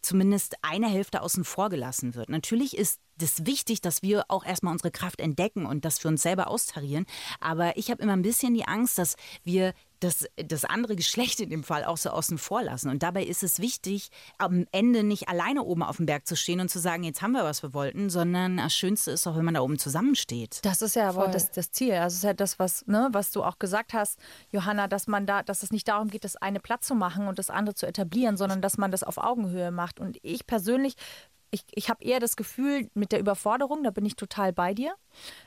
zumindest 0.07 0.57
eine 0.63 0.89
Hälfte 0.89 1.23
außen 1.23 1.45
vor 1.45 1.69
gelassen 1.69 2.15
wird. 2.15 2.29
Natürlich 2.29 2.77
ist 2.77 3.01
das 3.19 3.47
wichtig, 3.47 3.81
dass 3.81 4.03
wir 4.03 4.25
auch 4.29 4.45
erstmal 4.45 4.73
unsere 4.73 4.91
Kraft 4.91 5.21
entdecken 5.21 5.67
und 5.67 5.85
das 5.85 5.99
für 5.99 6.09
uns 6.09 6.23
selber 6.23 6.49
austarieren. 6.49 7.07
Aber 7.41 7.77
ich 7.77 7.91
habe 7.91 8.03
immer 8.03 8.13
ein 8.13 8.23
bisschen 8.23 8.55
die 8.55 8.67
Angst, 8.67 8.99
dass 8.99 9.17
wir 9.43 9.73
das, 10.01 10.27
das 10.37 10.65
andere 10.65 10.97
Geschlecht 10.97 11.41
in 11.41 11.51
dem 11.51 11.63
Fall 11.63 11.85
auch 11.85 11.97
so 11.97 12.11
außen 12.11 12.39
vor 12.39 12.63
lassen. 12.63 12.91
Und 12.91 13.03
dabei 13.03 13.25
ist 13.25 13.43
es 13.43 13.61
wichtig, 13.61 14.11
am 14.39 14.67
Ende 14.73 15.03
nicht 15.03 15.29
alleine 15.29 15.63
oben 15.63 15.83
auf 15.83 15.97
dem 15.97 16.07
Berg 16.07 16.27
zu 16.27 16.37
stehen 16.37 16.61
und 16.61 16.69
zu 16.69 16.79
sagen, 16.79 17.03
jetzt 17.03 17.23
haben 17.23 17.33
wir, 17.33 17.45
was 17.45 17.63
wir 17.63 17.73
wollten, 17.73 18.11
sondern 18.11 18.59
das 18.59 18.75
Schönste 18.75 19.11
ist 19.11 19.27
auch, 19.27 19.37
wenn 19.37 19.45
man 19.45 19.55
da 19.55 19.61
oben 19.61 19.79
zusammensteht. 19.79 20.61
Das 20.63 20.83
ist 20.83 20.97
ja 20.97 21.09
aber 21.09 21.29
das, 21.29 21.51
das, 21.51 21.71
Ziel. 21.71 21.95
Also 21.95 22.15
es 22.15 22.19
ist 22.19 22.25
ja 22.25 22.35
das, 22.35 22.59
was, 22.59 22.87
ne, 22.87 23.09
was 23.13 23.31
du 23.31 23.43
auch 23.43 23.59
gesagt 23.59 23.95
hast, 23.95 24.19
Johanna, 24.51 24.87
dass 24.87 25.07
man 25.07 25.27
da, 25.27 25.43
dass 25.43 25.63
es 25.63 25.71
nicht 25.71 25.89
darum 25.89 26.09
geht, 26.09 26.25
das 26.25 26.37
eine 26.37 26.61
Platz 26.61 26.87
zu 26.87 26.95
machen 26.95 27.27
und 27.27 27.39
das 27.39 27.51
andere 27.51 27.75
zu 27.75 27.87
etablieren, 27.87 28.37
sondern 28.37 28.61
dass 28.61 28.77
man 28.77 28.91
das 28.91 29.03
auf 29.03 29.19
Augenhöhe 29.19 29.71
macht. 29.71 29.96
Und 30.01 30.19
ich 30.23 30.47
persönlich 30.47 30.97
ich, 31.51 31.65
ich 31.73 31.89
habe 31.89 32.05
eher 32.05 32.21
das 32.21 32.37
Gefühl 32.37 32.91
mit 32.95 33.13
der 33.13 33.21
Überforderung, 33.21 33.83
da 33.83 33.91
bin 33.91 34.05
ich 34.05 34.17
total 34.17 34.53
bei 34.53 34.75
dir. 34.75 34.95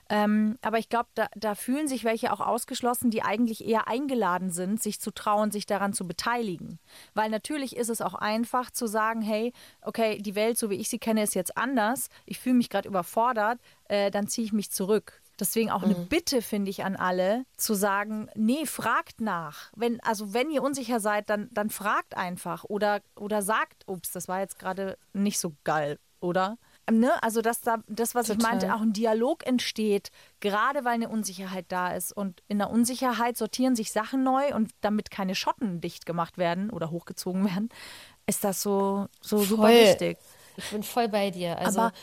Ähm, 0.09 0.57
aber 0.61 0.79
ich 0.79 0.89
glaube, 0.89 1.09
da, 1.13 1.27
da, 1.35 1.55
fühlen 1.55 1.87
sich 1.87 2.03
welche 2.03 2.31
auch 2.33 2.39
ausgeschlossen, 2.39 3.11
die 3.11 3.21
eigentlich 3.21 3.65
eher 3.65 3.87
eingeladen 3.87 4.49
sind, 4.49 4.81
sich 4.81 4.99
zu 4.99 5.11
trauen, 5.11 5.51
sich 5.51 5.65
daran 5.65 5.93
zu 5.93 6.07
beteiligen. 6.07 6.79
Weil 7.13 7.29
natürlich 7.29 7.75
ist 7.75 7.89
es 7.89 8.01
auch 8.01 8.15
einfach 8.15 8.71
zu 8.71 8.87
sagen, 8.87 9.21
hey, 9.21 9.53
okay, 9.81 10.19
die 10.21 10.35
Welt, 10.35 10.57
so 10.57 10.69
wie 10.69 10.75
ich 10.75 10.89
sie 10.89 10.99
kenne, 10.99 11.23
ist 11.23 11.35
jetzt 11.35 11.57
anders. 11.57 12.09
Ich 12.25 12.39
fühle 12.39 12.55
mich 12.55 12.69
gerade 12.69 12.87
überfordert, 12.87 13.59
äh, 13.85 14.09
dann 14.09 14.27
ziehe 14.27 14.45
ich 14.45 14.53
mich 14.53 14.71
zurück. 14.71 15.21
Deswegen 15.39 15.71
auch 15.71 15.83
eine 15.83 15.95
mhm. 15.95 16.07
Bitte, 16.07 16.41
finde 16.41 16.69
ich, 16.69 16.83
an 16.83 16.95
alle, 16.95 17.45
zu 17.57 17.73
sagen, 17.73 18.29
nee, 18.35 18.65
fragt 18.65 19.21
nach. 19.21 19.71
Wenn, 19.75 20.01
also 20.01 20.33
wenn 20.33 20.49
ihr 20.49 20.61
unsicher 20.61 20.99
seid, 20.99 21.29
dann, 21.29 21.49
dann 21.51 21.69
fragt 21.69 22.17
einfach 22.17 22.63
oder, 22.65 23.01
oder 23.15 23.41
sagt, 23.41 23.87
ups, 23.87 24.11
das 24.11 24.27
war 24.27 24.39
jetzt 24.39 24.59
gerade 24.59 24.97
nicht 25.13 25.39
so 25.39 25.53
geil, 25.63 25.99
oder? 26.19 26.57
Ne? 26.91 27.11
Also, 27.21 27.41
dass 27.41 27.61
da 27.61 27.77
das, 27.87 28.15
was 28.15 28.27
Total. 28.27 28.37
ich 28.37 28.43
meinte, 28.43 28.75
auch 28.75 28.81
ein 28.81 28.93
Dialog 28.93 29.45
entsteht, 29.45 30.09
gerade 30.39 30.85
weil 30.85 30.93
eine 30.93 31.09
Unsicherheit 31.09 31.65
da 31.69 31.93
ist. 31.93 32.11
Und 32.11 32.41
in 32.47 32.57
der 32.57 32.69
Unsicherheit 32.69 33.37
sortieren 33.37 33.75
sich 33.75 33.91
Sachen 33.91 34.23
neu 34.23 34.53
und 34.55 34.71
damit 34.81 35.11
keine 35.11 35.35
Schotten 35.35 35.81
dicht 35.81 36.05
gemacht 36.05 36.37
werden 36.37 36.69
oder 36.69 36.89
hochgezogen 36.89 37.45
werden, 37.49 37.69
ist 38.25 38.43
das 38.43 38.61
so, 38.61 39.07
so 39.21 39.37
voll. 39.37 39.45
super 39.45 39.69
wichtig. 39.69 40.17
Ich 40.57 40.71
bin 40.71 40.83
voll 40.83 41.07
bei 41.07 41.31
dir. 41.31 41.57
Also 41.57 41.79
Aber 41.81 41.93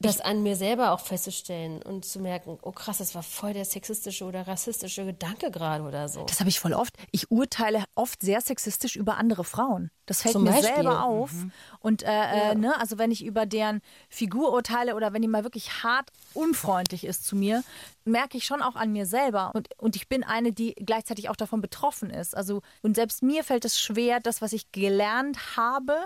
das 0.00 0.20
an 0.20 0.44
mir 0.44 0.54
selber 0.54 0.92
auch 0.92 1.00
festzustellen 1.00 1.82
und 1.82 2.04
zu 2.04 2.20
merken, 2.20 2.58
oh 2.62 2.70
krass, 2.70 2.98
das 2.98 3.16
war 3.16 3.24
voll 3.24 3.52
der 3.52 3.64
sexistische 3.64 4.24
oder 4.24 4.46
rassistische 4.46 5.04
Gedanke 5.04 5.50
gerade 5.50 5.82
oder 5.82 6.08
so. 6.08 6.24
Das 6.24 6.38
habe 6.38 6.48
ich 6.48 6.60
voll 6.60 6.72
oft. 6.72 6.94
Ich 7.10 7.32
urteile 7.32 7.82
oft 7.96 8.22
sehr 8.22 8.40
sexistisch 8.40 8.94
über 8.94 9.16
andere 9.16 9.42
Frauen. 9.42 9.90
Das 10.06 10.22
fällt 10.22 10.34
Zum 10.34 10.44
mir 10.44 10.50
Beispiel. 10.50 10.74
selber 10.74 11.04
auf. 11.04 11.32
Mhm. 11.32 11.52
Und 11.80 12.02
äh, 12.02 12.06
äh 12.06 12.10
ja. 12.10 12.52
äh, 12.52 12.54
ne, 12.54 12.80
also 12.80 12.98
wenn 12.98 13.10
ich 13.10 13.24
über 13.24 13.44
deren 13.44 13.80
Figur 14.08 14.52
urteile 14.52 14.94
oder 14.94 15.12
wenn 15.12 15.22
die 15.22 15.28
mal 15.28 15.42
wirklich 15.42 15.82
hart 15.82 16.10
unfreundlich 16.32 17.04
ist 17.04 17.26
zu 17.26 17.34
mir, 17.34 17.64
merke 18.04 18.38
ich 18.38 18.44
schon 18.44 18.62
auch 18.62 18.76
an 18.76 18.92
mir 18.92 19.04
selber. 19.04 19.50
Und, 19.54 19.68
und 19.78 19.96
ich 19.96 20.08
bin 20.08 20.22
eine, 20.22 20.52
die 20.52 20.74
gleichzeitig 20.74 21.28
auch 21.28 21.36
davon 21.36 21.60
betroffen 21.60 22.10
ist. 22.10 22.36
Also, 22.36 22.62
und 22.82 22.94
selbst 22.94 23.22
mir 23.22 23.42
fällt 23.42 23.64
es 23.64 23.80
schwer, 23.80 24.20
das, 24.20 24.40
was 24.40 24.52
ich 24.52 24.70
gelernt 24.70 25.56
habe, 25.56 25.96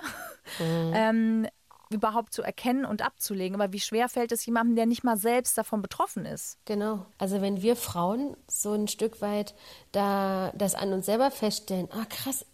mhm. 0.59 0.93
ähm, 0.95 1.47
überhaupt 1.93 2.33
zu 2.33 2.43
erkennen 2.43 2.85
und 2.85 3.03
abzulegen. 3.03 3.61
Aber 3.61 3.73
wie 3.73 3.81
schwer 3.81 4.09
fällt 4.09 4.33
es 4.33 4.45
jemandem, 4.47 4.77
der 4.77 4.87
nicht 4.87 5.05
mal 5.05 5.17
selbst 5.17 5.57
davon 5.57 5.83
betroffen 5.83 6.25
ist? 6.25 6.59
Genau. 6.65 7.07
Also 7.19 7.41
wenn 7.41 7.63
wir 7.63 7.77
Frauen 7.77 8.37
so 8.49 8.73
ein 8.73 8.89
Stück 8.89 9.21
weit 9.21 9.55
da 9.93 10.53
das 10.55 10.75
an 10.75 10.93
uns 10.93 11.07
selber 11.07 11.31
feststellen, 11.31 11.89
ah 11.93 12.05
krass, 12.09 12.45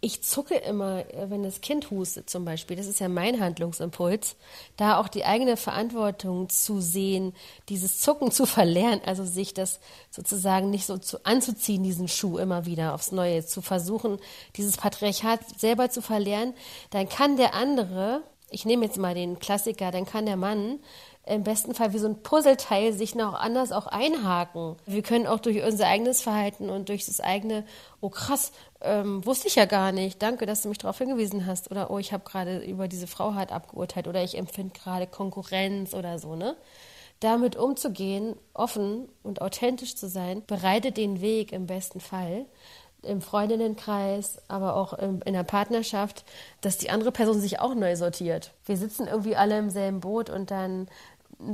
ich 0.00 0.22
zucke 0.22 0.54
immer, 0.54 1.12
äh, 1.12 1.28
wenn 1.28 1.42
das 1.42 1.60
Kind 1.60 1.90
hustet 1.90 2.30
zum 2.30 2.44
Beispiel. 2.44 2.76
Das 2.76 2.86
ist 2.86 3.00
ja 3.00 3.08
mein 3.08 3.40
Handlungsimpuls. 3.40 4.36
Da 4.76 4.98
auch 4.98 5.08
die 5.08 5.24
eigene 5.24 5.56
Verantwortung 5.56 6.48
zu 6.48 6.80
sehen, 6.80 7.34
dieses 7.68 8.00
Zucken 8.00 8.30
zu 8.30 8.46
verlernen, 8.46 9.00
also 9.04 9.24
sich 9.24 9.54
das 9.54 9.80
sozusagen 10.10 10.70
nicht 10.70 10.86
so 10.86 10.98
zu, 10.98 11.24
anzuziehen, 11.24 11.82
diesen 11.82 12.06
Schuh 12.08 12.38
immer 12.38 12.64
wieder 12.64 12.94
aufs 12.94 13.10
Neue, 13.10 13.44
zu 13.44 13.60
versuchen, 13.60 14.18
dieses 14.56 14.76
Patriarchat 14.76 15.40
selber 15.58 15.90
zu 15.90 16.00
verlernen, 16.00 16.54
dann 16.90 17.08
kann 17.08 17.36
der 17.36 17.54
andere 17.54 18.22
ich 18.50 18.64
nehme 18.64 18.84
jetzt 18.84 18.98
mal 18.98 19.14
den 19.14 19.38
Klassiker, 19.38 19.90
dann 19.90 20.06
kann 20.06 20.26
der 20.26 20.36
Mann 20.36 20.80
im 21.26 21.44
besten 21.44 21.74
Fall 21.74 21.92
wie 21.92 21.98
so 21.98 22.08
ein 22.08 22.22
Puzzleteil 22.22 22.92
sich 22.92 23.14
noch 23.14 23.34
anders 23.34 23.70
auch 23.70 23.86
einhaken. 23.86 24.76
Wir 24.86 25.02
können 25.02 25.26
auch 25.26 25.40
durch 25.40 25.62
unser 25.62 25.86
eigenes 25.86 26.22
Verhalten 26.22 26.70
und 26.70 26.88
durch 26.88 27.04
das 27.04 27.20
eigene, 27.20 27.64
oh 28.00 28.08
krass, 28.08 28.50
ähm, 28.80 29.24
wusste 29.26 29.48
ich 29.48 29.56
ja 29.56 29.66
gar 29.66 29.92
nicht, 29.92 30.22
danke, 30.22 30.46
dass 30.46 30.62
du 30.62 30.68
mich 30.68 30.78
darauf 30.78 30.96
hingewiesen 30.96 31.44
hast. 31.44 31.70
Oder 31.70 31.90
oh, 31.90 31.98
ich 31.98 32.12
habe 32.12 32.24
gerade 32.24 32.58
über 32.64 32.88
diese 32.88 33.06
Frau 33.06 33.34
hart 33.34 33.52
abgeurteilt 33.52 34.08
oder 34.08 34.22
ich 34.22 34.38
empfinde 34.38 34.72
gerade 34.72 35.06
Konkurrenz 35.06 35.92
oder 35.92 36.18
so, 36.18 36.34
ne? 36.34 36.56
Damit 37.20 37.56
umzugehen, 37.56 38.36
offen 38.54 39.08
und 39.24 39.42
authentisch 39.42 39.96
zu 39.96 40.08
sein, 40.08 40.44
bereitet 40.46 40.96
den 40.96 41.20
Weg 41.20 41.52
im 41.52 41.66
besten 41.66 41.98
Fall 41.98 42.46
im 43.02 43.20
Freundinnenkreis, 43.20 44.42
aber 44.48 44.76
auch 44.76 44.92
in 44.92 45.32
der 45.32 45.44
Partnerschaft, 45.44 46.24
dass 46.60 46.78
die 46.78 46.90
andere 46.90 47.12
Person 47.12 47.40
sich 47.40 47.60
auch 47.60 47.74
neu 47.74 47.96
sortiert. 47.96 48.52
Wir 48.66 48.76
sitzen 48.76 49.06
irgendwie 49.06 49.36
alle 49.36 49.58
im 49.58 49.70
selben 49.70 50.00
Boot 50.00 50.30
und 50.30 50.50
dann 50.50 50.88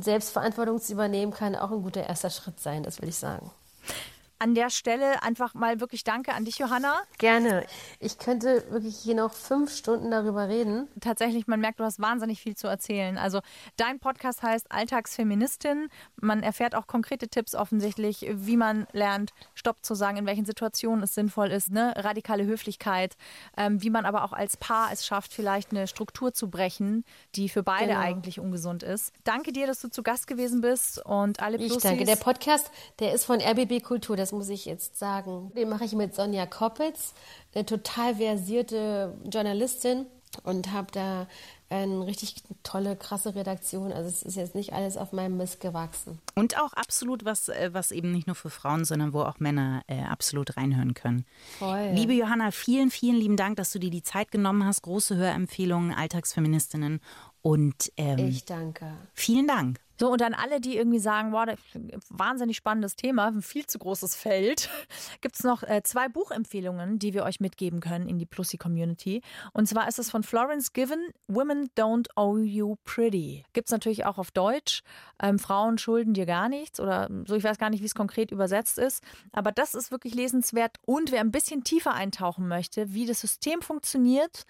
Selbstverantwortung 0.01 0.81
zu 0.81 0.93
übernehmen, 0.93 1.33
kann 1.33 1.55
auch 1.55 1.71
ein 1.71 1.83
guter 1.83 2.07
erster 2.07 2.31
Schritt 2.31 2.61
sein, 2.61 2.83
das 2.83 3.03
will 3.03 3.11
ich 3.11 3.17
sagen 3.17 3.51
an 4.39 4.55
der 4.55 4.71
Stelle 4.71 5.23
einfach 5.23 5.55
mal 5.55 5.81
wirklich 5.81 6.05
Danke 6.05 6.33
an 6.33 6.45
dich, 6.45 6.59
Johanna. 6.59 6.97
Gerne. 7.19 7.67
Ich 8.01 8.19
könnte 8.19 8.65
wirklich 8.71 8.97
hier 8.97 9.15
noch 9.15 9.33
fünf 9.33 9.75
Stunden 9.75 10.11
darüber 10.11 10.49
reden. 10.49 10.89
Tatsächlich, 11.01 11.47
man 11.47 11.61
merkt, 11.61 11.81
du 11.81 11.85
hast 11.85 12.01
wahnsinnig 12.01 12.41
viel 12.41 12.57
zu 12.57 12.67
erzählen. 12.67 13.19
Also 13.19 13.41
dein 13.77 13.99
Podcast 13.99 14.43
heißt 14.43 14.71
Alltagsfeministin. 14.71 15.89
Man 16.21 16.43
erfährt 16.43 16.75
auch 16.75 16.87
konkrete 16.87 17.29
Tipps 17.29 17.55
offensichtlich, 17.55 18.27
wie 18.31 18.57
man 18.57 18.87
lernt, 18.93 19.33
Stopp 19.55 19.85
zu 19.85 19.95
sagen, 19.95 20.19
in 20.19 20.27
welchen 20.27 20.45
Situationen 20.45 21.03
es 21.05 21.15
sinnvoll 21.15 21.51
ist, 21.51 21.71
ne? 21.71 21.95
radikale 21.97 22.45
Höflichkeit, 22.45 23.17
ähm, 23.57 23.83
wie 23.83 23.91
man 23.91 24.05
aber 24.05 24.25
auch 24.25 24.33
als 24.33 24.57
Paar 24.57 24.93
es 24.93 25.07
schafft, 25.07 25.33
vielleicht 25.33 25.71
eine 25.71 25.87
Struktur 25.87 26.33
zu 26.33 26.51
brechen, 26.51 27.05
die 27.35 27.49
für 27.49 27.63
beide 27.63 27.89
genau. 27.89 28.01
eigentlich 28.01 28.41
ungesund 28.41 28.83
ist. 28.83 29.13
Danke 29.25 29.53
dir, 29.53 29.67
dass 29.67 29.81
du 29.81 29.89
zu 29.89 30.03
Gast 30.03 30.27
gewesen 30.27 30.61
bist 30.61 31.05
und 31.05 31.41
alle 31.41 31.59
Plussis. 31.59 31.77
Ich 31.77 31.83
danke. 31.83 32.05
Der 32.05 32.17
Podcast, 32.17 32.71
der 32.99 33.13
ist 33.15 33.25
von 33.25 33.41
RBB 33.41 33.83
Kultur. 33.83 34.17
Das 34.25 34.33
muss 34.33 34.49
ich 34.49 34.65
jetzt 34.65 34.99
sagen. 34.99 35.53
Den 35.55 35.69
mache 35.69 35.85
ich 35.85 35.93
mit 35.93 36.15
Sonja 36.15 36.47
Koppitz, 36.47 37.13
eine 37.55 37.67
total 37.67 38.15
versierte 38.15 39.13
Journalistin 39.31 40.07
und 40.45 40.73
habe 40.73 40.91
da 40.93 41.27
eine 41.69 42.07
richtig 42.07 42.37
tolle, 42.63 42.97
krasse 42.97 43.35
Redaktion. 43.35 43.93
Also 43.93 44.09
es 44.09 44.23
ist 44.23 44.37
jetzt 44.37 44.55
nicht 44.55 44.73
alles 44.73 44.97
auf 44.97 45.13
meinem 45.13 45.37
Mist 45.37 45.61
gewachsen. 45.61 46.21
Und 46.35 46.59
auch 46.59 46.73
absolut 46.73 47.27
was, 47.27 47.51
äh, 47.51 47.69
was 47.75 47.91
eben 47.91 48.13
nicht 48.13 48.27
nur 48.27 48.35
für 48.35 48.49
Frauen, 48.49 48.87
sondern 48.87 49.13
wo 49.13 49.21
auch 49.21 49.41
Männer 49.41 49.83
äh, 49.89 50.01
absolut 50.05 50.57
reinhören 50.57 50.95
können. 50.95 51.27
Voll. 51.59 51.91
Liebe 51.93 52.15
Johanna, 52.15 52.51
vielen, 52.51 52.91
vielen 52.91 53.17
lieben 53.17 53.37
Dank, 53.37 53.57
dass 53.57 53.73
du 53.73 53.79
dir 53.79 53.91
die 53.91 54.03
Zeit 54.03 54.31
genommen 54.31 54.65
hast. 54.65 54.81
Große 54.81 55.17
Hörempfehlungen, 55.17 55.93
Alltagsfeministinnen. 55.93 57.03
Und 57.43 57.93
ähm, 57.99 58.27
ich 58.27 58.47
danke. 58.47 58.91
Vielen 59.13 59.47
Dank. 59.47 59.84
So, 59.99 60.11
und 60.11 60.21
dann 60.21 60.35
alle, 60.35 60.61
die 60.61 60.77
irgendwie 60.77 60.99
sagen, 60.99 61.33
wow, 61.33 61.47
wahnsinnig 62.09 62.57
spannendes 62.57 62.97
Thema, 62.97 63.27
ein 63.27 63.43
viel 63.43 63.67
zu 63.67 63.79
großes 63.79 64.17
Feld, 64.17 64.69
gibt 65.21 65.37
es 65.37 65.45
noch 65.45 65.63
äh, 65.63 65.83
zwei 65.83 66.09
Buchempfehlungen, 66.09 66.99
die 66.99 67.15
wir 67.15 67.25
euch 67.25 67.41
mitgeben 67.41 67.81
können 67.81 68.09
in 68.09 68.19
die 68.19 68.27
Plussi-Community. 68.27 69.23
Und 69.53 69.69
zwar 69.69 69.89
ist 69.89 69.99
es 69.99 70.11
von 70.11 70.23
Florence 70.23 70.73
Given, 70.73 71.09
Women 71.29 71.71
Don't 71.77 72.09
Owe 72.17 72.43
You 72.43 72.77
Pretty. 72.85 73.45
Gibt 73.53 73.69
es 73.69 73.73
natürlich 73.73 74.05
auch 74.05 74.19
auf 74.19 74.31
Deutsch. 74.31 74.83
Ähm, 75.23 75.39
Frauen 75.39 75.79
schulden 75.79 76.15
dir 76.15 76.27
gar 76.27 76.49
nichts 76.49 76.81
oder 76.81 77.09
so, 77.27 77.37
ich 77.37 77.45
weiß 77.45 77.59
gar 77.59 77.71
nicht, 77.71 77.81
wie 77.81 77.87
es 77.87 77.95
konkret 77.95 78.31
übersetzt 78.31 78.79
ist. 78.79 79.03
Aber 79.33 79.53
das 79.53 79.75
ist 79.75 79.91
wirklich 79.91 80.15
lesenswert. 80.15 80.79
Und 80.85 81.13
wer 81.13 81.21
ein 81.21 81.31
bisschen 81.31 81.65
tiefer 81.65 81.95
eintauchen 81.95 82.49
möchte, 82.49 82.93
wie 82.93 83.07
das 83.07 83.21
System 83.21 83.63
funktioniert 83.63 84.45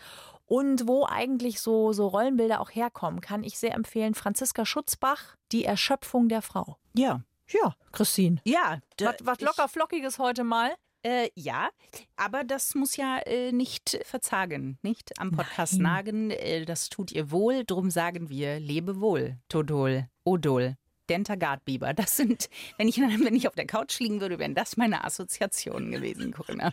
und 0.55 0.87
wo 0.87 1.05
eigentlich 1.05 1.61
so, 1.61 1.93
so 1.93 2.07
Rollenbilder 2.07 2.61
auch 2.61 2.71
herkommen, 2.71 3.21
kann 3.21 3.43
ich 3.43 3.59
sehr 3.59 3.75
empfehlen. 3.75 4.15
Franziska 4.15 4.65
Schutzbach, 4.65 5.35
Die 5.51 5.65
Erschöpfung 5.65 6.29
der 6.29 6.43
Frau. 6.43 6.79
Ja. 6.95 7.23
Ja, 7.49 7.75
Christine. 7.91 8.41
Ja. 8.45 8.79
Was, 9.01 9.17
was 9.23 9.41
locker 9.41 9.67
flockiges 9.67 10.21
heute 10.21 10.45
mal. 10.45 10.73
Äh, 11.03 11.29
ja, 11.35 11.71
aber 12.17 12.45
das 12.45 12.77
muss 12.77 12.97
ja 12.97 13.19
äh, 13.27 13.51
nicht 13.51 13.99
verzagen, 14.05 14.79
nicht 14.83 15.21
am 15.21 15.33
Podcast 15.33 15.75
Nein. 15.75 15.83
nagen. 15.83 16.31
Äh, 16.31 16.65
das 16.65 16.89
tut 16.89 17.11
ihr 17.11 17.33
wohl, 17.33 17.65
drum 17.65 17.91
sagen 17.91 18.31
wir 18.31 18.61
lebe 18.61 19.01
wohl, 19.01 19.37
Todol, 19.49 20.09
Odol. 20.23 20.77
Dentagard-Biber. 21.09 21.95
Das 21.95 22.17
sind, 22.17 22.49
wenn 22.79 22.89
ich, 22.89 22.99
wenn 23.01 23.35
ich 23.35 23.49
auf 23.49 23.55
der 23.55 23.67
Couch 23.67 23.99
liegen 24.01 24.21
würde, 24.21 24.39
wären 24.39 24.55
das 24.55 24.77
meine 24.77 25.05
Assoziationen 25.05 25.91
gewesen, 25.91 26.33
Corinna. 26.33 26.73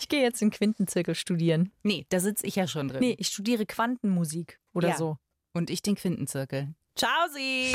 Ich 0.00 0.08
gehe 0.08 0.22
jetzt 0.22 0.42
in 0.42 0.50
Quintenzirkel 0.50 1.14
studieren. 1.14 1.72
Nee, 1.82 2.06
da 2.08 2.20
sitze 2.20 2.46
ich 2.46 2.56
ja 2.56 2.66
schon 2.66 2.88
drin. 2.88 3.00
Nee, 3.00 3.16
ich 3.18 3.28
studiere 3.28 3.66
Quantenmusik 3.66 4.60
oder 4.72 4.88
ja. 4.90 4.96
so. 4.96 5.18
Und 5.52 5.70
ich 5.70 5.82
den 5.82 5.94
Quintenzirkel. 5.94 6.74
Ciao, 6.96 7.28
Sie! 7.32 7.74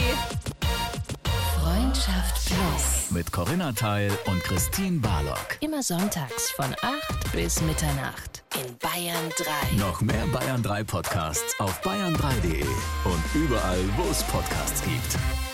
Freundschaft 1.59 2.47
Plus. 2.47 3.11
Mit 3.11 3.31
Corinna 3.31 3.71
Teil 3.71 4.11
und 4.25 4.43
Christine 4.43 4.99
Barlock. 4.99 5.57
Immer 5.61 5.83
sonntags 5.83 6.51
von 6.51 6.73
8 6.81 7.31
bis 7.31 7.61
Mitternacht 7.61 8.43
in 8.55 8.77
Bayern 8.77 9.29
3. 9.37 9.77
Noch 9.77 10.01
mehr 10.01 10.25
Bayern 10.27 10.63
3 10.63 10.83
Podcasts 10.83 11.59
auf 11.59 11.81
bayern3.de 11.83 12.63
und 12.63 13.35
überall, 13.35 13.83
wo 13.97 14.09
es 14.09 14.23
Podcasts 14.23 14.81
gibt. 14.83 15.48